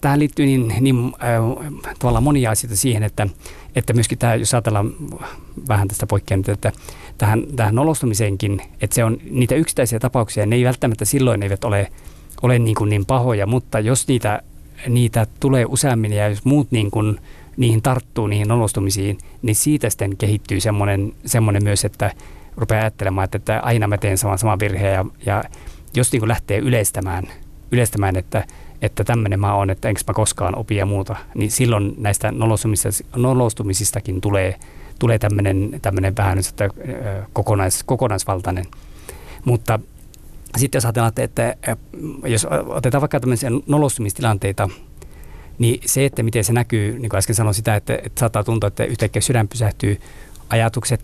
tähän, 0.00 0.18
liittyy 0.18 0.46
niin, 0.46 0.74
niin 0.80 1.12
äh, 1.14 1.94
tavallaan 1.98 2.24
monia 2.24 2.50
asioita 2.50 2.76
siihen, 2.76 3.02
että, 3.02 3.26
että 3.74 3.92
myöskin 3.92 4.18
tämä, 4.18 4.34
jos 4.34 4.54
ajatellaan 4.54 4.90
vähän 5.68 5.88
tästä 5.88 6.06
poikkeamt, 6.06 6.48
että 6.48 6.72
tähän, 7.20 7.42
tähän 7.56 7.74
nolostumiseenkin, 7.74 8.62
että 8.80 8.94
se 8.94 9.04
on 9.04 9.18
niitä 9.30 9.54
yksittäisiä 9.54 9.98
tapauksia, 9.98 10.46
ne 10.46 10.56
ei 10.56 10.64
välttämättä 10.64 11.04
silloin 11.04 11.42
eivät 11.42 11.64
ole, 11.64 11.88
ole 12.42 12.58
niin, 12.58 12.74
kuin 12.74 12.90
niin 12.90 13.06
pahoja, 13.06 13.46
mutta 13.46 13.80
jos 13.80 14.08
niitä, 14.08 14.42
niitä 14.88 15.26
tulee 15.40 15.64
useammin 15.68 16.12
ja 16.12 16.28
jos 16.28 16.44
muut 16.44 16.70
niin 16.70 16.90
kuin, 16.90 17.20
niihin 17.56 17.82
tarttuu, 17.82 18.26
niihin 18.26 18.48
nolostumisiin, 18.48 19.18
niin 19.42 19.56
siitä 19.56 19.90
sitten 19.90 20.16
kehittyy 20.16 20.60
semmoinen, 20.60 21.12
semmoinen 21.26 21.64
myös, 21.64 21.84
että 21.84 22.12
rupeaa 22.56 22.80
ajattelemaan, 22.80 23.24
että, 23.24 23.36
että 23.36 23.60
aina 23.60 23.88
mä 23.88 23.98
teen 23.98 24.18
saman, 24.18 24.38
saman 24.38 24.60
virheen 24.60 24.94
ja, 24.94 25.04
ja 25.26 25.44
jos 25.94 26.12
niin 26.12 26.20
kuin 26.20 26.28
lähtee 26.28 26.58
yleistämään, 26.58 27.24
yleistämään 27.72 28.16
että, 28.16 28.44
että 28.82 29.04
tämmöinen 29.04 29.40
mä 29.40 29.54
oon, 29.54 29.70
että 29.70 29.88
enkö 29.88 30.00
mä 30.08 30.14
koskaan 30.14 30.58
opi 30.58 30.76
ja 30.76 30.86
muuta, 30.86 31.16
niin 31.34 31.50
silloin 31.50 31.94
näistä 31.98 32.32
nolostumisistakin 33.16 34.20
tulee, 34.20 34.56
tulee 35.00 35.18
tämmöinen, 35.18 35.80
vähän 36.16 36.38
että, 36.38 36.68
kokonais, 37.32 37.82
kokonaisvaltainen. 37.82 38.64
Mutta 39.44 39.80
sitten 40.56 40.76
jos 40.76 40.84
ajatellaan, 40.84 41.12
että, 41.16 41.22
että 41.22 41.76
jos 42.24 42.46
otetaan 42.66 43.00
vaikka 43.00 43.20
tämmöisiä 43.20 43.50
nolostumistilanteita, 43.66 44.68
niin 45.58 45.80
se, 45.86 46.04
että 46.04 46.22
miten 46.22 46.44
se 46.44 46.52
näkyy, 46.52 46.98
niin 46.98 47.08
kuin 47.08 47.18
äsken 47.18 47.36
sanoin 47.36 47.54
sitä, 47.54 47.76
että, 47.76 47.94
että 47.94 48.20
saattaa 48.20 48.44
tuntua, 48.44 48.68
että 48.68 48.84
yhtäkkiä 48.84 49.22
sydän 49.22 49.48
pysähtyy, 49.48 50.00
ajatukset 50.50 51.00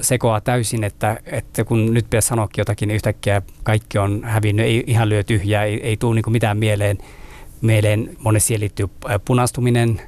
sekoaa 0.00 0.40
täysin, 0.40 0.84
että, 0.84 1.18
että 1.26 1.64
kun 1.64 1.94
nyt 1.94 2.04
pitäisi 2.04 2.28
sanoakin 2.28 2.60
jotakin, 2.60 2.86
niin 2.86 2.94
yhtäkkiä 2.94 3.42
kaikki 3.62 3.98
on 3.98 4.24
hävinnyt, 4.24 4.66
ei 4.66 4.84
ihan 4.86 5.08
lyö 5.08 5.24
tyhjää, 5.24 5.64
ei, 5.64 5.80
ei 5.82 5.96
tule 5.96 6.14
niin 6.14 6.32
mitään 6.32 6.58
mieleen. 6.58 6.98
Mieleen 7.60 8.16
monesti 8.18 8.46
siihen 8.46 8.60
liittyy 8.60 8.86
punastuminen, 9.24 10.00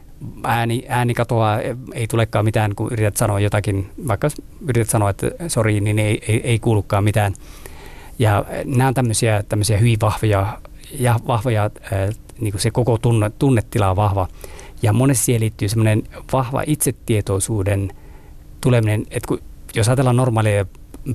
ääni, 0.45 0.85
ääni 0.89 1.15
katoaa, 1.15 1.61
ei 1.95 2.07
tulekaan 2.07 2.45
mitään, 2.45 2.75
kun 2.75 2.93
yrität 2.93 3.17
sanoa 3.17 3.41
jotakin, 3.41 3.91
vaikka 4.09 4.29
yrität 4.69 4.91
sanoa, 4.91 5.11
että 5.11 5.31
sori, 5.49 5.81
niin 5.81 5.99
ei, 5.99 6.23
ei, 6.29 6.41
ei 6.45 6.59
kuulukaan 6.59 7.05
mitään. 7.05 7.35
Ja 8.19 8.45
nämä 8.65 8.89
on 8.89 8.95
tämmöisiä, 8.95 9.43
tämmöisiä 9.49 9.79
hyvin 9.79 9.99
vahvoja, 10.01 10.59
ja 10.99 11.21
vahvoja 11.27 11.71
niin 12.41 12.53
kuin 12.53 12.61
se 12.61 12.71
koko 12.71 12.99
tunne, 12.99 13.31
tunnetila 13.39 13.91
on 13.91 13.97
vahva. 13.97 14.29
Ja 14.83 14.93
monesti 14.93 15.25
siihen 15.25 15.41
liittyy 15.41 15.69
semmoinen 15.69 16.03
vahva 16.33 16.63
itsetietoisuuden 16.67 17.91
tuleminen, 18.61 19.03
että 19.11 19.29
kun, 19.29 19.39
jos 19.75 19.89
ajatellaan 19.89 20.17
normaalia 20.17 20.67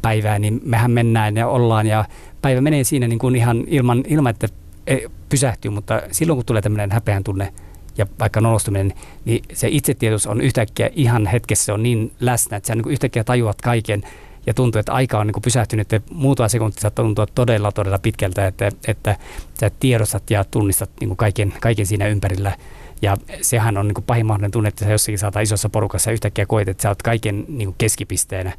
päivää, 0.02 0.40
niin 0.40 0.62
mehän 0.64 0.92
mennään 0.92 1.38
ja 1.38 1.48
ollaan 1.48 1.88
ja 1.88 2.06
päivä 2.42 2.62
menee 2.62 2.84
siinä 2.84 3.08
niin 3.08 3.20
kuin 3.20 3.36
ihan 3.36 3.64
ilman, 3.68 4.04
ilman, 4.08 4.30
että 4.30 4.48
e, 4.88 4.98
pysähtyy, 5.30 5.72
mutta 5.72 6.02
silloin 6.12 6.38
kun 6.38 6.46
tulee 6.46 6.62
tämmöinen 6.62 6.92
häpeän 6.92 7.24
tunne 7.24 7.54
ja 7.98 8.08
vaikka 8.20 8.42
nolostuminen, 8.42 8.94
niin 9.26 9.44
se 9.54 9.68
itsetietoisuus 9.72 10.32
on 10.32 10.42
yhtäkkiä 10.42 10.90
ihan 10.94 11.28
hetkessä 11.28 11.74
on 11.74 11.84
niin 11.84 12.12
läsnä, 12.20 12.58
että 12.58 12.68
sä 12.68 12.76
niin 12.76 12.92
yhtäkkiä 12.92 13.24
tajuat 13.24 13.62
kaiken 13.62 14.04
ja 14.48 14.54
tuntuu, 14.54 14.80
että 14.80 14.94
aika 14.94 15.20
on 15.20 15.28
niin 15.28 15.42
pysähtynyt, 15.44 15.94
että 15.94 16.14
muutama 16.14 16.50
sekunti 16.50 16.82
saattaa 16.82 17.06
tuntua 17.06 17.26
todella, 17.26 17.72
todella 17.72 18.00
pitkältä, 18.00 18.48
että, 18.48 18.72
että 18.88 19.16
sä 19.60 19.72
tiedostat 19.80 20.30
ja 20.30 20.44
tunnistat 20.44 20.90
niin 21.00 21.18
kaiken, 21.18 21.54
kaiken 21.62 21.86
siinä 21.86 22.08
ympärillä. 22.08 22.58
Ja 23.02 23.18
sehän 23.42 23.78
on 23.78 23.88
niin 23.88 24.04
pahin 24.04 24.26
mahdollinen 24.26 24.52
tunne, 24.52 24.70
että 24.70 24.86
sä 24.86 24.92
jossakin 24.92 25.20
saattaa 25.20 25.42
isossa 25.42 25.70
porukassa 25.70 26.12
yhtäkkiä 26.12 26.46
koet, 26.46 26.70
että 26.70 26.82
sä 26.82 26.90
oot 26.90 27.04
kaiken 27.04 27.46
niin 27.48 27.76
keskipisteenä. 27.78 28.54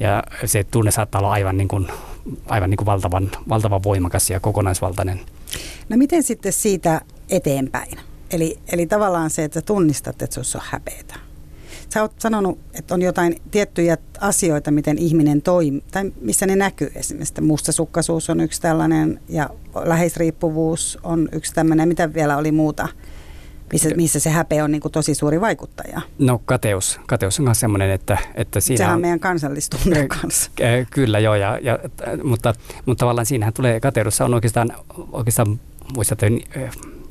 Ja 0.00 0.22
se 0.44 0.64
tunne 0.64 0.90
saattaa 0.90 1.18
olla 1.18 1.32
aivan, 1.32 1.56
niin 1.56 1.68
kuin, 1.68 1.88
aivan 2.46 2.70
niin 2.70 2.76
kuin 2.76 2.86
valtavan, 2.86 3.30
valtavan 3.48 3.82
voimakas 3.82 4.30
ja 4.30 4.40
kokonaisvaltainen. 4.40 5.20
No 5.88 5.96
miten 5.96 6.22
sitten 6.22 6.52
siitä 6.52 7.00
eteenpäin? 7.30 7.98
Eli, 8.30 8.58
eli 8.72 8.86
tavallaan 8.86 9.30
se, 9.30 9.44
että 9.44 9.62
tunnistat, 9.62 10.22
että 10.22 10.34
sinussa 10.34 10.58
on 10.58 10.64
häpeätä. 10.68 11.14
Sä 11.94 12.02
oot 12.02 12.12
sanonut, 12.18 12.58
että 12.74 12.94
on 12.94 13.02
jotain 13.02 13.36
tiettyjä 13.50 13.96
asioita, 14.20 14.70
miten 14.70 14.98
ihminen 14.98 15.42
toimii, 15.42 15.84
tai 15.92 16.12
missä 16.20 16.46
ne 16.46 16.56
näkyy 16.56 16.92
esimerkiksi. 16.94 17.40
Mustasukkaisuus 17.40 18.30
on 18.30 18.40
yksi 18.40 18.60
tällainen, 18.60 19.20
ja 19.28 19.50
läheisriippuvuus 19.84 20.98
on 21.02 21.28
yksi 21.32 21.54
tämmöinen. 21.54 21.88
Mitä 21.88 22.14
vielä 22.14 22.36
oli 22.36 22.52
muuta? 22.52 22.88
missä, 23.72 23.90
missä 23.96 24.20
se 24.20 24.30
häpeä 24.30 24.64
on 24.64 24.72
niin 24.72 24.80
kuin 24.80 24.92
tosi 24.92 25.14
suuri 25.14 25.40
vaikuttaja. 25.40 26.00
No 26.18 26.42
kateus. 26.44 27.00
Kateus 27.06 27.38
on 27.38 27.44
myös 27.44 27.60
sellainen, 27.60 27.90
että, 27.90 28.18
että 28.34 28.60
siinä 28.60 28.78
Sehän 28.78 28.94
on... 28.94 29.00
meidän 29.00 29.20
kansallistunne 29.20 30.06
kanssa. 30.06 30.50
Kyllä 30.90 31.18
joo, 31.18 31.34
ja, 31.34 31.58
ja, 31.62 31.78
mutta, 32.24 32.54
mutta 32.86 33.00
tavallaan 33.00 33.26
siinähän 33.26 33.52
tulee 33.52 33.80
kateudessa 33.80 34.24
on 34.24 34.34
oikeastaan, 34.34 34.72
oikeastaan 35.12 35.60
muistatte, 35.94 36.26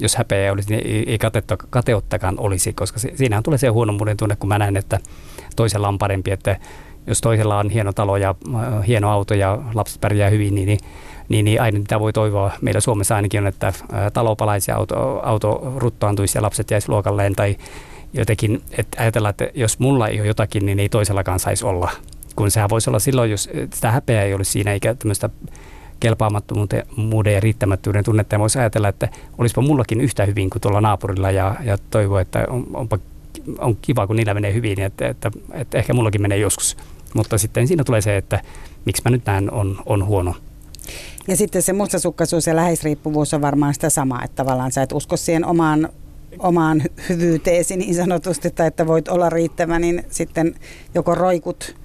jos 0.02 0.16
häpeä 0.16 0.52
olisi, 0.52 0.76
niin 0.76 1.10
ei, 1.10 1.18
katetta, 1.18 1.58
kateuttakaan 1.58 2.40
olisi, 2.40 2.74
koska 2.74 3.00
se, 3.00 3.12
siinähän 3.16 3.44
tulee 3.44 3.58
se 3.58 3.68
huonommuuden 3.68 4.18
tunne, 4.18 4.36
kun 4.36 4.48
mä 4.48 4.58
näen, 4.58 4.78
että 4.78 5.00
toisella 5.56 5.88
on 5.88 5.98
parempi, 5.98 6.32
että 6.32 6.58
jos 7.08 7.22
toisella 7.22 7.60
on 7.60 7.70
hieno 7.70 7.94
talo 7.94 8.18
ja 8.18 8.36
äh, 8.56 8.88
hieno 8.88 9.12
auto 9.12 9.34
ja 9.34 9.60
lapset 9.74 10.02
pärjää 10.02 10.30
hyvin, 10.30 10.56
niin, 10.56 10.66
niin 10.68 10.80
niin, 11.30 11.46
niin 11.46 11.62
aina 11.62 11.80
mitä 11.80 12.00
voi 12.00 12.14
toivoa. 12.14 12.52
Meillä 12.62 12.80
Suomessa 12.80 13.16
ainakin 13.16 13.40
on, 13.40 13.48
että 13.48 13.74
talo 14.14 14.36
palaisi, 14.36 14.72
auto, 14.72 15.20
auto 15.24 15.74
ruttoantuisi 15.76 16.38
ja 16.38 16.42
lapset 16.42 16.72
jäisi 16.72 16.90
luokalleen 16.90 17.36
tai 17.36 17.56
jotenkin, 18.14 18.62
että 18.78 19.02
ajatellaan, 19.02 19.30
että 19.30 19.50
jos 19.54 19.80
mulla 19.80 20.08
ei 20.08 20.20
ole 20.20 20.28
jotakin, 20.28 20.66
niin 20.66 20.80
ei 20.80 20.90
toisellakaan 20.90 21.40
saisi 21.40 21.66
olla. 21.66 21.92
Kun 22.36 22.52
sehän 22.52 22.70
voisi 22.70 22.90
olla 22.90 23.00
silloin, 23.00 23.32
jos 23.32 23.50
sitä 23.74 23.92
häpeää 23.92 24.24
ei 24.24 24.34
olisi 24.34 24.52
siinä, 24.52 24.72
eikä 24.72 24.94
tämmöistä 24.94 25.30
kelpaamattomuuden 26.00 27.34
ja 27.34 27.40
riittämättömyyden 27.40 28.04
tunnetta. 28.04 28.36
Ja 28.36 28.40
voisi 28.40 28.60
ajatella, 28.60 28.88
että 28.88 29.10
olisipa 29.38 29.62
mullakin 29.62 30.02
yhtä 30.02 30.26
hyvin 30.26 30.50
kuin 30.50 30.62
tuolla 30.62 30.82
naapurilla 30.82 31.32
ja, 31.32 31.56
ja 31.64 31.78
toivoa, 31.90 32.22
että 32.22 32.46
on, 32.50 32.68
onpa, 32.74 33.00
on 33.60 33.78
kiva, 33.82 34.08
kun 34.08 34.16
niillä 34.16 34.34
menee 34.34 34.54
hyvin, 34.54 34.80
että, 34.80 35.08
että, 35.08 35.32
että 35.52 35.78
ehkä 35.78 35.94
mullakin 35.94 36.22
menee 36.22 36.38
joskus. 36.38 36.78
Mutta 37.14 37.38
sitten 37.38 37.68
siinä 37.68 37.84
tulee 37.84 38.02
se, 38.02 38.18
että 38.18 38.42
miksi 38.86 39.02
mä 39.06 39.12
nyt 39.12 39.26
näen 39.26 39.52
on, 39.52 39.82
on 39.86 40.06
huono. 40.06 40.36
Ja 41.28 41.36
sitten 41.36 41.62
se 41.62 41.74
mustasukkaisuus 41.74 42.48
ja 42.48 42.56
läheisriippuvuus 42.56 43.34
on 43.34 43.42
varmaan 43.42 43.74
sitä 43.74 43.90
samaa, 43.90 44.24
että 44.24 44.36
tavallaan 44.36 44.72
sä 44.72 44.82
et 44.82 44.92
usko 44.92 45.18
siihen 45.18 45.46
omaan, 45.46 45.90
omaan 46.40 46.84
hyvyyteesi 47.10 47.78
niin 47.78 47.96
sanotusti, 47.96 48.52
tai 48.52 48.68
että 48.68 48.88
voit 48.88 49.08
olla 49.08 49.30
riittävä, 49.30 49.80
niin 49.80 50.04
sitten 50.10 50.56
joko 50.96 51.16
roikut 51.16 51.76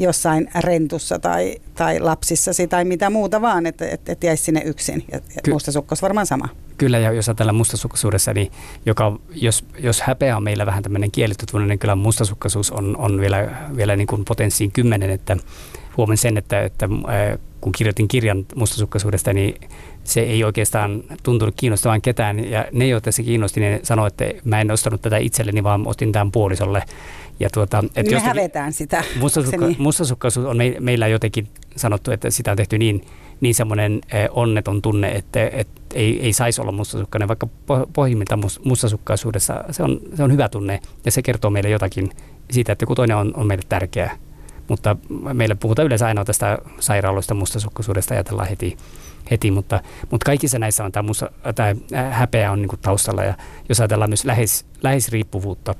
jossain 0.00 0.48
rentussa 0.60 1.18
tai, 1.18 1.54
tai 1.74 2.00
lapsissasi 2.00 2.66
tai 2.66 2.84
mitä 2.84 3.10
muuta 3.10 3.40
vaan, 3.40 3.66
että 3.66 3.88
et, 3.88 4.08
et 4.08 4.24
jäisi 4.24 4.44
sinne 4.44 4.62
yksin. 4.64 5.04
Ja, 5.12 5.20
Ky- 5.42 5.50
mustasukkaisuus 5.50 6.02
varmaan 6.02 6.26
sama. 6.26 6.48
Kyllä, 6.78 6.98
ja 6.98 7.12
jos 7.12 7.28
ajatellaan 7.28 7.56
mustasukkaisuudessa, 7.56 8.34
niin 8.34 8.52
joka, 8.86 9.18
jos, 9.34 9.64
jos 9.78 10.00
häpeä 10.00 10.36
on 10.36 10.42
meillä 10.42 10.66
vähän 10.66 10.82
tämmöinen 10.82 11.10
kielletty 11.10 11.46
tunne, 11.46 11.66
niin 11.66 11.78
kyllä 11.78 11.94
mustasukkaisuus 11.94 12.70
on, 12.70 12.96
on 12.96 13.20
vielä, 13.20 13.48
vielä 13.76 13.96
niin 13.96 14.06
kuin 14.06 14.24
potenssiin 14.24 14.72
kymmenen, 14.72 15.10
että 15.10 15.36
huomasin 15.96 16.22
sen, 16.22 16.38
että, 16.38 16.62
että 16.62 16.88
kun 17.60 17.72
kirjoitin 17.72 18.08
kirjan 18.08 18.46
mustasukkaisuudesta, 18.54 19.32
niin 19.32 19.68
se 20.04 20.20
ei 20.20 20.44
oikeastaan 20.44 21.02
tuntunut 21.22 21.54
kiinnostavan 21.56 22.02
ketään. 22.02 22.50
Ja 22.50 22.66
ne, 22.72 22.88
joita 22.88 23.12
se 23.12 23.22
kiinnosti, 23.22 23.60
ne 23.60 23.80
sanoivat, 23.82 24.20
että 24.20 24.40
mä 24.44 24.60
en 24.60 24.70
ostanut 24.70 25.02
tätä 25.02 25.16
itselleni, 25.16 25.62
vaan 25.62 25.86
ostin 25.86 26.12
tämän 26.12 26.32
puolisolle. 26.32 26.82
Ja 27.40 27.50
tuota, 27.50 27.84
et 27.96 28.06
niin 28.06 28.16
me 28.16 28.20
hävetään 28.20 28.72
sitä. 28.72 29.04
Mustasukka, 29.20 29.66
mustasukkaisuus 29.78 30.46
on 30.46 30.56
me, 30.56 30.76
meillä 30.80 31.08
jotenkin 31.08 31.48
sanottu, 31.76 32.10
että 32.10 32.30
sitä 32.30 32.50
on 32.50 32.56
tehty 32.56 32.78
niin, 32.78 33.04
niin 33.40 33.54
semmoinen 33.54 34.00
eh, 34.12 34.28
onneton 34.32 34.82
tunne, 34.82 35.12
että, 35.12 35.48
että 35.52 35.80
ei, 35.94 36.20
ei 36.22 36.32
saisi 36.32 36.60
olla 36.60 36.72
mustasukkainen, 36.72 37.28
vaikka 37.28 37.48
pohjimmilta 37.92 38.38
mustasukkaisuudessa 38.64 39.64
se 39.70 39.82
on, 39.82 40.00
se 40.14 40.22
on 40.22 40.32
hyvä 40.32 40.48
tunne 40.48 40.80
ja 41.04 41.10
se 41.10 41.22
kertoo 41.22 41.50
meille 41.50 41.70
jotakin 41.70 42.10
siitä, 42.50 42.72
että 42.72 42.82
joku 42.82 42.94
toinen 42.94 43.16
on, 43.16 43.32
on 43.36 43.46
meille 43.46 43.64
tärkeä. 43.68 44.18
Mutta 44.68 44.96
meille 45.32 45.54
puhutaan 45.54 45.86
yleensä 45.86 46.06
aina 46.06 46.24
tästä 46.24 46.58
sairaaloista 46.80 47.34
mustasukkaisuudesta 47.34 48.14
ajatellaan 48.14 48.48
heti, 48.48 48.76
heti 49.30 49.50
mutta, 49.50 49.80
mutta 50.10 50.24
kaikissa 50.24 50.58
näissä 50.58 50.84
on 50.84 50.92
tämä, 50.92 51.06
musta, 51.06 51.30
tämä 51.54 51.74
häpeä 52.10 52.52
on 52.52 52.62
niin 52.62 52.78
taustalla 52.82 53.24
ja 53.24 53.34
jos 53.68 53.80
ajatellaan 53.80 54.10
myös 54.10 54.24
läheis, 54.24 54.66
läheisriippuvuutta, 54.82 55.74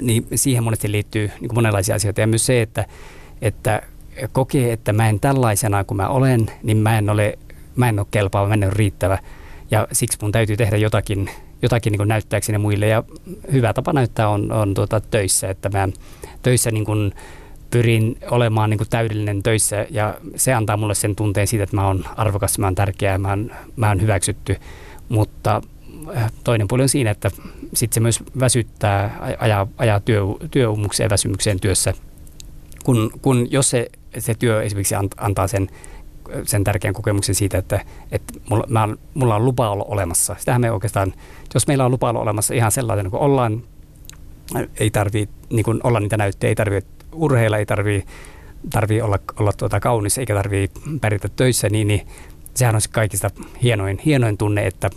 niin 0.00 0.26
siihen 0.34 0.64
monesti 0.64 0.92
liittyy 0.92 1.30
niin 1.40 1.54
monenlaisia 1.54 1.94
asioita. 1.94 2.20
Ja 2.20 2.26
myös 2.26 2.46
se, 2.46 2.62
että, 2.62 2.86
että 3.42 3.82
kokee, 4.32 4.72
että 4.72 4.92
mä 4.92 5.08
en 5.08 5.20
tällaisena 5.20 5.84
kuin 5.84 5.96
mä 5.96 6.08
olen, 6.08 6.50
niin 6.62 6.76
mä 6.76 6.98
en 6.98 7.10
ole, 7.10 7.38
mä 7.76 7.88
en 7.88 7.98
ole 7.98 8.06
kelpaava, 8.10 8.48
mä 8.48 8.54
en 8.54 8.64
ole 8.64 8.72
riittävä. 8.74 9.18
Ja 9.70 9.88
siksi 9.92 10.18
mun 10.22 10.32
täytyy 10.32 10.56
tehdä 10.56 10.76
jotakin, 10.76 11.30
jotakin 11.62 11.92
niin 11.92 12.08
näyttääkseni 12.08 12.58
muille. 12.58 12.86
Ja 12.86 13.04
hyvä 13.52 13.72
tapa 13.72 13.92
näyttää 13.92 14.28
on, 14.28 14.52
on 14.52 14.74
tuota, 14.74 15.00
töissä, 15.00 15.50
että 15.50 15.68
mä 15.68 15.88
töissä 16.42 16.70
niin 16.70 16.84
kuin, 16.84 17.12
pyrin 17.70 18.18
olemaan 18.30 18.70
niin 18.70 18.78
kuin 18.78 18.88
täydellinen 18.90 19.42
töissä. 19.42 19.86
Ja 19.90 20.14
se 20.36 20.54
antaa 20.54 20.76
mulle 20.76 20.94
sen 20.94 21.16
tunteen 21.16 21.46
siitä, 21.46 21.62
että 21.64 21.76
mä 21.76 21.86
oon 21.86 22.04
arvokas, 22.16 22.58
mä 22.58 22.66
oon 22.66 22.74
tärkeä, 22.74 23.18
mä 23.18 23.28
oon, 23.28 23.50
mä 23.76 23.88
oon 23.88 24.00
hyväksytty, 24.00 24.56
mutta 25.08 25.62
toinen 26.44 26.68
puoli 26.68 26.82
on 26.82 26.88
siinä, 26.88 27.10
että 27.10 27.30
sitten 27.74 27.94
se 27.94 28.00
myös 28.00 28.22
väsyttää, 28.40 29.18
ajaa, 29.38 29.66
ajaa 29.76 30.00
työ, 30.00 30.22
työuumukseen 30.50 31.04
ja 31.04 31.10
väsymykseen 31.10 31.60
työssä, 31.60 31.94
kun, 32.84 33.10
kun 33.22 33.46
jos 33.50 33.70
se, 33.70 33.90
se 34.18 34.34
työ 34.34 34.62
esimerkiksi 34.62 34.94
antaa 35.16 35.46
sen, 35.46 35.68
sen 36.44 36.64
tärkeän 36.64 36.94
kokemuksen 36.94 37.34
siitä, 37.34 37.58
että, 37.58 37.80
että 38.12 38.32
mulla, 38.50 38.64
mä, 38.68 38.88
mulla 39.14 39.36
on 39.36 39.44
lupa 39.44 39.70
olla 39.70 39.84
olemassa. 39.84 40.36
Sitähän 40.38 40.60
me 40.60 40.70
oikeastaan, 40.72 41.14
jos 41.54 41.66
meillä 41.66 41.84
on 41.84 41.90
lupa 41.90 42.10
olla 42.10 42.20
olemassa 42.20 42.54
ihan 42.54 42.72
sellainen 42.72 43.10
kuin 43.10 43.22
ollaan, 43.22 43.62
ei 44.80 44.90
tarvitse 44.90 45.34
niin 45.50 45.80
olla 45.82 46.00
niitä 46.00 46.16
näyttöjä, 46.16 46.48
ei 46.48 46.54
tarvitse 46.54 46.90
urheilla, 47.12 47.58
ei 47.58 47.66
tarvii, 47.66 48.04
tarvii 48.70 49.02
olla, 49.02 49.18
olla 49.40 49.52
tuota 49.52 49.80
kaunis 49.80 50.18
eikä 50.18 50.34
tarvii 50.34 50.70
pärjätä 51.00 51.28
töissä, 51.28 51.68
niin, 51.68 51.88
niin 51.88 52.06
sehän 52.58 52.74
on 52.74 52.80
se 52.80 52.88
kaikista 52.92 53.30
hienoin, 53.62 53.98
hienoin 54.04 54.38
tunne, 54.38 54.66
että 54.66 54.90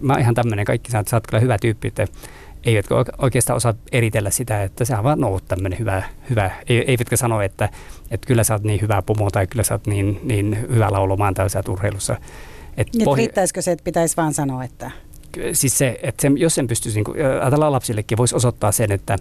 mä 0.00 0.18
ihan 0.18 0.34
tämmöinen, 0.34 0.64
kaikki 0.64 0.90
sä, 0.92 1.04
sä 1.10 1.16
oot 1.16 1.26
kyllä 1.26 1.40
hyvä 1.40 1.58
tyyppi, 1.58 1.88
että 1.88 2.06
eivätkö 2.64 2.94
oikeastaan 3.18 3.56
osaa 3.56 3.74
eritellä 3.92 4.30
sitä, 4.30 4.62
että 4.62 4.84
sä 4.84 5.02
vaan 5.02 5.24
oot 5.24 5.48
tämmöinen 5.48 5.78
hyvä, 5.78 6.02
hyvä. 6.30 6.50
eivätkä 6.68 7.16
sano, 7.16 7.40
että, 7.40 7.68
että 8.10 8.26
kyllä 8.26 8.44
sä 8.44 8.54
oot 8.54 8.62
niin 8.62 8.80
hyvä 8.80 9.02
pomo 9.02 9.30
tai 9.30 9.46
kyllä 9.46 9.62
sä 9.62 9.74
oot 9.74 9.86
niin, 9.86 10.20
niin 10.22 10.66
hyvä 10.74 10.88
laulamaan 10.90 11.34
tai 11.34 11.50
sä 11.50 11.58
oot 11.58 11.68
urheilussa. 11.68 12.16
Et 12.76 12.88
niin 12.94 13.06
pohj- 13.06 13.16
riittäisikö 13.16 13.62
se, 13.62 13.72
että 13.72 13.84
pitäisi 13.84 14.16
vaan 14.16 14.34
sanoa, 14.34 14.64
että... 14.64 14.90
Siis 15.52 15.78
se, 15.78 16.00
että 16.02 16.22
se, 16.22 16.30
jos 16.36 16.54
sen 16.54 16.66
pystyisi, 16.66 16.98
niin 16.98 17.04
kuin, 17.04 17.16
ajatellaan 17.42 17.72
lapsillekin, 17.72 18.18
voisi 18.18 18.36
osoittaa 18.36 18.72
sen, 18.72 18.92
että, 18.92 19.16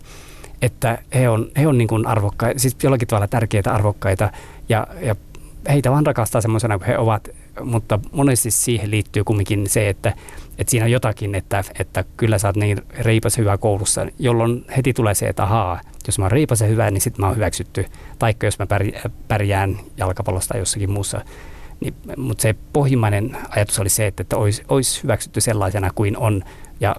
että 0.62 0.98
he 1.14 1.30
on, 1.30 1.52
he 1.58 1.68
on 1.68 1.78
niin 1.78 1.88
kuin 1.88 2.08
arvokkaita, 2.08 2.60
siis 2.60 2.78
jollakin 2.84 3.08
tavalla 3.08 3.28
tärkeitä 3.28 3.74
arvokkaita 3.74 4.32
ja, 4.70 4.88
ja 5.02 5.16
heitä 5.70 5.92
vaan 5.92 6.06
rakastaa 6.06 6.42
semmoisena 6.42 6.78
kuin 6.78 6.88
he 6.88 6.98
ovat, 6.98 7.30
mutta 7.64 8.00
monesti 8.12 8.52
siihen 8.52 8.92
liittyy 8.92 9.24
kumminkin 9.24 9.70
se, 9.70 9.90
että, 9.90 10.14
että 10.58 10.72
siinä 10.72 10.86
on 10.86 10.92
jotakin, 10.92 11.36
että, 11.36 11.64
että 11.80 12.04
kyllä 12.18 12.38
sä 12.38 12.48
oot 12.48 12.56
niin 12.56 12.82
reipas 13.00 13.38
hyvä 13.38 13.58
koulussa, 13.58 14.08
jolloin 14.20 14.66
heti 14.78 14.94
tulee 14.94 15.14
se, 15.14 15.28
että 15.28 15.44
ahaa, 15.44 15.82
jos 16.08 16.20
mä 16.20 16.26
oon 16.26 16.32
reipas 16.32 16.62
hyvä, 16.62 16.92
niin 16.92 17.02
sitten 17.02 17.22
mä 17.22 17.28
oon 17.28 17.36
hyväksytty. 17.36 17.86
Taikka 18.20 18.48
jos 18.48 18.60
mä 18.60 18.68
pärjään 19.28 19.80
jalkapallosta 19.98 20.58
jossakin 20.58 20.92
muussa. 20.92 21.22
Niin, 21.80 21.94
mutta 22.18 22.42
se 22.42 22.56
pohjimmainen 22.74 23.38
ajatus 23.50 23.80
oli 23.80 23.90
se, 23.90 24.08
että, 24.08 24.22
että 24.22 24.38
olisi, 24.38 24.64
olisi 24.70 25.04
hyväksytty 25.04 25.42
sellaisena 25.42 25.90
kuin 25.96 26.18
on. 26.18 26.44
Ja 26.80 26.96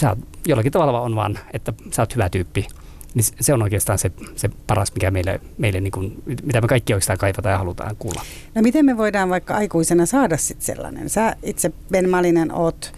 sä 0.00 0.08
oot, 0.08 0.18
jollakin 0.46 0.72
tavalla 0.72 1.00
on 1.00 1.16
vaan, 1.16 1.38
että 1.52 1.72
sä 1.90 2.02
oot 2.02 2.14
hyvä 2.14 2.28
tyyppi 2.28 2.66
niin 3.14 3.24
se 3.40 3.54
on 3.54 3.62
oikeastaan 3.62 3.98
se, 3.98 4.10
se 4.36 4.50
paras, 4.66 4.92
mikä 4.94 5.10
meille, 5.10 5.40
meille 5.58 5.80
niin 5.80 5.92
kuin, 5.92 6.22
mitä 6.42 6.60
me 6.60 6.68
kaikki 6.68 6.92
oikeastaan 6.92 7.18
kaivataan 7.18 7.52
ja 7.52 7.58
halutaan 7.58 7.96
kuulla. 7.96 8.22
No 8.54 8.62
miten 8.62 8.84
me 8.84 8.96
voidaan 8.96 9.30
vaikka 9.30 9.54
aikuisena 9.54 10.06
saada 10.06 10.36
sitten 10.36 10.66
sellainen? 10.66 11.10
Sä 11.10 11.36
itse 11.42 11.72
Ben 11.90 12.10
Malinen 12.10 12.52
oot 12.52 12.92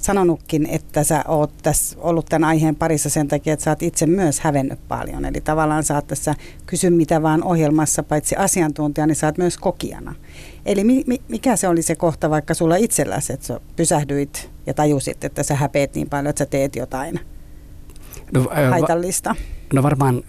sanonutkin, 0.00 0.66
että 0.66 1.04
sä 1.04 1.24
oot 1.28 1.52
tässä 1.62 1.96
ollut 2.00 2.26
tämän 2.26 2.48
aiheen 2.48 2.76
parissa 2.76 3.10
sen 3.10 3.28
takia, 3.28 3.52
että 3.52 3.64
sä 3.64 3.70
oot 3.70 3.82
itse 3.82 4.06
myös 4.06 4.40
hävennyt 4.40 4.88
paljon. 4.88 5.24
Eli 5.24 5.40
tavallaan 5.40 5.84
sä 5.84 5.94
oot 5.94 6.06
tässä 6.06 6.34
kysy 6.66 6.90
mitä 6.90 7.22
vaan 7.22 7.44
ohjelmassa, 7.44 8.02
paitsi 8.02 8.36
asiantuntija, 8.36 9.06
niin 9.06 9.16
sä 9.16 9.26
oot 9.26 9.38
myös 9.38 9.58
kokijana. 9.58 10.14
Eli 10.66 10.84
mi, 10.84 11.04
mi, 11.06 11.20
mikä 11.28 11.56
se 11.56 11.68
oli 11.68 11.82
se 11.82 11.94
kohta 11.94 12.30
vaikka 12.30 12.54
sulla 12.54 12.76
itselläsi, 12.76 13.32
että 13.32 13.46
sä 13.46 13.60
pysähdyit 13.76 14.50
ja 14.66 14.74
tajusit, 14.74 15.24
että 15.24 15.42
sä 15.42 15.54
häpeät 15.54 15.94
niin 15.94 16.08
paljon, 16.08 16.30
että 16.30 16.44
sä 16.44 16.46
teet 16.46 16.76
jotain 16.76 17.20
no, 18.32 18.48
haitallista? 18.70 19.34
No 19.74 19.82
varmaan, 19.82 20.22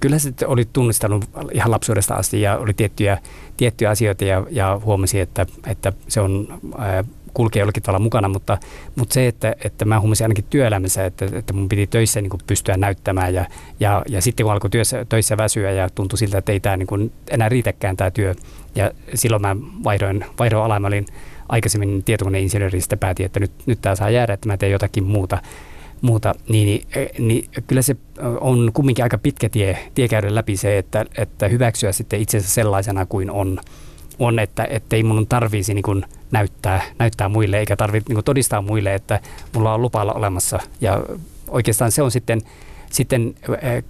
kyllä 0.00 0.18
se 0.18 0.32
oli 0.46 0.68
tunnistanut 0.72 1.24
ihan 1.52 1.70
lapsuudesta 1.70 2.14
asti 2.14 2.40
ja 2.40 2.58
oli 2.58 2.74
tiettyjä, 2.74 3.18
tiettyjä 3.56 3.90
asioita 3.90 4.24
ja, 4.24 4.46
ja 4.50 4.80
huomasi, 4.84 5.20
että, 5.20 5.46
että 5.66 5.92
se 6.08 6.20
on 6.20 6.60
kulkee 7.36 7.60
jollakin 7.60 7.82
tavalla 7.82 8.02
mukana, 8.02 8.28
mutta, 8.28 8.58
mutta 8.96 9.14
se, 9.14 9.26
että, 9.26 9.54
että 9.64 9.84
mä 9.84 10.00
huomasin 10.00 10.24
ainakin 10.24 10.44
työelämässä, 10.50 11.06
että, 11.06 11.26
että 11.32 11.52
mun 11.52 11.68
piti 11.68 11.86
töissä 11.86 12.20
niin 12.20 12.30
pystyä 12.46 12.76
näyttämään 12.76 13.34
ja, 13.34 13.44
ja, 13.80 14.02
ja 14.08 14.22
sitten 14.22 14.44
kun 14.44 14.52
alkoi 14.52 14.70
työssä, 14.70 15.04
töissä 15.04 15.36
väsyä 15.36 15.70
ja 15.70 15.90
tuntui 15.90 16.18
siltä, 16.18 16.38
että 16.38 16.52
ei 16.52 16.60
tämä 16.60 16.76
niin 16.76 17.12
enää 17.30 17.48
riitäkään 17.48 17.96
tämä 17.96 18.10
työ 18.10 18.34
ja 18.74 18.90
silloin 19.14 19.42
mä 19.42 19.56
vaihdoin, 19.84 20.24
vaihdoin 20.38 20.64
ala, 20.64 20.80
mä 20.80 20.86
olin 20.86 21.06
aikaisemmin 21.48 22.04
tietokoneinsinööri, 22.04 22.80
sitten 22.80 22.98
päätin, 22.98 23.26
että 23.26 23.40
nyt, 23.40 23.52
nyt 23.66 23.78
tämä 23.82 23.96
saa 23.96 24.10
jäädä, 24.10 24.32
että 24.32 24.48
mä 24.48 24.56
teen 24.56 24.72
jotakin 24.72 25.04
muuta 25.04 25.38
muuta, 26.06 26.34
niin, 26.48 26.66
niin, 26.66 26.86
eh, 26.94 27.08
niin 27.18 27.50
kyllä 27.66 27.82
se 27.82 27.96
on 28.40 28.70
kumminkin 28.74 29.02
aika 29.02 29.18
pitkä 29.18 29.48
tie, 29.48 29.78
tie 29.94 30.08
käydä 30.08 30.34
läpi 30.34 30.56
se, 30.56 30.78
että, 30.78 31.04
että 31.18 31.48
hyväksyä 31.48 31.92
sitten 31.92 32.20
itsensä 32.20 32.48
sellaisena 32.48 33.06
kuin 33.06 33.30
on, 33.30 33.60
on 34.18 34.38
että 34.38 34.68
ei 34.92 35.02
mun 35.02 35.26
tarvitsisi 35.26 35.74
niin 35.74 36.04
näyttää, 36.30 36.82
näyttää 36.98 37.28
muille 37.28 37.58
eikä 37.58 37.76
tarvitse 37.76 38.12
niin 38.12 38.24
todistaa 38.24 38.62
muille, 38.62 38.94
että 38.94 39.20
mulla 39.54 39.74
on 39.74 39.82
lupa 39.82 40.02
olla 40.02 40.12
olemassa. 40.12 40.60
Ja 40.80 41.04
oikeastaan 41.48 41.92
se 41.92 42.02
on 42.02 42.10
sitten, 42.10 42.40
sitten 42.90 43.34
eh, 43.62 43.84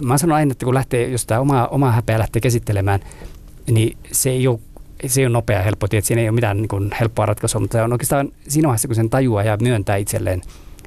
mä 0.00 0.18
sanon 0.18 0.36
aina, 0.36 0.52
että 0.52 0.64
kun 0.64 0.74
lähtee, 0.74 1.08
jos 1.08 1.26
tämä 1.26 1.40
oma, 1.40 1.66
oma 1.66 1.92
häpeä 1.92 2.18
lähtee 2.18 2.40
käsittelemään, 2.40 3.00
niin 3.70 3.96
se 4.12 4.30
ei 4.30 4.48
ole 4.48 4.58
se 5.06 5.20
ole 5.20 5.28
nopea 5.28 5.56
ja 5.56 5.62
helppo 5.62 5.88
tie, 5.88 5.98
että 5.98 6.06
siinä 6.06 6.22
ei 6.22 6.28
ole 6.28 6.34
mitään 6.34 6.56
niin 6.56 6.68
kuin 6.68 6.90
helppoa 7.00 7.26
ratkaisua, 7.26 7.60
mutta 7.60 7.78
se 7.78 7.82
on 7.82 7.92
oikeastaan 7.92 8.32
siinä 8.48 8.68
vaiheessa, 8.68 8.88
kun 8.88 8.94
sen 8.94 9.10
tajuaa 9.10 9.42
ja 9.42 9.56
myöntää 9.62 9.96
itselleen, 9.96 10.42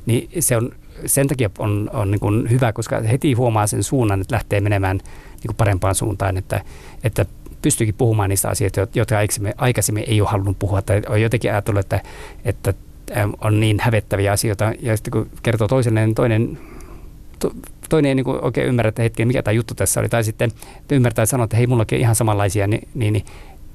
niin 0.05 0.29
se 0.39 0.57
on, 0.57 0.71
sen 1.05 1.27
takia 1.27 1.49
on, 1.59 1.89
on 1.93 2.11
niin 2.11 2.19
kuin 2.19 2.49
hyvä, 2.49 2.73
koska 2.73 3.01
heti 3.01 3.33
huomaa 3.33 3.67
sen 3.67 3.83
suunnan, 3.83 4.21
että 4.21 4.33
lähtee 4.33 4.61
menemään 4.61 4.97
niin 4.97 5.47
kuin 5.47 5.55
parempaan 5.55 5.95
suuntaan, 5.95 6.37
että, 6.37 6.61
että 7.03 7.25
pystyykin 7.61 7.95
puhumaan 7.95 8.29
niistä 8.29 8.49
asioista, 8.49 8.87
jotka 8.95 9.17
aikaisemmin, 9.57 10.03
ei 10.07 10.21
ole 10.21 10.29
halunnut 10.29 10.59
puhua 10.59 10.81
tai 10.81 11.01
on 11.09 11.21
jotenkin 11.21 11.51
ajatellut, 11.51 11.79
että, 11.79 12.01
että 12.45 12.73
on 13.41 13.59
niin 13.59 13.77
hävettäviä 13.81 14.31
asioita 14.31 14.73
ja 14.81 14.97
sitten 14.97 15.11
kun 15.11 15.29
kertoo 15.43 15.67
toiselle, 15.67 16.05
niin 16.05 16.15
toinen 16.15 16.57
toinen 17.89 18.09
ei 18.09 18.15
niin 18.15 18.23
kuin 18.23 18.43
oikein 18.43 18.67
ymmärrä, 18.67 18.89
että 18.89 19.01
hetken, 19.01 19.27
mikä 19.27 19.43
tämä 19.43 19.53
juttu 19.53 19.75
tässä 19.75 19.99
oli. 19.99 20.09
Tai 20.09 20.23
sitten 20.23 20.51
ymmärtää 20.91 21.21
ja 21.23 21.27
sanoa, 21.27 21.43
että 21.43 21.57
hei, 21.57 21.67
mullakin 21.67 21.97
on 21.97 22.01
ihan 22.01 22.15
samanlaisia, 22.15 22.67
niin, 22.67 22.87
niin, 22.93 23.13
niin 23.13 23.25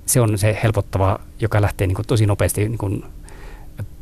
se 0.06 0.20
on 0.20 0.38
se 0.38 0.58
helpottava, 0.62 1.18
joka 1.40 1.62
lähtee 1.62 1.86
niin 1.86 1.96
kuin 1.96 2.06
tosi 2.06 2.26
nopeasti 2.26 2.68
niin 2.68 2.78
kuin 2.78 3.04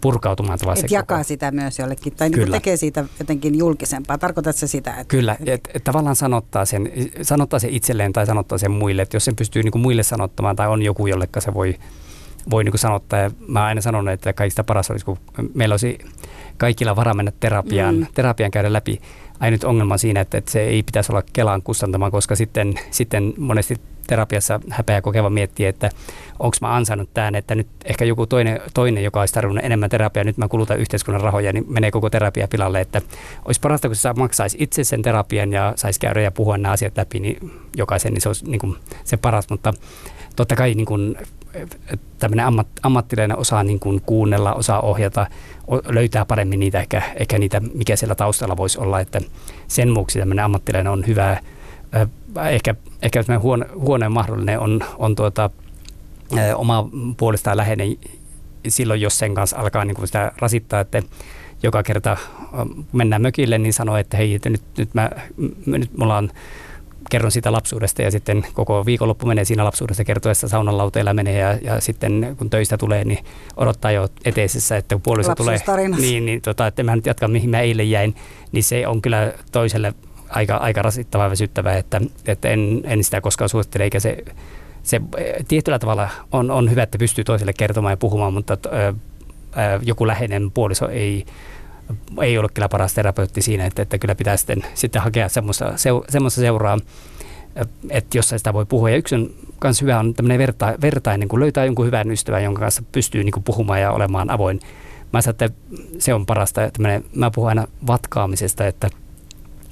purkautumaan. 0.01 0.59
Että 0.77 0.95
jakaa 0.95 1.19
koko... 1.19 1.29
sitä 1.29 1.51
myös 1.51 1.79
jollekin, 1.79 2.13
tai 2.17 2.31
niin 2.31 2.51
tekee 2.51 2.77
siitä 2.77 3.05
jotenkin 3.19 3.59
julkisempaa. 3.59 4.19
Tarkoitatko 4.19 4.59
se 4.59 4.67
sitä? 4.67 4.91
Että... 4.91 5.05
Kyllä, 5.05 5.37
että 5.47 5.71
et 5.75 5.85
tavallaan 5.85 6.17
sanottaa 6.17 6.65
sen, 6.65 6.93
sanottaa 7.23 7.59
sen 7.59 7.71
itselleen 7.71 8.13
tai 8.13 8.27
sanottaa 8.27 8.59
sen 8.59 8.71
muille. 8.71 9.03
Että 9.03 9.17
jos 9.17 9.25
sen 9.25 9.37
pystyy 9.37 9.63
niin 9.63 9.73
kuin 9.73 9.83
muille 9.83 10.03
sanottamaan 10.03 10.57
tai 10.57 10.69
on 10.69 10.83
joku, 10.83 11.07
jollekka 11.07 11.41
se 11.41 11.55
voi, 11.55 11.75
voi 12.51 12.65
niin 12.65 12.73
kuin 12.73 12.81
sanottaa. 12.81 13.19
Ja 13.19 13.31
mä 13.49 13.65
aina 13.65 13.81
sanon, 13.81 14.09
että 14.09 14.33
kaikista 14.33 14.65
paras 14.65 14.91
olisi, 14.91 15.05
kun 15.05 15.19
meillä 15.55 15.73
olisi 15.73 15.99
kaikilla 16.57 16.97
varaa 16.97 17.15
mennä 17.15 17.33
terapiaan, 17.41 17.97
mm. 17.97 18.07
terapian 18.15 18.51
käydä 18.51 18.73
läpi. 18.73 19.01
Ainut 19.41 19.65
ongelma 19.65 19.95
on 19.95 19.99
siinä, 19.99 20.21
että, 20.21 20.39
että 20.39 20.51
se 20.51 20.61
ei 20.61 20.83
pitäisi 20.83 21.13
olla 21.13 21.23
Kelan 21.33 21.63
kustantama, 21.63 22.11
koska 22.11 22.37
sitten, 22.37 22.75
sitten 22.91 23.35
monesti 23.37 23.77
terapiassa 24.09 24.61
häpeä 24.71 25.03
kokeva 25.03 25.31
miettii, 25.31 25.67
että 25.67 25.91
onko 26.39 26.57
mä 26.61 26.75
ansainnut 26.75 27.15
tämän, 27.15 27.35
että 27.35 27.55
nyt 27.55 27.69
ehkä 27.85 28.05
joku 28.05 28.27
toinen, 28.27 28.61
toinen 28.75 29.05
joka 29.05 29.21
olisi 29.21 29.35
tarvinnut 29.35 29.65
enemmän 29.65 29.91
terapiaa, 29.91 30.25
nyt 30.25 30.37
mä 30.37 30.49
kulutan 30.49 30.79
yhteiskunnan 30.79 31.21
rahoja, 31.21 31.53
niin 31.53 31.65
menee 31.69 31.91
koko 31.91 32.11
terapia 32.11 32.49
pilalle, 32.49 32.81
että 32.81 33.01
olisi 33.45 33.61
parasta, 33.61 33.89
kun 33.89 33.97
sä 33.97 34.15
maksaisi 34.15 34.57
itse 34.61 34.85
sen 34.85 35.03
terapian 35.03 35.53
ja 35.53 35.73
saisi 35.77 36.01
käydä 36.01 36.21
ja 36.21 36.31
puhua 36.31 36.59
nämä 36.59 36.73
asiat 36.73 36.97
läpi, 36.97 37.21
niin 37.21 37.53
jokaisen, 37.77 38.13
niin 38.13 38.21
se 38.21 38.29
olisi 38.29 38.51
niin 38.51 38.61
kuin 38.61 38.77
se 39.05 39.17
paras, 39.17 39.51
mutta 39.51 39.73
totta 40.37 40.57
kai 40.57 40.75
niin 40.75 40.87
kuin, 40.87 41.17
tämmöinen 42.19 42.47
ammat, 42.47 42.67
ammattilainen 42.83 43.39
osaa 43.39 43.63
niin 43.63 43.81
kuin 43.81 44.01
kuunnella, 44.01 44.55
osaa 44.55 44.81
ohjata, 44.81 45.27
löytää 45.87 46.25
paremmin 46.25 46.61
niitä 46.61 46.81
ehkä, 46.81 47.03
ehkä 47.17 47.39
niitä, 47.39 47.61
mikä 47.75 47.97
siellä 47.97 48.15
taustalla 48.15 48.57
voisi 48.57 48.79
olla, 48.79 49.01
että 49.01 49.21
sen 49.69 49.95
vuoksi 49.95 50.19
tämmöinen 50.19 50.45
ammattilainen 50.45 50.93
on 50.93 51.07
hyvä, 51.07 51.37
ehkä, 52.51 52.75
ehkä 53.03 53.25
huono, 53.39 53.65
huono 53.75 54.11
mahdollinen 54.11 54.61
on, 54.61 54.81
on 54.99 55.17
tuota, 55.17 55.51
oma 56.55 56.89
puolestaan 57.17 57.57
läheinen 57.57 57.97
silloin, 58.69 59.01
jos 59.01 59.19
sen 59.19 59.35
kanssa 59.35 59.57
alkaa 59.57 59.85
niin 59.85 59.95
kuin 59.95 60.07
sitä 60.07 60.33
rasittaa, 60.39 60.81
että 60.81 61.03
joka 61.63 61.83
kerta 61.83 62.17
mennään 62.93 63.23
mökille, 63.23 63.59
niin 63.59 63.73
sanoo, 63.73 63.97
että 63.97 64.17
hei, 64.17 64.35
että 64.35 64.51
nyt, 64.51 64.63
nyt, 64.79 64.95
mä, 64.95 65.11
nyt 65.67 65.97
mulla 65.97 66.17
on 66.17 66.31
kerron 67.11 67.31
siitä 67.31 67.53
lapsuudesta 67.53 68.03
ja 68.03 68.11
sitten 68.11 68.47
koko 68.55 68.87
viikonloppu 68.87 69.27
menee 69.27 69.45
siinä 69.45 69.65
lapsuudesta 69.65 70.05
kertoessa 70.05 70.49
saunan 70.49 70.79
lauteella 70.79 71.15
menee 71.15 71.39
ja, 71.39 71.59
ja 71.63 71.81
sitten 71.81 72.37
kun 72.39 72.51
töistä 72.51 72.77
tulee, 72.77 73.05
niin 73.05 73.25
odottaa 73.57 73.91
jo 73.91 74.09
eteisessä, 74.25 74.77
että 74.77 74.95
kun 74.95 75.03
puoliso 75.03 75.35
tulee, 75.35 75.59
niin, 76.01 76.27
niin 76.27 76.43
tota, 76.43 76.67
että 76.67 76.83
mä 76.83 76.97
nyt 76.97 77.07
jatkan 77.07 77.31
mihin 77.31 77.51
mä 77.51 77.61
eilen 77.61 77.91
jäin, 77.91 78.15
niin 78.53 78.65
se 78.65 78.87
on 78.87 79.03
kyllä 79.03 79.33
toiselle 79.53 79.95
aika, 80.29 80.57
aika 80.57 80.83
rasittavaa 80.83 81.27
ja 81.27 81.31
väsyttävää, 81.31 81.77
että, 81.77 82.01
että 82.27 82.49
en, 82.49 82.81
en 82.85 83.05
sitä 83.05 83.21
koskaan 83.21 83.49
suosittele, 83.49 83.85
eikä 83.85 84.01
se, 84.01 84.25
se 84.83 85.01
tietyllä 85.49 85.79
tavalla 85.79 86.09
on, 86.33 86.51
on 86.51 86.71
hyvä, 86.71 86.83
että 86.83 86.99
pystyy 86.99 87.25
toiselle 87.25 87.53
kertomaan 87.53 87.93
ja 87.93 87.97
puhumaan, 87.97 88.33
mutta 88.33 88.59
ö, 88.67 88.69
ö, 88.69 88.95
joku 89.83 90.07
läheinen 90.07 90.51
puoliso 90.51 90.89
ei, 90.89 91.27
ei 92.23 92.39
ole 92.39 92.49
kyllä 92.55 92.69
paras 92.69 92.95
terapeutti 92.95 93.43
siinä, 93.43 93.67
että, 93.67 93.83
että 93.83 93.99
kyllä 93.99 94.15
pitää 94.15 94.37
sitten, 94.37 94.63
sitten 94.75 95.03
hakea 95.03 95.29
semmoista, 95.29 95.73
semmoista 96.09 96.41
seuraa, 96.41 96.79
että 97.91 98.19
jos 98.19 98.29
sitä 98.29 98.53
voi 98.53 98.67
puhua. 98.67 98.91
Ja 98.91 98.97
yksi 98.97 99.15
on 99.15 99.31
myös 99.65 99.83
hyvä 99.83 99.99
on 99.99 100.15
tämmöinen 100.15 100.39
verta, 100.39 100.75
vertainen, 100.81 101.29
kun 101.29 101.41
löytää 101.41 101.65
jonkun 101.65 101.87
hyvän 101.87 102.11
ystävän, 102.11 102.45
jonka 102.45 102.61
kanssa 102.61 102.83
pystyy 102.93 103.25
niin 103.25 103.45
puhumaan 103.45 103.81
ja 103.81 103.93
olemaan 103.93 104.31
avoin. 104.31 104.61
Mä 105.13 105.23
sanon, 105.23 105.31
että 105.31 105.51
se 105.99 106.15
on 106.15 106.27
parasta. 106.27 106.65
Että 106.65 106.83
mä 107.15 107.31
puhun 107.31 107.49
aina 107.49 107.67
vatkaamisesta, 107.87 108.67
että, 108.67 108.89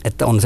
että 0.07 0.26
on 0.26 0.40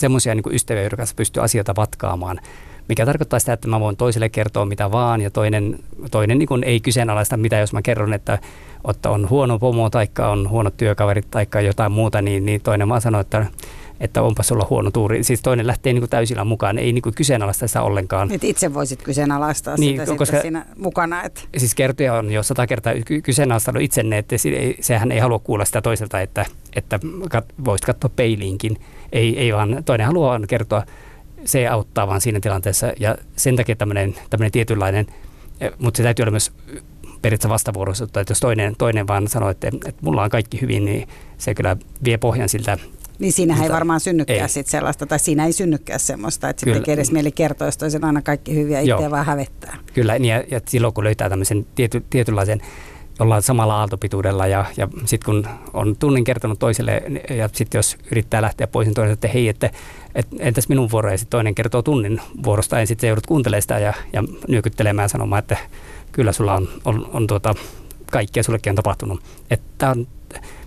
semmoisia 0.00 0.34
niin 0.34 0.54
ystäviä, 0.54 0.82
joiden 0.82 0.96
kanssa 0.96 1.16
pystyy 1.16 1.42
asioita 1.42 1.76
vatkaamaan 1.76 2.40
mikä 2.88 3.06
tarkoittaa 3.06 3.38
sitä, 3.38 3.52
että 3.52 3.68
mä 3.68 3.80
voin 3.80 3.96
toiselle 3.96 4.28
kertoa 4.28 4.66
mitä 4.66 4.92
vaan 4.92 5.20
ja 5.20 5.30
toinen, 5.30 5.78
toinen 6.10 6.38
niin 6.38 6.64
ei 6.64 6.80
kyseenalaista 6.80 7.36
mitä, 7.36 7.56
jos 7.56 7.72
mä 7.72 7.82
kerron, 7.82 8.12
että, 8.12 8.38
että 8.90 9.10
on 9.10 9.30
huono 9.30 9.58
pomo 9.58 9.90
tai 9.90 10.08
on 10.30 10.48
huonot 10.50 10.76
työkaverit 10.76 11.30
tai 11.30 11.46
jotain 11.64 11.92
muuta, 11.92 12.22
niin, 12.22 12.46
niin 12.46 12.60
toinen 12.60 12.88
vaan 12.88 13.00
sanoo, 13.00 13.20
että 13.20 13.46
että 14.00 14.22
onpa 14.22 14.42
sulla 14.42 14.66
huono 14.70 14.90
tuuri. 14.90 15.24
Siis 15.24 15.42
toinen 15.42 15.66
lähtee 15.66 15.92
niin 15.92 16.00
kuin 16.00 16.10
täysillä 16.10 16.44
mukaan, 16.44 16.78
ei 16.78 16.92
niin 16.92 17.02
kuin 17.02 17.14
kyseenalaista 17.14 17.66
sitä 17.66 17.82
ollenkaan. 17.82 18.32
Et 18.32 18.44
itse 18.44 18.74
voisit 18.74 19.02
kyseenalaistaa 19.02 19.76
niin, 19.76 20.00
sitä 20.00 20.16
koska, 20.16 20.40
siinä 20.40 20.66
mukana. 20.76 21.22
Että. 21.22 21.40
Siis 21.56 21.74
kertoja 21.74 22.14
on 22.14 22.32
jo 22.32 22.42
sata 22.42 22.66
kertaa 22.66 22.92
kyseenalaistanut 23.22 23.82
itsenne, 23.82 24.18
että 24.18 24.36
sehän 24.80 25.12
ei 25.12 25.18
halua 25.18 25.38
kuulla 25.38 25.64
sitä 25.64 25.82
toiselta, 25.82 26.20
että, 26.20 26.46
että 26.76 27.00
voisit 27.64 27.84
katsoa 27.84 28.10
peiliinkin. 28.16 28.76
Ei, 29.12 29.38
ei 29.38 29.52
vaan 29.52 29.82
toinen 29.84 30.06
haluaa 30.06 30.40
kertoa 30.48 30.82
se 31.44 31.68
auttaa 31.68 32.06
vaan 32.06 32.20
siinä 32.20 32.40
tilanteessa 32.40 32.92
ja 33.00 33.16
sen 33.36 33.56
takia 33.56 33.76
tämmöinen, 33.76 34.14
tämmöinen 34.30 34.52
tietynlainen, 34.52 35.06
eh, 35.60 35.72
mutta 35.78 35.96
se 35.96 36.02
täytyy 36.02 36.22
olla 36.22 36.30
myös 36.30 36.52
periaatteessa 37.22 37.48
vastavuoroisuutta, 37.48 38.20
että 38.20 38.30
jos 38.30 38.40
toinen, 38.40 38.74
toinen 38.78 39.06
vaan 39.06 39.28
sanoo, 39.28 39.50
että, 39.50 39.68
että 39.68 40.00
mulla 40.00 40.22
on 40.22 40.30
kaikki 40.30 40.60
hyvin, 40.60 40.84
niin 40.84 41.08
se 41.38 41.54
kyllä 41.54 41.76
vie 42.04 42.18
pohjan 42.18 42.48
siltä 42.48 42.78
niin 43.18 43.32
siinähän 43.32 43.64
ei 43.64 43.72
varmaan 43.72 44.00
synnykään 44.00 44.48
sit 44.48 44.66
sellaista, 44.66 45.06
tai 45.06 45.18
siinä 45.18 45.46
ei 45.46 45.52
synnykään 45.52 46.00
semmoista, 46.00 46.48
että 46.48 46.64
sitten 46.70 46.94
edes 46.94 47.12
mieli 47.12 47.32
kertoa, 47.32 47.68
jos 47.68 47.76
toisen 47.76 48.04
aina 48.04 48.22
kaikki 48.22 48.54
hyviä, 48.54 48.80
itse 48.80 49.10
vaan 49.10 49.26
hävettää. 49.26 49.76
Kyllä, 49.94 50.18
niin 50.18 50.34
ja, 50.34 50.44
ja 50.50 50.60
silloin 50.68 50.94
kun 50.94 51.04
löytää 51.04 51.28
tämmöisen 51.28 51.66
tiety, 51.74 52.04
tietynlaisen 52.10 52.60
ollaan 53.18 53.42
samalla 53.42 53.76
aaltopituudella 53.76 54.46
ja, 54.46 54.64
ja 54.76 54.88
sitten 55.04 55.24
kun 55.24 55.48
on 55.72 55.96
tunnin 55.96 56.24
kertonut 56.24 56.58
toiselle 56.58 57.02
ja 57.30 57.48
sitten 57.52 57.78
jos 57.78 57.96
yrittää 58.10 58.42
lähteä 58.42 58.66
pois, 58.66 58.86
niin 58.86 58.94
toinen 58.94 59.12
että 59.12 59.28
hei, 59.28 59.48
että 59.48 59.70
et, 60.14 60.26
entäs 60.38 60.68
minun 60.68 60.90
vuoro 60.90 61.10
ja 61.10 61.18
sitten 61.18 61.30
toinen 61.30 61.54
kertoo 61.54 61.82
tunnin 61.82 62.20
vuorosta 62.44 62.80
ja 62.80 62.86
sitten 62.86 63.08
joudut 63.08 63.26
kuuntelemaan 63.26 63.62
sitä 63.62 63.78
ja, 63.78 63.94
ja 64.12 64.24
nyökyttelemään 64.48 65.04
ja 65.04 65.08
sanomaan, 65.08 65.38
että 65.38 65.56
kyllä 66.12 66.32
sulla 66.32 66.54
on, 66.54 66.68
on, 66.84 67.08
on 67.12 67.26
tuota, 67.26 67.54
kaikkea 68.10 68.42
sullekin 68.42 68.70
on 68.70 68.76
tapahtunut. 68.76 69.20
Että 69.50 69.90
on 69.90 70.06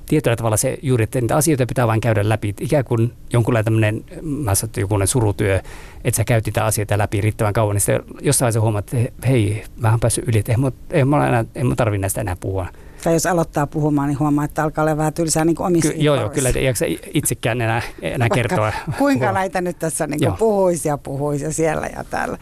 tietyllä 0.09 0.35
tavalla 0.35 0.57
se 0.57 0.77
juuri, 0.81 1.03
että 1.03 1.21
niitä 1.21 1.35
asioita 1.35 1.65
pitää 1.65 1.87
vain 1.87 2.01
käydä 2.01 2.29
läpi. 2.29 2.55
Ikään 2.59 2.85
kuin 2.85 3.13
jonkunlainen 3.33 3.65
tämmöinen, 3.65 4.03
mä 4.21 4.55
sanoin, 4.55 4.73
jokunen 4.77 5.07
surutyö, 5.07 5.61
että 6.03 6.17
sä 6.17 6.23
käyt 6.23 6.45
niitä 6.45 6.65
asioita 6.65 6.97
läpi 6.97 7.21
riittävän 7.21 7.53
kauan, 7.53 7.75
niin 7.75 7.81
sitten 7.81 8.03
jossain 8.21 8.45
vaiheessa 8.45 8.61
huomaat, 8.61 8.93
että 8.93 9.27
hei, 9.27 9.63
mä 9.77 9.89
oon 9.89 9.99
päässyt 9.99 10.27
yli, 10.27 10.37
että 10.37 10.53
en 10.53 10.59
mä, 10.59 10.71
en 10.89 11.07
mä, 11.07 11.27
enää, 11.27 11.45
en 11.55 11.67
mä 11.67 11.75
tarvitse 11.75 12.01
näistä 12.01 12.21
enää 12.21 12.35
puhua. 12.39 12.67
Tai 13.03 13.13
jos 13.13 13.25
aloittaa 13.25 13.67
puhumaan, 13.67 14.07
niin 14.07 14.19
huomaa, 14.19 14.45
että 14.45 14.63
alkaa 14.63 14.83
olla 14.83 14.97
vähän 14.97 15.13
tylsää 15.13 15.45
niin 15.45 15.61
omissa 15.61 15.93
Ky- 15.93 15.97
Joo, 15.99 16.15
joo, 16.15 16.29
kyllä 16.29 16.49
ei 16.55 16.65
jaksa 16.65 16.85
itsekään 17.13 17.61
enää, 17.61 17.81
enää 18.01 18.29
kertoa. 18.29 18.73
Kuinka 18.97 19.31
näitä 19.31 19.61
nyt 19.61 19.79
tässä 19.79 20.07
niin 20.07 20.33
puhuisi 20.39 20.87
ja 20.87 20.97
puhuisi 20.97 21.45
ja 21.45 21.53
siellä 21.53 21.87
ja 21.95 22.03
täällä. 22.03 22.37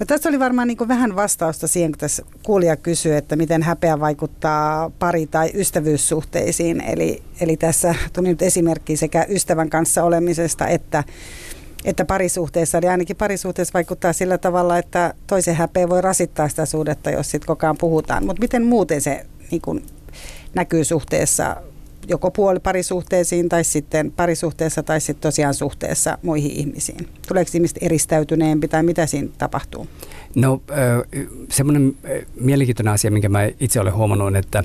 No, 0.00 0.06
tässä 0.06 0.28
oli 0.28 0.38
varmaan 0.38 0.68
niin 0.68 0.88
vähän 0.88 1.16
vastausta 1.16 1.68
siihen, 1.68 1.92
kun 1.92 1.98
tässä 1.98 2.22
kuulija 2.42 2.76
kysyy, 2.76 3.16
että 3.16 3.36
miten 3.36 3.62
häpeä 3.62 4.00
vaikuttaa 4.00 4.90
pari- 4.90 5.26
tai 5.26 5.50
ystävyyssuhteisiin. 5.54 6.80
Eli, 6.80 7.22
eli 7.40 7.56
tässä 7.56 7.94
tuli 8.12 8.28
nyt 8.28 8.42
esimerkki 8.42 8.96
sekä 8.96 9.26
ystävän 9.28 9.70
kanssa 9.70 10.04
olemisesta 10.04 10.66
että, 10.66 11.04
että 11.84 12.04
parisuhteessa. 12.04 12.78
Eli 12.78 12.88
ainakin 12.88 13.16
parisuhteessa 13.16 13.74
vaikuttaa 13.74 14.12
sillä 14.12 14.38
tavalla, 14.38 14.78
että 14.78 15.14
toisen 15.26 15.54
häpeä 15.54 15.88
voi 15.88 16.00
rasittaa 16.00 16.48
sitä 16.48 16.66
suhdetta, 16.66 17.10
jos 17.10 17.30
sitten 17.30 17.46
koko 17.46 17.66
ajan 17.66 17.78
puhutaan. 17.78 18.26
Mutta 18.26 18.40
miten 18.40 18.64
muuten 18.64 19.00
se 19.00 19.26
niin 19.50 19.86
näkyy 20.54 20.84
suhteessa 20.84 21.56
joko 22.08 22.30
puoli 22.30 22.60
parisuhteisiin 22.60 23.48
tai 23.48 23.64
sitten 23.64 24.12
parisuhteessa 24.12 24.82
tai 24.82 25.00
sitten 25.00 25.22
tosiaan 25.22 25.54
suhteessa 25.54 26.18
muihin 26.22 26.50
ihmisiin? 26.50 27.08
Tuleeko 27.28 27.50
ihmiset 27.54 27.78
eristäytyneempi 27.80 28.68
tai 28.68 28.82
mitä 28.82 29.06
siinä 29.06 29.28
tapahtuu? 29.38 29.86
No 30.34 30.62
semmoinen 31.48 31.96
mielenkiintoinen 32.40 32.94
asia, 32.94 33.10
minkä 33.10 33.28
mä 33.28 33.40
itse 33.60 33.80
olen 33.80 33.94
huomannut, 33.94 34.36
että 34.36 34.64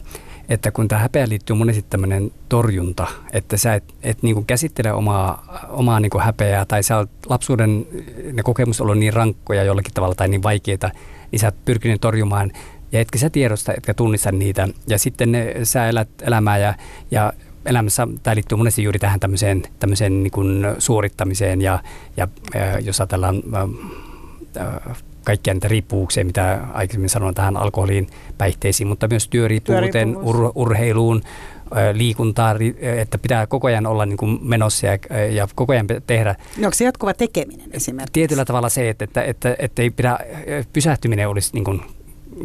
että 0.49 0.71
kun 0.71 0.87
tämä 0.87 1.01
häpeä 1.01 1.29
liittyy 1.29 1.55
monesti 1.55 1.85
tämmöinen 1.89 2.31
torjunta, 2.49 3.07
että 3.33 3.57
sä 3.57 3.73
et, 3.73 3.83
et 4.03 4.23
niin 4.23 4.45
käsittele 4.45 4.93
omaa, 4.93 5.59
omaa 5.69 5.99
niin 5.99 6.11
häpeää 6.19 6.65
tai 6.65 6.83
sä 6.83 6.97
oot 6.97 7.09
lapsuuden 7.29 7.87
ne 8.33 8.43
kokemus 8.43 8.81
ollut 8.81 8.97
niin 8.97 9.13
rankkoja 9.13 9.63
jollakin 9.63 9.93
tavalla 9.93 10.15
tai 10.15 10.27
niin 10.27 10.43
vaikeita, 10.43 10.89
niin 11.31 11.39
sä 11.39 11.47
oot 11.47 11.65
pyrkinyt 11.65 12.01
torjumaan 12.01 12.51
ja 12.91 12.99
etkä 12.99 13.17
sä 13.17 13.29
tiedosta, 13.29 13.73
etkä 13.73 13.93
tunnista 13.93 14.31
niitä. 14.31 14.67
Ja 14.87 14.99
sitten 14.99 15.31
ne, 15.31 15.55
sä 15.63 15.89
elät 15.89 16.09
elämää 16.21 16.57
ja, 16.57 16.73
ja 17.11 17.33
elämässä 17.65 18.07
tämä 18.23 18.35
liittyy 18.35 18.57
monesti 18.57 18.83
juuri 18.83 18.99
tähän 18.99 19.19
tämmöiseen, 19.19 19.63
tämmöiseen 19.79 20.23
niin 20.23 20.31
kuin 20.31 20.65
suorittamiseen 20.79 21.61
ja, 21.61 21.79
ja, 22.17 22.27
jos 22.81 22.99
ajatellaan 22.99 23.43
äh, 24.57 25.03
kaikkia 25.23 25.53
niitä 25.53 25.67
riippuvuuksia, 25.67 26.25
mitä 26.25 26.59
aikaisemmin 26.73 27.09
sanoin 27.09 27.35
tähän 27.35 27.57
alkoholiin, 27.57 28.07
päihteisiin, 28.37 28.87
mutta 28.87 29.07
myös 29.07 29.27
työriippuvuuteen, 29.27 30.17
ur, 30.17 30.51
urheiluun, 30.55 31.21
liikuntaa, 31.93 32.55
että 32.81 33.17
pitää 33.17 33.47
koko 33.47 33.67
ajan 33.67 33.85
olla 33.85 34.05
niin 34.05 34.17
kuin 34.17 34.39
menossa 34.41 34.87
ja, 34.87 34.97
ja 35.31 35.47
koko 35.55 35.73
ajan 35.73 35.87
tehdä. 36.07 36.35
No 36.57 36.65
onko 36.67 36.75
se 36.75 36.85
jatkuva 36.85 37.13
tekeminen 37.13 37.69
esimerkiksi? 37.71 38.13
Tietyllä 38.13 38.45
tavalla 38.45 38.69
se, 38.69 38.89
että, 38.89 39.05
että, 39.05 39.23
että, 39.23 39.55
että 39.59 39.81
ei 39.81 39.89
pidä, 39.89 40.19
pysähtyminen 40.73 41.29
olisi 41.29 41.49
niin 41.53 41.63
kuin 41.63 41.81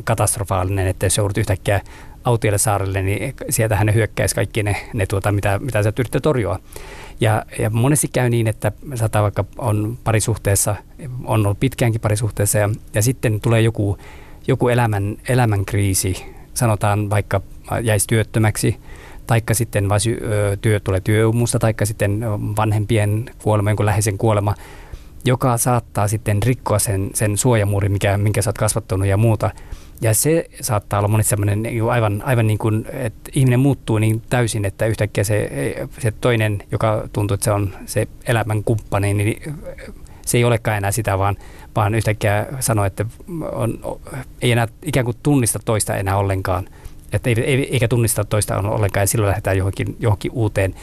katastrofaalinen, 0.05 0.87
että 0.87 1.07
jos 1.07 1.17
joudut 1.17 1.39
yhtäkkiä 1.39 1.81
autiolle 2.25 2.59
saarelle, 2.59 3.03
niin 3.03 3.35
sieltä 3.51 3.77
hän 3.77 3.95
hyökkäisi 3.95 4.35
kaikki 4.35 4.63
ne, 4.63 4.77
ne 4.95 5.07
tuota, 5.07 5.33
mitä, 5.33 5.59
mitä 5.59 5.83
sä 5.83 5.93
yrittää 5.99 6.21
torjua. 6.21 6.59
Ja, 7.21 7.45
ja 7.59 7.71
monesti 7.71 8.09
käy 8.09 8.31
niin, 8.31 8.47
että 8.47 8.73
saattaa 8.95 9.23
vaikka 9.23 9.45
on 9.59 9.99
parisuhteessa, 10.05 10.77
on 11.25 11.47
ollut 11.47 11.61
pitkäänkin 11.61 12.01
parisuhteessa 12.01 12.59
ja, 12.59 12.71
ja 12.95 13.03
sitten 13.03 13.41
tulee 13.41 13.61
joku, 13.61 13.99
joku 14.47 14.69
elämän, 14.69 15.17
elämän 15.29 15.65
kriisi, 15.65 16.25
sanotaan 16.55 17.11
vaikka 17.11 17.41
jäisi 17.83 18.07
työttömäksi, 18.07 18.77
taikka 19.27 19.55
sitten 19.55 19.89
vasy, 19.89 20.19
työ, 20.61 20.81
tulee 20.81 21.01
työumusta, 21.01 21.59
taikka 21.59 21.87
sitten 21.87 22.21
vanhempien 22.57 23.31
kuolema, 23.43 23.71
jonkun 23.71 23.87
läheisen 23.87 24.19
kuolema, 24.19 24.55
joka 25.27 25.57
saattaa 25.57 26.09
sitten 26.09 26.43
rikkoa 26.43 26.79
sen, 26.79 27.11
sen 27.15 27.39
suojamuurin, 27.39 27.93
mikä, 27.93 28.19
minkä 28.19 28.43
sä 28.43 28.51
oot 28.51 28.59
kasvattanut 28.59 29.07
ja 29.07 29.17
muuta. 29.17 29.51
Ja 30.01 30.15
se 30.15 30.49
saattaa 30.61 30.99
olla 30.99 31.09
monesti 31.09 31.31
sellainen 31.31 31.63
niin 31.63 31.91
aivan, 31.91 32.23
aivan 32.25 32.47
niin 32.47 32.59
kuin, 32.59 32.87
että 32.93 33.31
ihminen 33.35 33.61
muuttuu 33.61 33.99
niin 33.99 34.23
täysin, 34.31 34.65
että 34.65 34.87
yhtäkkiä 34.87 35.25
se, 35.25 35.51
se 35.99 36.11
toinen, 36.11 36.63
joka 36.73 37.09
tuntuu, 37.13 37.35
että 37.35 37.45
se 37.45 37.51
on 37.51 37.75
se 37.87 38.09
elämän 38.27 38.65
kumppani, 38.65 39.15
niin 39.15 39.55
se 40.27 40.39
ei 40.39 40.45
olekaan 40.45 40.77
enää 40.79 40.93
sitä, 40.93 41.19
vaan, 41.19 41.37
vaan 41.77 41.95
yhtäkkiä 41.95 42.47
sanoo, 42.61 42.85
että 42.85 43.05
on, 43.53 43.79
ei 44.43 44.53
enää 44.53 44.69
ikään 44.83 45.05
kuin 45.05 45.17
tunnista 45.23 45.59
toista 45.65 45.97
enää 45.97 46.17
ollenkaan, 46.17 46.69
että 47.13 47.31
ei, 47.31 47.41
ei, 47.45 47.73
eikä 47.73 47.89
tunnista 47.89 48.25
toista 48.25 48.59
ollenkaan 48.59 49.03
ja 49.03 49.07
silloin 49.07 49.29
lähdetään 49.29 49.59
johonkin, 49.59 49.97
johonkin 50.01 50.33
uuteen. 50.35 50.75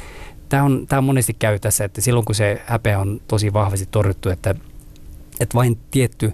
Tämä 0.54 0.64
on, 0.64 0.86
tämä 0.88 0.97
on 0.97 1.04
monesti 1.04 1.34
käy 1.39 1.60
tässä, 1.60 1.86
että 1.86 2.01
silloin 2.01 2.26
kun 2.26 2.36
se 2.36 2.62
häpeä 2.66 2.99
on 2.99 3.22
tosi 3.28 3.54
vahvasti 3.54 3.88
torjuttu, 3.91 4.30
että, 4.30 4.56
että 5.39 5.56
vain 5.56 5.78
tietty 5.91 6.34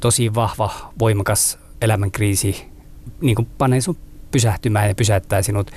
tosi 0.00 0.34
vahva, 0.34 0.70
voimakas 0.98 1.58
elämänkriisi 1.82 2.66
niin 3.20 3.36
kuin 3.36 3.48
panee 3.58 3.80
sun 3.80 3.96
pysähtymään 4.30 4.88
ja 4.88 4.94
pysäyttää 4.94 5.42
sinut. 5.42 5.70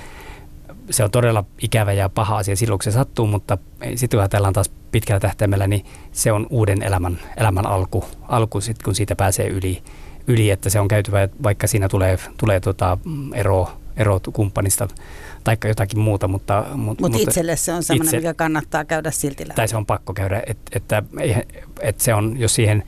Se 0.90 1.04
on 1.04 1.10
todella 1.10 1.44
ikävä 1.62 1.92
ja 1.92 2.08
paha 2.08 2.36
asia 2.36 2.56
silloin, 2.56 2.78
kun 2.78 2.84
se 2.84 2.90
sattuu, 2.90 3.26
mutta 3.26 3.58
sitten 3.94 4.16
kun 4.16 4.20
ajatellaan 4.20 4.54
taas 4.54 4.70
pitkällä 4.92 5.20
tähtäimellä, 5.20 5.66
niin 5.66 5.84
se 6.12 6.32
on 6.32 6.46
uuden 6.50 6.82
elämän, 6.82 7.18
elämän 7.36 7.66
alku, 7.66 8.04
alku 8.28 8.60
sit, 8.60 8.82
kun 8.82 8.94
siitä 8.94 9.16
pääsee 9.16 9.48
yli, 9.48 9.82
yli, 10.26 10.50
että 10.50 10.70
se 10.70 10.80
on 10.80 10.88
käytyvä, 10.88 11.28
vaikka 11.42 11.66
siinä 11.66 11.88
tulee, 11.88 12.18
tulee 12.36 12.60
tota 12.60 12.98
ero, 13.34 13.68
ero 13.96 14.20
kumppanista 14.32 14.88
tai 15.44 15.56
jotakin 15.64 15.98
muuta. 15.98 16.28
Mutta, 16.28 16.64
Mut, 16.74 17.00
mutta 17.00 17.18
itselle 17.20 17.56
se 17.56 17.72
on 17.72 17.82
sellainen, 17.82 18.06
itse, 18.06 18.16
mikä 18.16 18.34
kannattaa 18.34 18.84
käydä 18.84 19.10
silti 19.10 19.44
läpi. 19.48 19.56
Tai 19.56 19.68
se 19.68 19.76
on 19.76 19.86
pakko 19.86 20.14
käydä, 20.14 20.42
että, 20.46 20.62
että, 20.76 21.02
että 21.80 22.04
se 22.04 22.14
on, 22.14 22.36
jos 22.38 22.54
siihen 22.54 22.82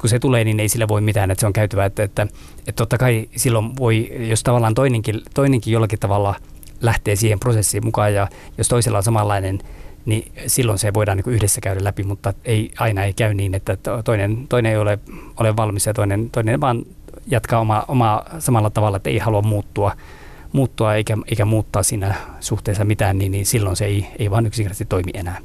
kun 0.00 0.10
se 0.10 0.18
tulee, 0.18 0.44
niin 0.44 0.60
ei 0.60 0.68
sillä 0.68 0.88
voi 0.88 1.00
mitään, 1.00 1.30
että 1.30 1.40
se 1.40 1.46
on 1.46 1.52
käytävä. 1.52 1.84
Että, 1.84 2.02
että, 2.02 2.22
että 2.58 2.72
totta 2.72 2.98
kai 2.98 3.28
silloin 3.36 3.76
voi, 3.78 4.10
jos 4.28 4.42
tavallaan 4.42 4.74
toinenkin, 4.74 5.22
toinenkin 5.34 5.72
jollakin 5.72 5.98
tavalla 5.98 6.34
lähtee 6.80 7.16
siihen 7.16 7.40
prosessiin 7.40 7.84
mukaan 7.84 8.14
ja 8.14 8.28
jos 8.58 8.68
toisella 8.68 8.98
on 8.98 9.04
samanlainen, 9.04 9.58
niin 10.04 10.32
silloin 10.46 10.78
se 10.78 10.94
voidaan 10.94 11.18
niin 11.18 11.34
yhdessä 11.34 11.60
käydä 11.60 11.84
läpi, 11.84 12.02
mutta 12.02 12.34
ei, 12.44 12.70
aina 12.78 13.04
ei 13.04 13.12
käy 13.12 13.34
niin, 13.34 13.54
että 13.54 13.76
toinen, 14.04 14.46
toinen 14.48 14.72
ei 14.72 14.78
ole, 14.78 14.98
ole 15.36 15.56
valmis 15.56 15.86
ja 15.86 15.94
toinen, 15.94 16.30
toinen 16.30 16.60
vaan 16.60 16.84
jatkaa 17.26 17.60
omaa, 17.60 17.84
omaa 17.88 18.24
samalla 18.38 18.70
tavalla, 18.70 18.96
että 18.96 19.10
ei 19.10 19.18
halua 19.18 19.42
muuttua, 19.42 19.92
muuttua 20.52 20.94
eikä, 20.94 21.16
eikä 21.26 21.44
muuttaa 21.44 21.82
siinä 21.82 22.14
suhteessa 22.40 22.84
mitään, 22.84 23.18
niin, 23.18 23.32
niin 23.32 23.46
silloin 23.46 23.76
se 23.76 23.84
ei, 23.84 24.06
ei 24.18 24.30
vaan 24.30 24.46
yksinkertaisesti 24.46 24.84
toimi 24.84 25.10
enää. 25.14 25.38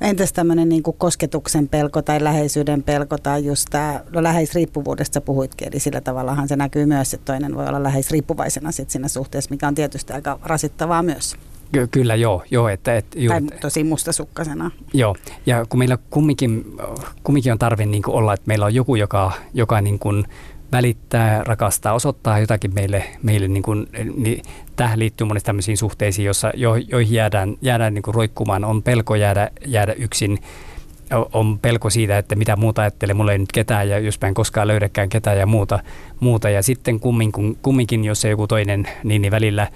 Entäs 0.00 0.32
tämmöinen 0.32 0.68
niin 0.68 0.82
kosketuksen 0.98 1.68
pelko 1.68 2.02
tai 2.02 2.24
läheisyyden 2.24 2.82
pelko 2.82 3.18
tai 3.18 3.44
just 3.44 3.68
tämä, 3.70 4.00
no 4.10 4.22
läheisriippuvuudesta 4.22 5.20
puhuitkin, 5.20 5.68
eli 5.68 5.80
sillä 5.80 6.00
tavallahan 6.00 6.48
se 6.48 6.56
näkyy 6.56 6.86
myös, 6.86 7.14
että 7.14 7.32
toinen 7.32 7.56
voi 7.56 7.66
olla 7.66 7.82
läheisriippuvaisena 7.82 8.72
sit 8.72 8.90
siinä 8.90 9.08
suhteessa, 9.08 9.50
mikä 9.50 9.68
on 9.68 9.74
tietysti 9.74 10.12
aika 10.12 10.38
rasittavaa 10.42 11.02
myös. 11.02 11.36
Ky- 11.72 11.86
kyllä 11.86 12.14
joo, 12.14 12.42
joo 12.50 12.68
että, 12.68 12.96
että 12.96 13.18
juuri, 13.18 13.46
tai 13.46 13.58
tosi 13.58 13.84
mustasukkasena. 13.84 14.70
Joo, 14.92 15.16
ja 15.46 15.66
kun 15.68 15.78
meillä 15.78 15.98
kumminkin, 16.10 16.64
kumminkin 17.22 17.52
on 17.52 17.58
tarve 17.58 17.86
niin 17.86 18.02
olla, 18.06 18.34
että 18.34 18.48
meillä 18.48 18.64
on 18.64 18.74
joku, 18.74 18.96
joka, 18.96 19.32
joka 19.54 19.80
niin 19.80 19.98
kuin 19.98 20.24
välittää, 20.74 21.44
rakastaa, 21.44 21.92
osoittaa 21.92 22.38
jotakin 22.38 22.74
meille, 22.74 23.04
meille 23.22 23.48
niin 23.48 23.62
kuin, 23.62 23.86
niin 24.16 24.42
tähän 24.76 24.98
liittyy 24.98 25.26
monesti 25.26 25.46
tämmöisiin 25.46 25.76
suhteisiin, 25.76 26.26
jossa, 26.26 26.52
jo, 26.54 26.74
joihin 26.74 27.14
jäädään, 27.14 27.56
jäädään 27.62 27.94
niin 27.94 28.02
kuin 28.02 28.14
roikkumaan. 28.14 28.64
On 28.64 28.82
pelko 28.82 29.14
jäädä, 29.14 29.50
jäädä 29.66 29.92
yksin, 29.92 30.38
on 31.32 31.58
pelko 31.58 31.90
siitä, 31.90 32.18
että 32.18 32.34
mitä 32.34 32.56
muuta 32.56 32.82
ajattelee, 32.82 33.14
mulla 33.14 33.32
ei 33.32 33.38
nyt 33.38 33.52
ketään 33.52 33.88
ja 33.88 33.98
jos 33.98 34.20
mä 34.20 34.28
en 34.28 34.34
koskaan 34.34 34.68
löydäkään 34.68 35.08
ketään 35.08 35.38
ja 35.38 35.46
muuta. 35.46 35.78
muuta. 36.20 36.50
Ja 36.50 36.62
sitten 36.62 37.00
kumminkin, 37.00 37.58
kumminkin 37.62 38.04
jos 38.04 38.20
se 38.20 38.28
joku 38.28 38.46
toinen, 38.46 38.88
niin, 39.04 39.22
niin 39.22 39.30
välillä, 39.30 39.68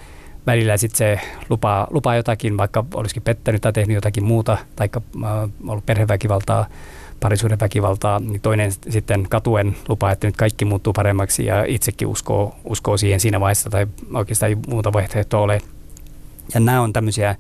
välillä 0.46 0.76
sitten 0.76 0.99
se 0.99 1.20
lupaa, 1.49 1.86
lupaa 1.90 2.16
jotakin, 2.16 2.57
vaikka 2.57 2.84
olisikin 2.94 3.22
pettänyt 3.22 3.62
tai 3.62 3.72
tehnyt 3.72 3.94
jotakin 3.94 4.24
muuta, 4.24 4.59
tai 4.76 4.88
äh, 4.96 5.30
ollut 5.68 5.86
perheväkivaltaa, 5.86 6.66
parisuuden 7.21 7.61
väkivaltaa, 7.61 8.19
niin 8.19 8.41
toinen 8.41 8.73
sitten 8.73 9.29
katuen 9.29 9.77
lupaa, 9.89 10.12
että 10.12 10.27
nyt 10.27 10.37
kaikki 10.37 10.64
muuttuu 10.64 10.93
paremmaksi 10.93 11.45
ja 11.45 11.64
itsekin 11.64 12.09
uskoo, 12.09 12.57
uskoo 12.64 12.97
siihen 12.97 13.21
siinä 13.21 13.41
vaiheessa 13.41 13.71
tai 13.71 13.87
oikeastaan 14.14 14.51
ei 14.51 14.57
muuta 14.69 14.93
vaihtoehtoa 14.93 15.41
ole. 15.41 15.61
Ja 16.55 16.61
nämä 16.61 16.81
on 16.81 16.93
tämmöisiä 16.93 17.37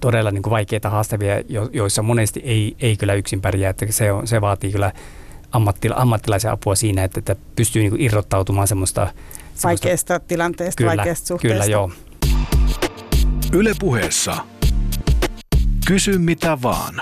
todella 0.00 0.30
niin 0.30 0.42
kuin 0.42 0.50
vaikeita 0.50 0.90
haastavia, 0.90 1.34
joissa 1.72 2.02
monesti 2.02 2.40
ei, 2.44 2.76
ei 2.80 2.96
kyllä 2.96 3.14
yksin 3.14 3.40
pärjää, 3.40 3.70
että 3.70 3.86
se, 3.90 4.12
on, 4.12 4.26
se 4.26 4.40
vaatii 4.40 4.72
kyllä 4.72 4.92
ammattila, 5.52 5.94
ammattilaisen 5.98 6.50
apua 6.50 6.74
siinä, 6.74 7.04
että, 7.04 7.18
että 7.18 7.36
pystyy 7.56 7.82
niin 7.82 7.90
kuin 7.90 8.02
irrottautumaan 8.02 8.68
semmoista, 8.68 9.06
semmoista... 9.54 9.68
Vaikeasta 9.68 10.20
tilanteesta, 10.20 10.78
kyllä, 10.78 10.96
vaikeasta 10.96 11.26
suhteesta. 11.26 11.64
Kyllä, 11.64 11.72
joo. 11.72 11.90
Yle 13.52 13.72
puheessa. 13.80 14.36
Kysy 15.86 16.18
mitä 16.18 16.58
vaan. 16.62 16.94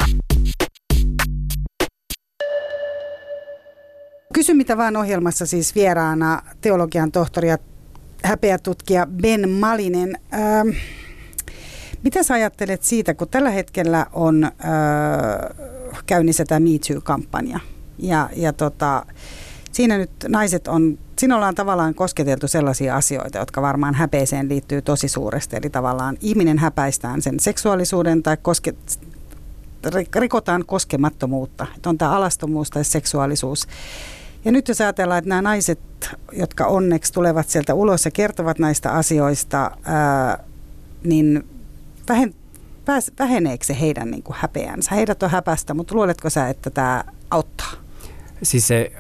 Kysy 4.35 4.55
mitä 4.55 4.76
vaan 4.76 4.97
ohjelmassa 4.97 5.47
siis 5.47 5.74
vieraana 5.74 6.43
teologian 6.61 7.12
tohtori 7.12 7.49
ja 7.49 7.59
häpeätutkija 8.22 9.07
Ben 9.07 9.51
Malinen. 9.51 10.18
Ähm, 10.35 10.68
mitä 12.03 12.22
sä 12.22 12.35
ajattelet 12.35 12.82
siitä, 12.82 13.14
kun 13.14 13.28
tällä 13.28 13.51
hetkellä 13.51 14.07
on 14.12 14.45
äh, 14.45 14.53
käynnissä 16.07 16.45
tämä 16.45 16.61
Me 16.61 16.68
Too-kampanja 16.89 17.61
ja, 17.99 18.30
ja 18.37 18.53
tota, 18.53 19.07
siinä 19.72 19.99
nyt 19.99 20.11
naiset 20.28 20.68
on, 20.68 20.99
siinä 21.18 21.37
ollaan 21.37 21.55
tavallaan 21.55 21.95
kosketeltu 21.95 22.49
sellaisia 22.49 22.97
asioita, 22.97 23.39
jotka 23.39 23.62
varmaan 23.62 23.95
häpeeseen 23.95 24.49
liittyy 24.49 24.82
tosi 24.82 25.09
suuresti. 25.09 25.57
Eli 25.57 25.70
tavallaan 25.70 26.16
ihminen 26.20 26.59
häpäistään 26.59 27.22
sen 27.22 27.41
seksuaalisuuden 27.41 28.22
tai 28.22 28.37
koske, 28.43 28.74
rikotaan 30.16 30.64
koskemattomuutta. 30.66 31.66
Että 31.76 31.89
on 31.89 31.99
tämä 31.99 32.11
alastomuus 32.11 32.70
tai 32.70 32.85
seksuaalisuus. 32.85 33.66
Ja 34.45 34.53
nyt 34.53 34.68
jos 34.68 34.80
ajatellaan, 34.80 35.18
että 35.18 35.28
nämä 35.28 35.42
naiset, 35.42 35.80
jotka 36.32 36.66
onneksi 36.66 37.12
tulevat 37.12 37.49
sieltä 37.49 37.74
ulos 37.74 38.05
ja 38.05 38.11
kertovat 38.11 38.59
näistä 38.59 38.92
asioista, 38.92 39.70
ää, 39.84 40.45
niin 41.05 41.47
vähen, 42.09 42.34
pääs, 42.84 43.12
väheneekö 43.18 43.64
se 43.64 43.80
heidän 43.80 44.11
niin 44.11 44.22
kuin 44.22 44.36
häpeänsä? 44.40 44.95
Heidät 44.95 45.22
on 45.22 45.30
häpästä, 45.30 45.74
mutta 45.74 45.95
luuletko 45.95 46.30
sä, 46.30 46.49
että 46.49 46.70
tämä 46.70 47.05
auttaa? 47.30 47.72
Siis 48.42 48.66
se, 48.68 48.92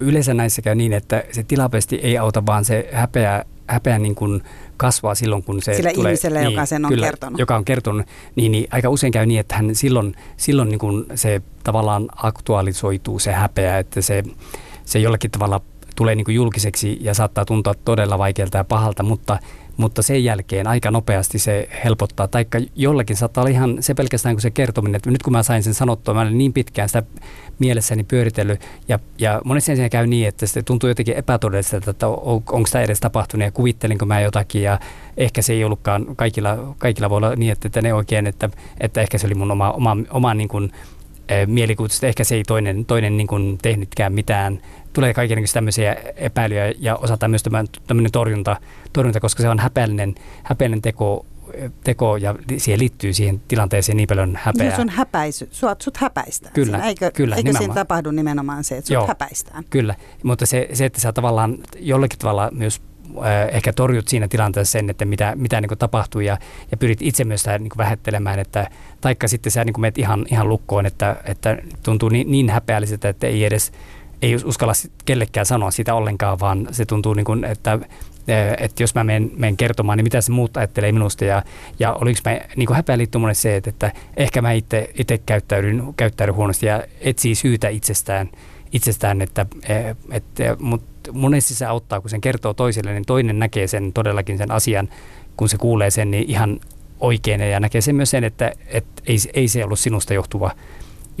yleensä 0.00 0.34
näissä 0.34 0.62
käy 0.62 0.74
niin, 0.74 0.92
että 0.92 1.24
se 1.32 1.42
tilapäisesti 1.42 1.96
ei 1.96 2.18
auta, 2.18 2.46
vaan 2.46 2.64
se 2.64 2.88
häpeä, 2.92 3.44
häpeä 3.66 3.98
niin 3.98 4.14
kuin 4.14 4.42
kasvaa 4.80 5.14
silloin, 5.14 5.42
kun 5.42 5.62
se 5.62 5.74
Sillä 5.74 5.92
tulee... 5.94 6.12
ihmiselle, 6.12 6.40
niin, 6.40 6.50
joka 6.50 6.66
sen 6.66 6.84
on 6.84 6.88
kyllä, 6.88 7.06
kertonut. 7.06 7.38
Joka 7.38 7.56
on 7.56 7.64
kertonut, 7.64 8.06
niin, 8.36 8.52
niin 8.52 8.68
aika 8.70 8.88
usein 8.88 9.12
käy 9.12 9.26
niin, 9.26 9.40
että 9.40 9.54
hän 9.54 9.74
silloin, 9.74 10.14
silloin 10.36 10.68
niin 10.68 10.78
kuin 10.78 11.04
se 11.14 11.42
tavallaan 11.64 12.08
aktualisoituu 12.16 13.18
se 13.18 13.32
häpeä, 13.32 13.78
että 13.78 14.00
se, 14.00 14.22
se 14.84 14.98
jollakin 14.98 15.30
tavalla 15.30 15.60
tulee 16.00 16.14
niin 16.14 16.24
kuin 16.24 16.34
julkiseksi 16.34 16.98
ja 17.00 17.14
saattaa 17.14 17.44
tuntua 17.44 17.74
todella 17.74 18.18
vaikealta 18.18 18.56
ja 18.56 18.64
pahalta, 18.64 19.02
mutta 19.02 19.38
mutta 19.76 20.02
sen 20.02 20.24
jälkeen 20.24 20.66
aika 20.66 20.90
nopeasti 20.90 21.38
se 21.38 21.68
helpottaa. 21.84 22.28
Taikka 22.28 22.58
jollakin 22.76 23.16
saattaa 23.16 23.42
olla 23.42 23.50
ihan 23.50 23.76
se 23.80 23.94
pelkästään 23.94 24.34
kuin 24.34 24.42
se 24.42 24.50
kertominen, 24.50 24.96
että 24.96 25.10
nyt 25.10 25.22
kun 25.22 25.32
mä 25.32 25.42
sain 25.42 25.62
sen 25.62 25.74
sanottua, 25.74 26.14
mä 26.14 26.20
olen 26.20 26.38
niin 26.38 26.52
pitkään 26.52 26.88
sitä 26.88 27.02
mielessäni 27.58 28.04
pyöritellyt. 28.04 28.60
Ja, 28.88 28.98
ja 29.18 29.40
monesti 29.44 29.76
siinä 29.76 29.88
käy 29.88 30.06
niin, 30.06 30.28
että 30.28 30.46
se 30.46 30.62
tuntuu 30.62 30.88
jotenkin 30.88 31.16
epätodelliselta, 31.16 31.90
että 31.90 32.08
on, 32.08 32.42
onko 32.52 32.68
tämä 32.72 32.84
edes 32.84 33.00
tapahtunut 33.00 33.44
ja 33.44 33.50
kuvittelinko 33.50 34.06
mä 34.06 34.20
jotakin. 34.20 34.62
Ja 34.62 34.78
ehkä 35.16 35.42
se 35.42 35.52
ei 35.52 35.64
ollutkaan, 35.64 36.06
kaikilla, 36.16 36.74
kaikilla 36.78 37.10
voi 37.10 37.16
olla 37.16 37.36
niin, 37.36 37.52
että, 37.52 37.68
että 37.68 37.82
ne 37.82 37.94
oikein, 37.94 38.26
että, 38.26 38.50
että 38.80 39.00
ehkä 39.00 39.18
se 39.18 39.26
oli 39.26 39.34
mun 39.34 39.50
oma, 39.50 39.70
oma, 39.70 39.96
oma 40.10 40.34
niin 40.34 40.48
kuin, 40.48 40.72
eh, 41.28 41.46
mielikuvitusta, 41.46 42.06
ehkä 42.06 42.24
se 42.24 42.34
ei 42.34 42.42
toinen, 42.44 42.84
toinen 42.84 43.16
niin 43.16 43.26
kuin 43.26 43.58
tehnytkään 43.62 44.12
mitään 44.12 44.60
tulee 44.92 45.14
kaikenlaisia 45.14 45.54
tämmöisiä 45.54 45.96
epäilyjä 46.16 46.72
ja 46.78 46.96
osataan 46.96 47.30
myös 47.30 47.42
tämmöinen 47.86 48.12
torjunta, 48.12 48.56
torjunta, 48.92 49.20
koska 49.20 49.42
se 49.42 49.48
on 49.48 49.58
häpeällinen, 49.58 50.14
häpeällinen 50.42 50.82
teko, 50.82 51.26
teko 51.84 52.16
ja 52.16 52.34
siihen 52.56 52.80
liittyy 52.80 53.12
siihen 53.12 53.40
tilanteeseen 53.48 53.96
niin 53.96 54.08
paljon 54.08 54.38
häpeää. 54.42 54.70
Jos 54.70 54.78
on 54.78 54.88
häpäisy, 54.88 55.48
sut, 55.50 55.82
sut 55.82 55.96
häpäistään. 55.96 56.54
Kyllä, 56.54 56.76
siinä. 56.76 56.88
Eikö, 56.88 57.10
kyllä, 57.10 57.36
eikö 57.36 57.52
siinä 57.58 57.74
tapahdu 57.74 58.10
nimenomaan 58.10 58.64
se, 58.64 58.76
että 58.76 58.88
sut 58.88 58.94
Joo, 58.94 59.06
häpäistään? 59.06 59.64
Kyllä, 59.70 59.94
mutta 60.22 60.46
se, 60.46 60.68
se, 60.72 60.84
että 60.84 61.00
sä 61.00 61.12
tavallaan 61.12 61.58
jollakin 61.78 62.18
tavalla 62.18 62.48
myös 62.52 62.82
äh, 63.16 63.48
ehkä 63.52 63.72
torjut 63.72 64.08
siinä 64.08 64.28
tilanteessa 64.28 64.72
sen, 64.72 64.90
että 64.90 65.04
mitä, 65.04 65.32
mitä 65.36 65.60
niin 65.60 65.78
tapahtuu 65.78 66.20
ja, 66.20 66.38
ja 66.70 66.76
pyrit 66.76 67.02
itse 67.02 67.24
myös 67.24 67.40
sitä 67.40 67.58
niin 67.58 67.70
vähättelemään, 67.76 68.38
että 68.38 68.70
taikka 69.00 69.28
sitten 69.28 69.52
sä 69.52 69.64
niin 69.64 69.80
menet 69.80 69.98
ihan, 69.98 70.26
ihan 70.30 70.48
lukkoon, 70.48 70.86
että, 70.86 71.16
että 71.24 71.58
tuntuu 71.82 72.08
niin, 72.08 72.30
niin 72.30 72.50
häpeälliseltä, 72.50 73.08
että 73.08 73.26
ei 73.26 73.44
edes 73.44 73.72
ei 74.22 74.36
uskalla 74.44 74.72
kellekään 75.04 75.46
sanoa 75.46 75.70
sitä 75.70 75.94
ollenkaan, 75.94 76.40
vaan 76.40 76.68
se 76.70 76.84
tuntuu 76.84 77.14
niin 77.14 77.24
kuin, 77.24 77.44
että 77.44 77.78
että 78.58 78.82
jos 78.82 78.94
mä 78.94 79.04
menen, 79.04 79.30
menen 79.36 79.56
kertomaan, 79.56 79.98
niin 79.98 80.04
mitä 80.04 80.20
se 80.20 80.32
muut 80.32 80.56
ajattelee 80.56 80.92
minusta. 80.92 81.24
Ja, 81.24 81.42
ja 81.78 81.92
oliko 81.92 82.20
mä, 82.24 82.40
niin 82.56 82.66
kuin 82.66 82.76
häpeä 82.76 82.98
liittyy 82.98 83.20
se, 83.32 83.56
että, 83.56 83.70
että 83.70 83.92
ehkä 84.16 84.42
mä 84.42 84.52
itse, 84.52 84.90
itse 84.94 85.18
käyttäydyn, 85.18 85.94
käyttäydyn 85.96 86.34
huonosti 86.34 86.66
ja 86.66 86.82
etsii 87.00 87.34
syytä 87.34 87.68
itsestään, 87.68 88.30
itsestään 88.72 89.22
että, 89.22 89.46
että, 90.10 90.56
mutta 90.58 91.12
monesti 91.12 91.54
se 91.54 91.66
auttaa, 91.66 92.00
kun 92.00 92.10
sen 92.10 92.20
kertoo 92.20 92.54
toiselle, 92.54 92.92
niin 92.92 93.06
toinen 93.06 93.38
näkee 93.38 93.66
sen 93.66 93.92
todellakin 93.92 94.38
sen 94.38 94.50
asian, 94.50 94.88
kun 95.36 95.48
se 95.48 95.56
kuulee 95.56 95.90
sen, 95.90 96.10
niin 96.10 96.30
ihan 96.30 96.60
oikein 97.00 97.40
ja 97.40 97.60
näkee 97.60 97.80
sen 97.80 97.94
myös 97.94 98.10
sen, 98.10 98.24
että, 98.24 98.52
että 98.66 99.02
ei, 99.06 99.16
ei 99.34 99.48
se 99.48 99.64
ollut 99.64 99.78
sinusta 99.78 100.14
johtuva 100.14 100.50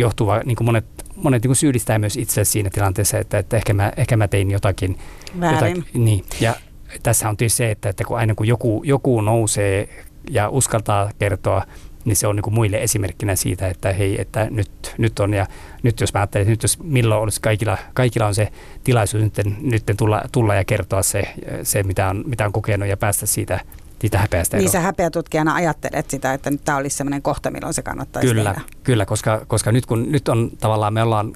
johtuva, 0.00 0.40
niin 0.44 0.56
kuin 0.56 0.64
monet, 0.64 0.84
monet 1.16 1.42
niin 1.42 1.48
kuin 1.48 1.56
syyllistää 1.56 1.98
myös 1.98 2.16
itse 2.16 2.44
siinä 2.44 2.70
tilanteessa, 2.70 3.18
että, 3.18 3.38
että 3.38 3.56
ehkä, 3.56 3.74
mä, 3.74 3.92
ehkä 3.96 4.16
mä 4.16 4.28
tein 4.28 4.50
jotakin. 4.50 4.98
Väärin. 5.40 5.76
jotakin 5.76 6.04
niin, 6.04 6.24
ja 6.40 6.54
tässä 7.02 7.28
on 7.28 7.36
tietysti 7.36 7.56
se, 7.56 7.70
että, 7.70 7.88
että 7.88 8.04
kun 8.04 8.18
aina 8.18 8.34
kun 8.34 8.48
joku, 8.48 8.82
joku 8.84 9.20
nousee 9.20 9.88
ja 10.30 10.48
uskaltaa 10.48 11.10
kertoa, 11.18 11.64
niin 12.04 12.16
se 12.16 12.26
on 12.26 12.36
niin 12.36 12.42
kuin 12.42 12.54
muille 12.54 12.82
esimerkkinä 12.82 13.36
siitä, 13.36 13.68
että 13.68 13.92
hei, 13.92 14.20
että 14.20 14.46
nyt, 14.50 14.94
nyt 14.98 15.18
on 15.18 15.34
ja 15.34 15.46
nyt 15.82 16.00
jos 16.00 16.14
mä 16.14 16.20
ajattelen, 16.20 16.42
että 16.42 16.50
nyt 16.50 16.62
jos 16.62 16.78
milloin 16.82 17.22
olisi 17.22 17.40
kaikilla, 17.40 17.78
kaikilla 17.94 18.26
on 18.26 18.34
se 18.34 18.48
tilaisuus 18.84 19.22
nyt, 19.22 19.34
nyt 19.60 19.84
tulla, 19.96 20.22
tulla 20.32 20.54
ja 20.54 20.64
kertoa 20.64 21.02
se, 21.02 21.22
se 21.62 21.82
mitä, 21.82 22.08
on, 22.08 22.24
mitä 22.26 22.46
on 22.46 22.52
kokenut 22.52 22.88
ja 22.88 22.96
päästä 22.96 23.26
siitä, 23.26 23.60
siitä 24.00 24.18
häpeästä 24.18 24.56
Niin 24.56 24.70
sä 24.70 24.80
häpeätutkijana 24.80 25.54
ajattelet 25.54 26.10
sitä, 26.10 26.34
että 26.34 26.50
nyt 26.50 26.64
tämä 26.64 26.78
olisi 26.78 26.96
sellainen 26.96 27.22
kohta, 27.22 27.50
milloin 27.50 27.74
se 27.74 27.82
kannattaisi 27.82 28.28
Kyllä, 28.28 28.54
tehdä. 28.54 28.66
kyllä 28.82 29.06
koska, 29.06 29.42
koska 29.46 29.72
nyt 29.72 29.86
kun 29.86 30.12
nyt 30.12 30.28
on 30.28 30.50
tavallaan, 30.60 30.94
me 30.94 31.02
ollaan, 31.02 31.32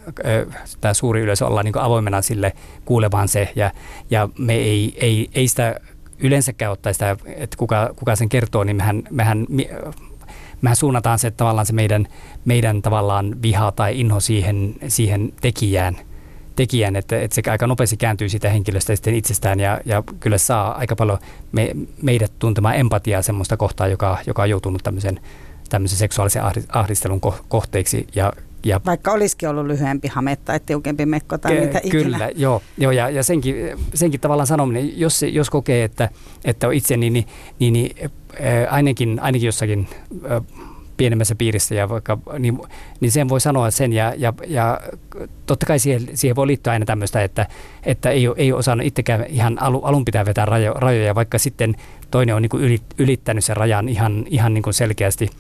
tämä 0.81 0.95
suuri 0.95 1.21
yleisö 1.21 1.47
ollaan 1.47 1.65
niin 1.65 1.79
avoimena 1.79 2.23
sille 2.23 2.53
kuulemaan 2.85 3.29
se 3.29 3.53
ja, 3.57 3.71
ja 4.11 4.29
me 4.39 4.55
ei, 4.55 4.97
ei, 5.01 5.31
ei 5.35 5.49
sitä 5.49 5.81
yleensäkään 6.19 6.73
ottaa 6.73 6.93
sitä, 6.93 7.17
että 7.27 7.57
kuka, 7.57 7.91
kuka 7.97 8.17
sen 8.17 8.29
kertoo, 8.29 8.65
niin 8.65 8.77
mehän, 8.77 9.03
mehän 9.11 9.47
mehän 10.65 10.77
suunnataan 10.77 11.19
se 11.19 11.31
tavallaan 11.31 11.67
se 11.67 11.73
meidän, 11.73 12.07
meidän 12.45 12.83
tavallaan 12.83 13.43
viha 13.43 13.73
tai 13.73 14.01
inho 14.01 14.21
siihen, 14.21 14.75
siihen 14.89 15.33
tekijään, 15.41 15.97
tekijään 16.57 16.97
että, 16.97 17.21
että 17.21 17.35
se 17.35 17.51
aika 17.51 17.67
nopeasti 17.67 17.97
kääntyy 17.97 18.29
sitä 18.29 18.51
henkilöstä 18.51 18.97
sitten 18.97 19.15
itsestään 19.15 19.61
ja, 19.61 19.81
ja 19.85 20.03
kyllä 20.21 20.39
saa 20.39 20.79
aika 20.79 20.97
paljon 20.97 21.19
me, 21.53 21.71
meidät 22.03 22.33
tuntemaan 22.39 22.77
empatiaa 22.77 23.23
semmoista 23.23 23.57
kohtaa, 23.57 23.89
joka, 23.89 24.19
joka 24.27 24.43
on 24.43 24.51
joutunut 24.51 24.83
tämmöisen, 24.83 25.21
tämmöisen 25.69 25.99
seksuaalisen 25.99 26.43
ahdistelun 26.69 27.21
kohteeksi 27.49 28.07
ja 28.15 28.33
ja, 28.65 28.81
Vaikka 28.87 29.13
olisikin 29.13 29.49
ollut 29.49 29.67
lyhyempi 29.67 30.09
hame 30.09 30.37
tai 30.37 30.61
tiukempi 30.67 31.07
mekko 31.07 31.39
tai 31.39 31.57
ke, 31.57 31.61
mitä 31.61 31.81
ikinä. 31.83 32.03
Kyllä, 32.03 32.31
joo, 32.37 32.63
joo 32.79 32.93
ja, 32.93 33.11
ja 33.11 33.23
senkin, 33.23 33.57
senkin 33.95 34.21
tavallaan 34.21 34.47
sanominen, 34.47 35.01
jos, 35.01 35.23
jos 35.23 35.51
kokee, 35.51 35.85
että, 35.85 36.09
että 36.45 36.69
on 36.69 36.75
itse, 36.75 36.97
niin, 36.97 37.13
niin, 37.13 37.27
niin, 37.59 37.73
niin 37.73 38.11
ainakin, 38.71 39.21
ainakin 39.21 39.47
jossakin 39.47 39.89
pienemmässä 40.97 41.35
piirissä 41.35 41.75
ja 41.75 41.89
vaikka, 41.89 42.19
niin, 42.39 42.59
niin 43.01 43.13
sen 43.13 43.29
voi 43.29 43.41
sanoa 43.41 43.71
sen 43.71 43.93
ja, 43.93 44.13
ja, 44.17 44.33
ja 44.47 44.81
totta 45.47 45.67
kai 45.67 45.79
siihen, 45.79 46.09
siihen 46.15 46.37
voi 46.37 46.47
liittyä 46.47 46.73
aina 46.73 46.87
tämmöistä, 46.87 47.23
että, 47.23 47.47
että 47.83 48.11
ei, 48.11 48.27
ei 48.37 48.53
osannut 48.53 48.87
itsekään 48.87 49.25
ihan 49.29 49.63
alu, 49.63 49.81
alun 49.83 50.05
pitää 50.05 50.25
vetää 50.25 50.47
rajo, 50.47 50.73
rajoja, 50.73 51.15
vaikka 51.15 51.39
sitten 51.39 51.75
toinen 52.11 52.35
on 52.35 52.43
niin 52.43 52.81
ylittänyt 52.99 53.45
sen 53.45 53.57
rajan 53.57 53.89
ihan, 53.89 54.25
ihan 54.29 54.55
niin 54.55 54.63
kuin 54.63 54.75
selkeästi, 54.75 55.31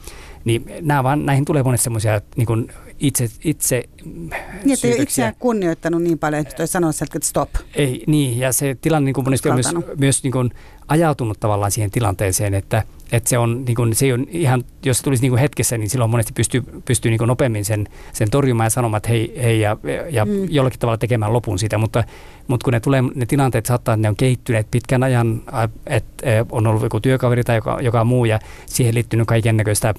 niin 0.44 0.64
nämä 0.80 1.04
vaan, 1.04 1.26
näihin 1.26 1.44
tulee 1.44 1.62
monesti 1.62 1.84
semmoisia 1.84 2.20
niin 2.36 2.72
itse, 2.98 3.28
itse 3.44 3.84
Niin, 4.04 4.74
että 4.74 4.88
ei 4.88 5.02
itseään 5.02 5.34
kunnioittanut 5.38 6.02
niin 6.02 6.18
paljon, 6.18 6.40
että 6.40 6.56
toi 6.56 6.68
sanoa 6.68 6.92
sieltä, 6.92 7.18
että 7.18 7.28
stop. 7.28 7.48
Ei, 7.74 8.04
niin, 8.06 8.38
ja 8.38 8.52
se 8.52 8.76
tilanne 8.80 9.04
niin 9.04 9.14
kuin 9.14 9.24
monesti 9.24 9.48
on 9.48 9.54
myös, 9.54 9.74
myös 9.96 10.22
niin 10.22 10.32
kuin 10.32 10.50
ajautunut 10.88 11.40
tavallaan 11.40 11.70
siihen 11.70 11.90
tilanteeseen, 11.90 12.54
että, 12.54 12.82
että 13.12 13.30
se 13.30 13.38
on, 13.38 13.64
niin 13.64 13.74
kuin, 13.74 13.94
se 13.94 14.14
on 14.14 14.26
ihan, 14.30 14.64
jos 14.84 14.98
se 14.98 15.04
tulisi 15.04 15.22
niin 15.22 15.30
kuin 15.30 15.40
hetkessä, 15.40 15.78
niin 15.78 15.90
silloin 15.90 16.10
monesti 16.10 16.32
pystyy, 16.32 16.62
pystyy 16.84 17.10
niin 17.10 17.18
kuin 17.18 17.28
nopeammin 17.28 17.64
sen, 17.64 17.88
sen 18.12 18.30
torjumaan 18.30 18.66
ja 18.66 18.70
sanomaan, 18.70 18.96
että 18.96 19.08
hei, 19.08 19.34
hei 19.42 19.60
ja, 19.60 19.76
ja 20.10 20.24
mm. 20.24 20.46
jollakin 20.50 20.80
tavalla 20.80 20.98
tekemään 20.98 21.32
lopun 21.32 21.58
siitä, 21.58 21.78
mutta, 21.78 22.04
mutta 22.46 22.64
kun 22.64 22.72
ne 22.72 22.80
tulee, 22.80 23.02
ne 23.14 23.26
tilanteet 23.26 23.66
saattaa, 23.66 23.94
että 23.94 24.02
ne 24.02 24.08
on 24.08 24.16
kehittyneet 24.16 24.70
pitkän 24.70 25.02
ajan, 25.02 25.42
että 25.86 26.26
on 26.52 26.66
ollut 26.66 26.82
joku 26.82 27.00
työkaveri 27.00 27.44
tai 27.44 27.56
joka, 27.56 27.78
joka 27.80 28.04
muu 28.04 28.24
ja 28.24 28.38
siihen 28.66 28.94
liittynyt 28.94 29.28
kaiken 29.28 29.56
näköistä 29.56 29.94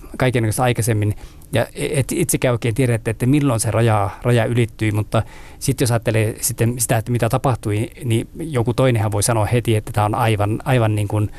aikaisemmin 0.63 1.15
ja 1.55 1.65
et 1.73 2.11
itsekään 2.11 2.51
oikein 2.51 2.75
tiedä, 2.75 2.99
että 3.05 3.25
milloin 3.25 3.59
se 3.59 3.71
raja, 3.71 4.09
raja 4.21 4.45
ylittyy, 4.45 4.91
mutta 4.91 5.23
sitten 5.59 5.85
jos 5.85 5.91
ajattelee 5.91 6.35
sitten 6.41 6.79
sitä, 6.79 6.97
että 6.97 7.11
mitä 7.11 7.29
tapahtui, 7.29 7.89
niin 8.03 8.27
joku 8.39 8.73
toinenhan 8.73 9.11
voi 9.11 9.23
sanoa 9.23 9.45
heti, 9.45 9.75
että 9.75 9.91
tämä 9.91 10.05
on 10.05 10.15
aivan, 10.15 10.59
aivan 10.65 10.95
niin 10.95 11.07
kuin, 11.07 11.31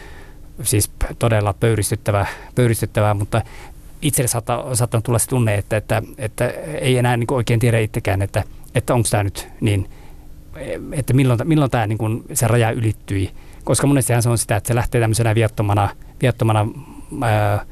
siis 0.63 0.91
todella 1.19 1.53
pöyristyttävää, 1.53 2.27
pöyristyttävää 2.55 3.15
mutta 3.15 3.43
itselle 4.03 4.29
saattaa, 4.29 4.75
saattaa 4.75 5.01
tulla 5.01 5.19
se 5.19 5.29
tunne, 5.29 5.55
että, 5.55 5.77
että, 5.77 6.03
että 6.19 6.49
ei 6.81 6.99
enää 6.99 7.17
niin 7.17 7.33
oikein 7.33 7.61
tiedä 7.61 7.79
itsekään, 7.79 8.23
että, 8.23 8.45
että 8.75 8.95
onko 8.95 9.09
tämä 9.11 9.23
nyt 9.25 9.49
niin, 9.61 9.91
että 10.93 11.15
milloin, 11.15 11.41
milloin 11.45 11.71
tämä 11.71 11.87
niin 11.87 11.99
kuin 11.99 12.25
se 12.33 12.49
raja 12.49 12.71
ylittyi. 12.71 13.31
Koska 13.65 13.87
monestihan 13.87 14.23
se 14.23 14.29
on 14.29 14.39
sitä, 14.39 14.57
että 14.57 14.69
se 14.69 14.75
lähtee 14.75 15.01
tämmöisenä 15.01 15.35
viattomana, 15.35 15.89
viattomana 16.23 16.67
ää, 17.23 17.65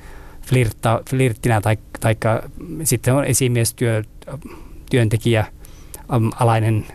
flirtta, 0.47 1.03
flirttinä 1.11 1.61
tai 1.61 1.77
taikka 2.01 2.43
sitten 2.85 3.15
on 3.15 3.25
esimies, 3.25 3.75
työ, 3.75 4.03
työntekijä, 4.91 5.47
alainen, 6.41 6.87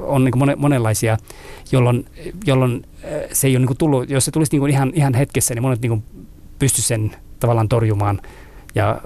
on 0.00 0.24
niin 0.24 0.32
kuin 0.32 0.54
monenlaisia, 0.56 1.16
jolloin, 1.72 2.06
jolloin 2.46 2.86
se 3.32 3.46
ei 3.46 3.56
ole 3.56 3.66
niin 3.66 3.76
tullut, 3.76 4.10
jos 4.10 4.24
se 4.24 4.30
tulisi 4.30 4.52
niin 4.52 4.60
kuin 4.60 4.72
ihan, 4.72 4.92
ihan 4.94 5.14
hetkessä, 5.14 5.54
niin 5.54 5.62
monet 5.62 5.80
niin 5.80 6.04
pysty 6.58 6.82
sen 6.82 7.16
tavallaan 7.40 7.68
torjumaan– 7.68 8.20
ja 8.76 9.00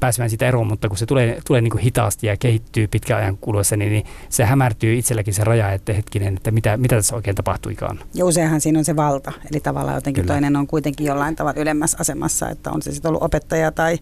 pääsemään 0.00 0.30
siitä 0.30 0.48
eroon, 0.48 0.66
mutta 0.66 0.88
kun 0.88 0.98
se 0.98 1.06
tulee, 1.06 1.40
tulee 1.46 1.60
niin 1.60 1.70
kuin 1.70 1.82
hitaasti 1.82 2.26
ja 2.26 2.36
kehittyy 2.36 2.86
pitkän 2.88 3.18
ajan 3.18 3.38
kuluessa, 3.38 3.76
niin, 3.76 3.92
niin 3.92 4.04
se 4.28 4.44
hämärtyy 4.44 4.98
itselläkin 4.98 5.34
se 5.34 5.44
raja, 5.44 5.72
että 5.72 5.92
hetkinen, 5.92 6.36
että 6.36 6.50
mitä, 6.50 6.76
mitä 6.76 6.96
tässä 6.96 7.16
oikein 7.16 7.36
tapahtuikaan. 7.36 8.00
Ja 8.14 8.24
useinhan 8.24 8.60
siinä 8.60 8.78
on 8.78 8.84
se 8.84 8.96
valta, 8.96 9.32
eli 9.50 9.60
tavallaan 9.60 9.96
jotenkin 9.96 10.22
Kyllä. 10.22 10.34
toinen 10.34 10.56
on 10.56 10.66
kuitenkin 10.66 11.06
jollain 11.06 11.36
tavalla 11.36 11.60
ylemmässä 11.60 11.96
asemassa, 12.00 12.48
että 12.48 12.70
on 12.70 12.82
se 12.82 12.92
sitten 12.92 13.08
ollut 13.08 13.22
opettaja 13.22 13.72
tai 13.72 13.98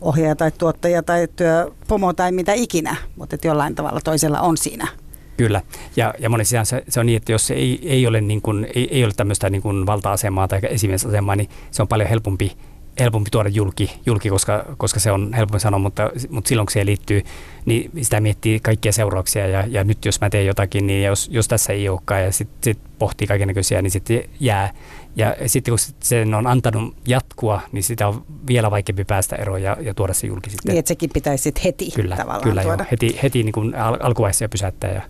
ohjaaja 0.00 0.36
tai 0.36 0.50
tuottaja 0.58 1.02
tai 1.02 1.28
työpomo 1.36 2.12
tai 2.12 2.32
mitä 2.32 2.52
ikinä, 2.52 2.96
mutta 3.16 3.34
että 3.34 3.48
jollain 3.48 3.74
tavalla 3.74 4.00
toisella 4.00 4.40
on 4.40 4.56
siinä 4.56 4.88
Kyllä, 5.36 5.62
ja, 5.96 6.14
ja 6.18 6.30
monesti 6.30 6.56
se, 6.64 6.84
se 6.88 7.00
on 7.00 7.06
niin, 7.06 7.16
että 7.16 7.32
jos 7.32 7.50
ei, 7.50 7.80
ei 7.82 8.06
ole, 8.06 8.20
niin 8.20 8.42
kuin, 8.42 8.66
ei, 8.74 8.88
ei 8.90 9.04
ole 9.04 9.12
tämmöistä 9.16 9.50
niin 9.50 9.62
kuin 9.62 9.86
valta-asemaa 9.86 10.48
tai 10.48 10.60
esimiesasemaa, 10.62 11.36
niin 11.36 11.48
se 11.70 11.82
on 11.82 11.88
paljon 11.88 12.08
helpompi 12.08 12.52
helpompi 13.00 13.30
tuoda 13.30 13.48
julki, 13.48 14.00
julki 14.06 14.28
koska, 14.28 14.64
koska 14.76 15.00
se 15.00 15.12
on 15.12 15.32
helpompi 15.32 15.60
sanoa, 15.60 15.80
mutta, 15.80 16.10
mutta 16.30 16.48
silloin 16.48 16.66
kun 16.66 16.72
siihen 16.72 16.86
liittyy, 16.86 17.22
niin 17.64 17.90
sitä 18.02 18.20
miettii 18.20 18.60
kaikkia 18.60 18.92
seurauksia 18.92 19.46
ja, 19.46 19.64
ja 19.68 19.84
nyt 19.84 20.04
jos 20.04 20.20
mä 20.20 20.30
teen 20.30 20.46
jotakin, 20.46 20.86
niin 20.86 21.04
jos, 21.04 21.28
jos 21.32 21.48
tässä 21.48 21.72
ei 21.72 21.88
olekaan 21.88 22.22
ja 22.22 22.32
sitten 22.32 22.58
sit 22.64 22.78
pohtii 22.98 23.26
kaikenlaisia, 23.26 23.82
niin 23.82 23.90
sitten 23.90 24.22
jää. 24.40 24.72
Ja 25.16 25.34
sitten 25.46 25.72
kun 25.72 25.78
sen 26.00 26.34
on 26.34 26.46
antanut 26.46 26.96
jatkua, 27.06 27.60
niin 27.72 27.82
sitä 27.82 28.08
on 28.08 28.24
vielä 28.46 28.70
vaikeampi 28.70 29.04
päästä 29.04 29.36
eroon 29.36 29.62
ja, 29.62 29.76
ja 29.80 29.94
tuoda 29.94 30.14
se 30.14 30.26
julki 30.26 30.50
sitten. 30.50 30.70
Niin, 30.70 30.78
että 30.78 30.88
sekin 30.88 31.10
pitäisi 31.14 31.42
sitten 31.42 31.62
heti 31.64 31.90
kyllä, 31.90 32.16
tavallaan 32.16 32.42
kyllä 32.42 32.62
tuoda. 32.62 32.82
Joo, 32.82 32.88
heti, 32.90 33.18
heti 33.22 33.42
niin 33.42 33.52
kuin 33.52 33.74
al- 33.74 33.98
alkuvaiheessa 34.00 34.48
pysäyttää. 34.48 34.92
Ja. 34.92 35.02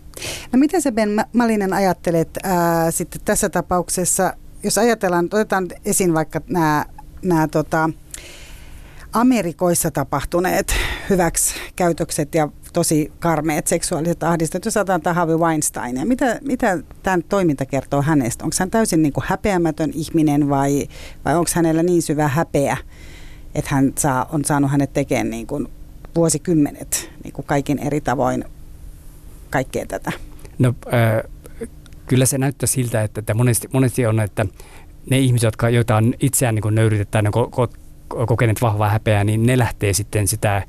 No 0.52 0.58
miten 0.58 0.82
se 0.82 0.92
Ben 0.92 1.24
Malinen 1.32 1.72
ajattelet 1.72 2.28
ää, 2.42 2.90
sitten 2.90 3.20
tässä 3.24 3.48
tapauksessa, 3.48 4.34
jos 4.62 4.78
ajatellaan, 4.78 5.24
otetaan 5.24 5.68
esiin 5.84 6.14
vaikka 6.14 6.40
nämä 6.48 6.84
nämä 7.22 7.48
tota, 7.48 7.90
Amerikoissa 9.12 9.90
tapahtuneet 9.90 10.74
hyväksikäytökset 11.10 12.34
ja 12.34 12.48
tosi 12.72 13.12
karmeet 13.18 13.66
seksuaaliset 13.66 14.22
ahdistot, 14.22 14.64
jos 14.64 14.76
otetaan 14.76 15.16
Harvey 15.16 15.38
Weinstein. 15.38 15.96
Ja 15.96 16.06
mitä, 16.06 16.38
mitä 16.42 16.78
tämän 17.02 17.22
toiminta 17.22 17.66
kertoo 17.66 18.02
hänestä? 18.02 18.44
Onko 18.44 18.56
hän 18.60 18.70
täysin 18.70 19.02
niin 19.02 19.12
kuin 19.12 19.24
häpeämätön 19.26 19.90
ihminen 19.94 20.48
vai, 20.48 20.88
vai 21.24 21.36
onko 21.36 21.50
hänellä 21.54 21.82
niin 21.82 22.02
syvä 22.02 22.28
häpeä, 22.28 22.76
että 23.54 23.74
hän 23.74 23.92
saa, 23.98 24.28
on 24.32 24.44
saanut 24.44 24.70
hänet 24.70 24.92
tekemään 24.92 25.30
niin 25.30 25.46
kuin 25.46 25.68
vuosikymmenet 26.16 27.10
niin 27.24 27.32
kuin 27.32 27.46
kaikin 27.46 27.78
eri 27.78 28.00
tavoin 28.00 28.44
kaikkea 29.50 29.86
tätä? 29.86 30.12
No 30.58 30.74
äh, 30.86 31.30
kyllä 32.06 32.26
se 32.26 32.38
näyttää 32.38 32.66
siltä, 32.66 33.02
että, 33.02 33.20
että 33.20 33.34
monesti, 33.34 33.68
monesti 33.72 34.06
on, 34.06 34.20
että 34.20 34.46
ne 35.10 35.18
ihmiset, 35.18 35.44
jotka, 35.46 35.68
joita 35.68 35.96
on 35.96 36.14
itseään 36.20 36.54
niin 36.54 36.74
nöyrytetään, 36.74 37.24
ne 37.24 37.30
ko- 37.30 38.26
kokeneet 38.26 38.62
vahvaa 38.62 38.88
häpeää, 38.88 39.24
niin 39.24 39.46
ne 39.46 39.58
lähtee 39.58 39.92
sitten 39.92 40.28
sitä, 40.28 40.62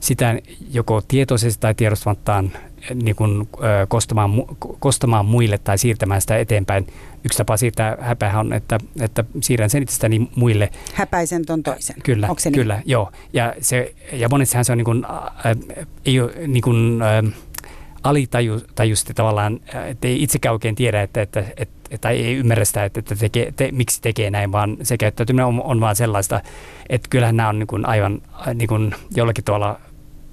sitä 0.00 0.38
joko 0.70 1.00
tietoisesti 1.08 1.60
tai 1.60 1.74
tiedostamattaan 1.74 2.52
niin 2.94 3.16
kuin, 3.16 3.48
ö, 3.54 3.86
kostamaan, 3.88 4.30
kostamaan 4.78 5.26
muille 5.26 5.58
tai 5.58 5.78
siirtämään 5.78 6.20
sitä 6.20 6.36
eteenpäin. 6.36 6.86
Yksi 7.24 7.38
tapa 7.38 7.56
siitä 7.56 7.98
häpeä 8.00 8.38
on, 8.38 8.52
että, 8.52 8.78
että 9.00 9.24
siirrän 9.40 9.70
sen 9.70 9.82
itsestäni 9.82 10.28
muille. 10.34 10.70
Häpäisen 10.94 11.46
ton 11.46 11.62
toisen. 11.62 11.96
Kyllä, 12.04 12.28
Onko 12.28 12.40
se 12.40 12.50
kyllä, 12.50 12.74
niin? 12.74 12.84
joo. 12.86 13.12
Ja, 13.32 13.54
se, 13.60 13.94
ja 14.12 14.28
monestihan 14.28 14.64
se 14.64 14.72
on 14.72 14.78
niin 14.78 14.84
kuin, 14.84 15.04
äh, 15.04 15.56
ei 16.04 16.20
ole 16.20 16.32
niin 16.46 16.62
kuin, 16.62 17.02
äh, 17.02 17.32
alitajuisesti 18.02 19.14
tavallaan, 19.14 19.60
että 19.86 20.08
ei 20.08 20.22
itsekään 20.22 20.52
oikein 20.52 20.74
tiedä, 20.74 21.02
että, 21.02 21.22
että, 21.22 21.44
että 21.56 21.77
tai 22.00 22.16
ei 22.16 22.34
ymmärrä 22.34 22.64
sitä, 22.64 22.84
että, 22.84 23.00
että 23.00 23.16
te, 23.56 23.68
miksi 23.72 24.02
tekee 24.02 24.30
näin, 24.30 24.52
vaan 24.52 24.76
se 24.82 24.98
käyttäytyminen 24.98 25.46
on, 25.46 25.62
on 25.62 25.80
vaan 25.80 25.96
sellaista, 25.96 26.40
että 26.88 27.08
kyllähän 27.10 27.36
nämä 27.36 27.48
on 27.48 27.58
niin 27.58 27.66
kuin 27.66 27.86
aivan 27.86 28.22
niin 28.54 28.68
kuin 28.68 28.94
jollakin 29.16 29.44
tavalla 29.44 29.80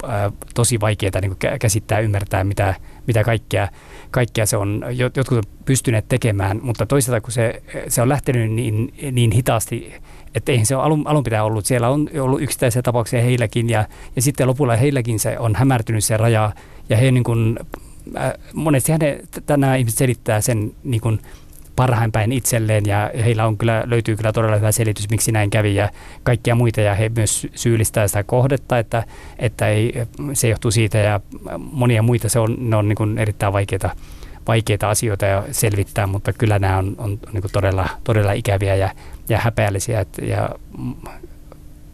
ää, 0.08 0.32
tosi 0.54 0.80
vaikeaa 0.80 1.22
niin 1.22 1.60
käsittää, 1.60 2.00
ymmärtää, 2.00 2.44
mitä, 2.44 2.76
mitä 3.08 3.24
kaikkea, 3.24 3.68
kaikkea 4.12 4.46
se 4.46 4.58
on, 4.58 4.84
jotkut 4.98 5.38
on 5.38 5.44
pystyneet 5.66 6.08
tekemään, 6.08 6.60
mutta 6.64 6.86
toisaalta 6.86 7.22
kun 7.22 7.32
se, 7.32 7.64
se 7.88 8.02
on 8.02 8.10
lähtenyt 8.10 8.52
niin, 8.52 8.94
niin 9.12 9.32
hitaasti, 9.32 9.94
että 10.36 10.52
eihän 10.52 10.66
se 10.66 10.76
ole 10.76 10.84
alun, 10.84 11.08
alun 11.08 11.24
pitää 11.24 11.44
ollut. 11.44 11.66
Siellä 11.66 11.90
on 11.90 12.10
ollut 12.20 12.42
yksittäisiä 12.42 12.82
tapauksia 12.82 13.22
heilläkin 13.22 13.70
ja, 13.70 13.88
ja 14.16 14.22
sitten 14.22 14.48
lopulla 14.48 14.76
heilläkin 14.76 15.20
se 15.20 15.40
on 15.40 15.56
hämärtynyt 15.56 16.04
se 16.04 16.18
raja 16.18 16.52
ja 16.90 16.98
he 16.98 17.12
niin 17.12 17.24
kuin, 17.24 17.60
äh, 18.18 18.34
monesti 18.54 18.92
hänen, 18.92 19.20
nämä 19.58 19.76
ihmiset 19.76 19.98
selittää 19.98 20.42
sen 20.42 20.76
niin 20.84 21.02
kuin, 21.02 21.20
parhain 21.76 22.12
päin 22.12 22.32
itselleen 22.32 22.84
ja 22.86 23.12
heillä 23.24 23.48
on 23.48 23.58
kyllä, 23.58 23.84
löytyy 23.86 24.16
kyllä 24.16 24.34
todella 24.34 24.56
hyvä 24.56 24.72
selitys, 24.72 25.10
miksi 25.10 25.32
näin 25.32 25.50
kävi 25.50 25.76
ja 25.76 25.90
kaikkia 26.24 26.56
muita 26.56 26.82
ja 26.82 26.96
he 26.96 27.12
myös 27.16 27.48
syyllistää 27.56 28.08
sitä 28.08 28.24
kohdetta, 28.24 28.80
että, 28.80 29.04
että 29.40 29.68
ei, 29.68 29.94
se 30.34 30.48
johtuu 30.48 30.72
siitä 30.72 30.98
ja 30.98 31.20
monia 31.58 32.04
muita 32.04 32.30
se 32.30 32.40
on, 32.40 32.58
ne 32.60 32.76
on 32.76 32.88
niin 32.88 32.96
kuin 32.96 33.18
erittäin 33.18 33.54
vaikeita, 33.54 33.90
vaikeita 34.48 34.90
asioita 34.90 35.26
ja 35.26 35.44
selvittää, 35.52 36.08
mutta 36.08 36.34
kyllä 36.34 36.60
nämä 36.60 36.78
on, 36.78 36.96
on 36.98 37.20
niin 37.34 37.42
kuin 37.42 37.52
todella, 37.52 37.90
todella 38.04 38.32
ikäviä 38.32 38.76
ja, 38.76 38.90
ja 39.30 39.38
häpeällisiä 39.38 40.00
et, 40.00 40.18
ja 40.28 40.50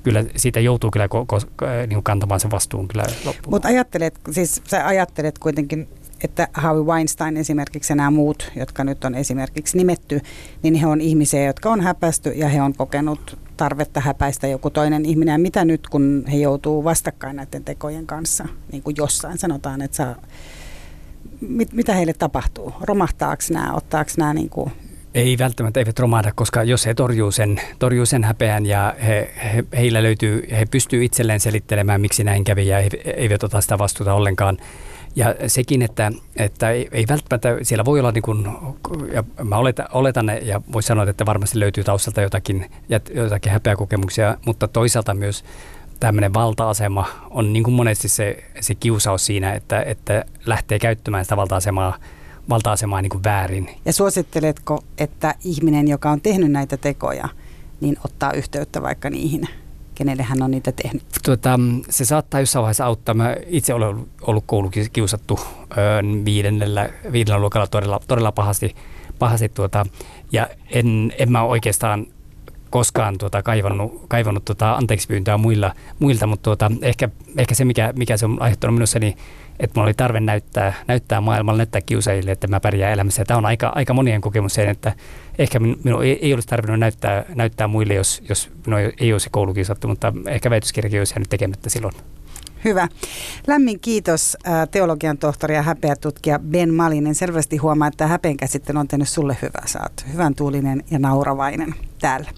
kyllä 0.04 0.24
siitä 0.36 0.60
joutuu 0.60 0.92
kyllä 0.92 1.08
ko, 1.08 1.26
ko, 1.26 1.40
niin 1.88 2.04
kantamaan 2.04 2.40
sen 2.40 2.52
vastuun 2.52 2.88
kyllä 2.88 3.04
loppuun. 3.26 3.54
Mutta 3.54 3.68
ajattelet, 3.68 4.20
siis 4.32 4.62
sä 4.68 4.88
ajattelet 4.88 5.40
kuitenkin 5.40 5.88
että 6.24 6.48
Harvey 6.54 6.84
Weinstein 6.84 7.38
esimerkiksi 7.38 7.92
ja 7.92 7.96
nämä 7.96 8.12
muut, 8.12 8.52
jotka 8.56 8.84
nyt 8.84 9.04
on 9.04 9.16
esimerkiksi 9.16 9.78
nimetty, 9.78 10.22
niin 10.64 10.76
he 10.76 10.88
on 10.88 11.02
ihmisiä, 11.02 11.44
jotka 11.44 11.70
on 11.70 11.82
häpästy 11.82 12.30
ja 12.30 12.50
he 12.50 12.62
on 12.62 12.74
kokenut 12.74 13.38
tarvetta 13.58 14.00
häpäistä 14.00 14.48
joku 14.48 14.70
toinen 14.70 15.06
ihminen. 15.06 15.32
Ja 15.32 15.40
mitä 15.40 15.66
nyt, 15.66 15.88
kun 15.88 16.24
he 16.32 16.38
joutuu 16.38 16.84
vastakkain 16.84 17.36
näiden 17.36 17.64
tekojen 17.64 18.08
kanssa, 18.08 18.48
niin 18.72 18.84
kuin 18.84 18.96
jossain 18.98 19.38
sanotaan, 19.38 19.82
että 19.82 19.98
saa, 19.98 20.16
mit, 21.42 21.74
mitä 21.74 21.94
heille 21.94 22.14
tapahtuu? 22.14 22.74
Romahtaako 22.82 23.44
nämä, 23.52 23.74
ottaako 23.74 24.12
nämä 24.18 24.34
niin 24.34 24.50
kuin 24.50 24.72
ei 25.14 25.38
välttämättä 25.38 25.80
eivät 25.80 26.00
romahda, 26.00 26.32
koska 26.36 26.64
jos 26.64 26.86
he 26.86 26.94
torjuu 26.94 27.32
sen, 27.32 27.62
torjuu 27.80 28.06
sen 28.06 28.24
häpeän 28.24 28.66
ja 28.66 28.96
he, 29.08 29.34
he, 29.44 29.64
heillä 29.78 30.04
löytyy, 30.04 30.48
he 30.52 30.66
pystyy 30.72 31.06
itselleen 31.06 31.40
selittelemään, 31.40 32.02
miksi 32.02 32.24
näin 32.24 32.44
kävi 32.44 32.68
ja 32.68 32.78
he 32.78 32.90
eivät 33.16 33.44
ota 33.44 33.62
sitä 33.62 33.78
vastuuta 33.78 34.14
ollenkaan, 34.14 34.58
ja 35.16 35.36
sekin, 35.48 35.82
että, 35.82 36.12
että 36.36 36.70
ei, 36.70 36.90
ei 36.92 37.06
välttämättä, 37.10 37.58
siellä 37.62 37.86
voi 37.86 38.00
olla 38.00 38.12
niin 38.12 38.22
kuin, 38.22 38.48
ja 39.14 39.24
mä 39.44 39.58
oletan, 39.58 39.86
oletan 39.94 40.32
ja 40.42 40.62
voisi 40.74 40.88
sanoa, 40.88 41.10
että 41.10 41.26
varmasti 41.26 41.60
löytyy 41.60 41.84
taustalta 41.84 42.22
jotakin, 42.22 42.72
jotakin 43.14 43.52
häpeäkokemuksia, 43.52 44.38
mutta 44.46 44.68
toisaalta 44.68 45.14
myös 45.14 45.44
tämmöinen 46.00 46.34
valta-asema 46.34 47.08
on 47.30 47.54
niin 47.54 47.64
kuin 47.64 47.74
monesti 47.74 48.08
se, 48.08 48.44
se 48.60 48.76
kiusaus 48.76 49.26
siinä, 49.26 49.54
että, 49.54 49.82
että 49.82 50.26
lähtee 50.46 50.80
käyttämään 50.80 51.26
sitä 51.26 51.38
valta-asemaa, 51.38 51.98
valta-asemaa 52.50 53.02
niin 53.02 53.10
kuin 53.10 53.24
väärin. 53.24 53.70
Ja 53.86 53.94
suositteletko, 53.94 54.84
että 54.98 55.36
ihminen, 55.44 55.88
joka 55.88 56.12
on 56.12 56.22
tehnyt 56.22 56.52
näitä 56.52 56.78
tekoja, 56.78 57.30
niin 57.82 57.98
ottaa 58.06 58.34
yhteyttä 58.34 58.82
vaikka 58.82 59.10
niihin 59.10 59.48
kenelle 59.96 60.24
hän 60.24 60.42
on 60.42 60.52
niitä 60.52 60.72
tehnyt? 60.72 61.04
Tuota, 61.26 61.60
se 61.90 62.06
saattaa 62.06 62.40
jossain 62.40 62.62
vaiheessa 62.62 62.86
auttaa. 62.86 63.16
Mä 63.16 63.36
itse 63.48 63.74
olen 63.74 64.06
ollut 64.22 64.44
koulukiusattu 64.48 65.40
viidennellä, 66.26 66.90
viidennellä 67.12 67.42
luokalla 67.42 67.68
todella, 67.68 68.00
todella 68.08 68.32
pahasti, 68.32 68.76
pahasti 69.20 69.50
tuota, 69.50 69.86
ja 70.32 70.48
en, 70.70 71.14
en 71.18 71.32
mä 71.32 71.44
oikeastaan 71.44 72.08
koskaan 72.70 73.18
tuota, 73.18 73.44
kaivannut, 73.44 74.06
kaivannut 74.08 74.46
tuota, 74.46 74.74
anteeksi 74.74 75.08
pyyntöä 75.08 75.38
muilla, 75.38 75.74
muilta, 76.00 76.28
mutta 76.28 76.44
tuota, 76.44 76.72
ehkä, 76.82 77.10
ehkä 77.38 77.56
se, 77.56 77.66
mikä, 77.66 77.94
mikä 77.96 78.18
se 78.18 78.26
on 78.26 78.42
aiheuttanut 78.42 78.76
minussa, 78.76 79.00
niin 79.00 79.18
että 79.60 79.80
mulla 79.80 79.88
oli 79.88 79.94
tarve 79.94 80.20
näyttää, 80.20 80.74
näyttää 80.88 81.22
maailmalle, 81.22 81.58
näyttää 81.58 81.82
kiusaajille, 81.82 82.32
että 82.32 82.48
mä 82.48 82.60
pärjään 82.60 82.94
elämässä. 82.94 83.22
Ja 83.22 83.26
tämä 83.26 83.38
on 83.38 83.46
aika, 83.46 83.72
aika 83.76 83.94
monien 83.94 84.22
kokemus 84.22 84.54
sen, 84.54 84.70
että 84.70 84.94
ehkä 85.38 85.60
minun 85.60 86.04
ei, 86.04 86.20
ei 86.26 86.34
olisi 86.34 86.48
tarvinnut 86.48 86.80
näyttää, 86.80 87.26
näyttää 87.36 87.68
muille, 87.68 87.94
jos, 87.94 88.22
jos 88.30 88.50
minun 88.66 88.80
ei 89.00 89.14
olisi 89.14 89.30
koulukiusattu, 89.32 89.88
mutta 89.88 90.14
ehkä 90.28 90.50
väitöskirjakin 90.50 91.00
olisi 91.00 91.14
jäänyt 91.14 91.30
tekemättä 91.30 91.70
silloin. 91.70 91.94
Hyvä. 92.66 92.88
Lämmin 93.48 93.80
kiitos 93.80 94.38
teologian 94.72 95.18
tohtori 95.18 95.56
ja 95.56 95.62
häpeätutkija 95.62 96.40
Ben 96.40 96.74
Malinen. 96.74 97.16
Selvästi 97.16 97.58
huomaa, 97.58 97.88
että 97.88 98.08
häpeen 98.08 98.38
käsittely 98.38 98.80
on 98.80 98.88
tehnyt 98.88 99.10
sulle 99.10 99.38
hyvää. 99.42 99.64
Saat 99.66 100.06
hyvän 100.14 100.36
tuulinen 100.36 100.84
ja 100.92 101.00
nauravainen 101.00 101.76
täällä. 102.00 102.30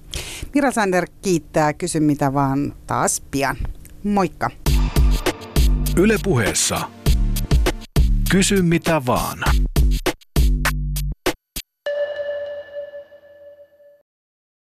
Mira 0.54 0.72
Sander 0.72 1.08
kiittää. 1.22 1.74
Kysy 1.74 2.00
mitä 2.00 2.34
vaan 2.34 2.74
taas 2.88 3.24
pian. 3.32 3.56
Moikka. 4.04 4.50
Yle 5.98 6.18
puheessa. 6.24 6.82
Kysy 8.32 8.62
mitä 8.62 9.02
vaan. 9.06 9.38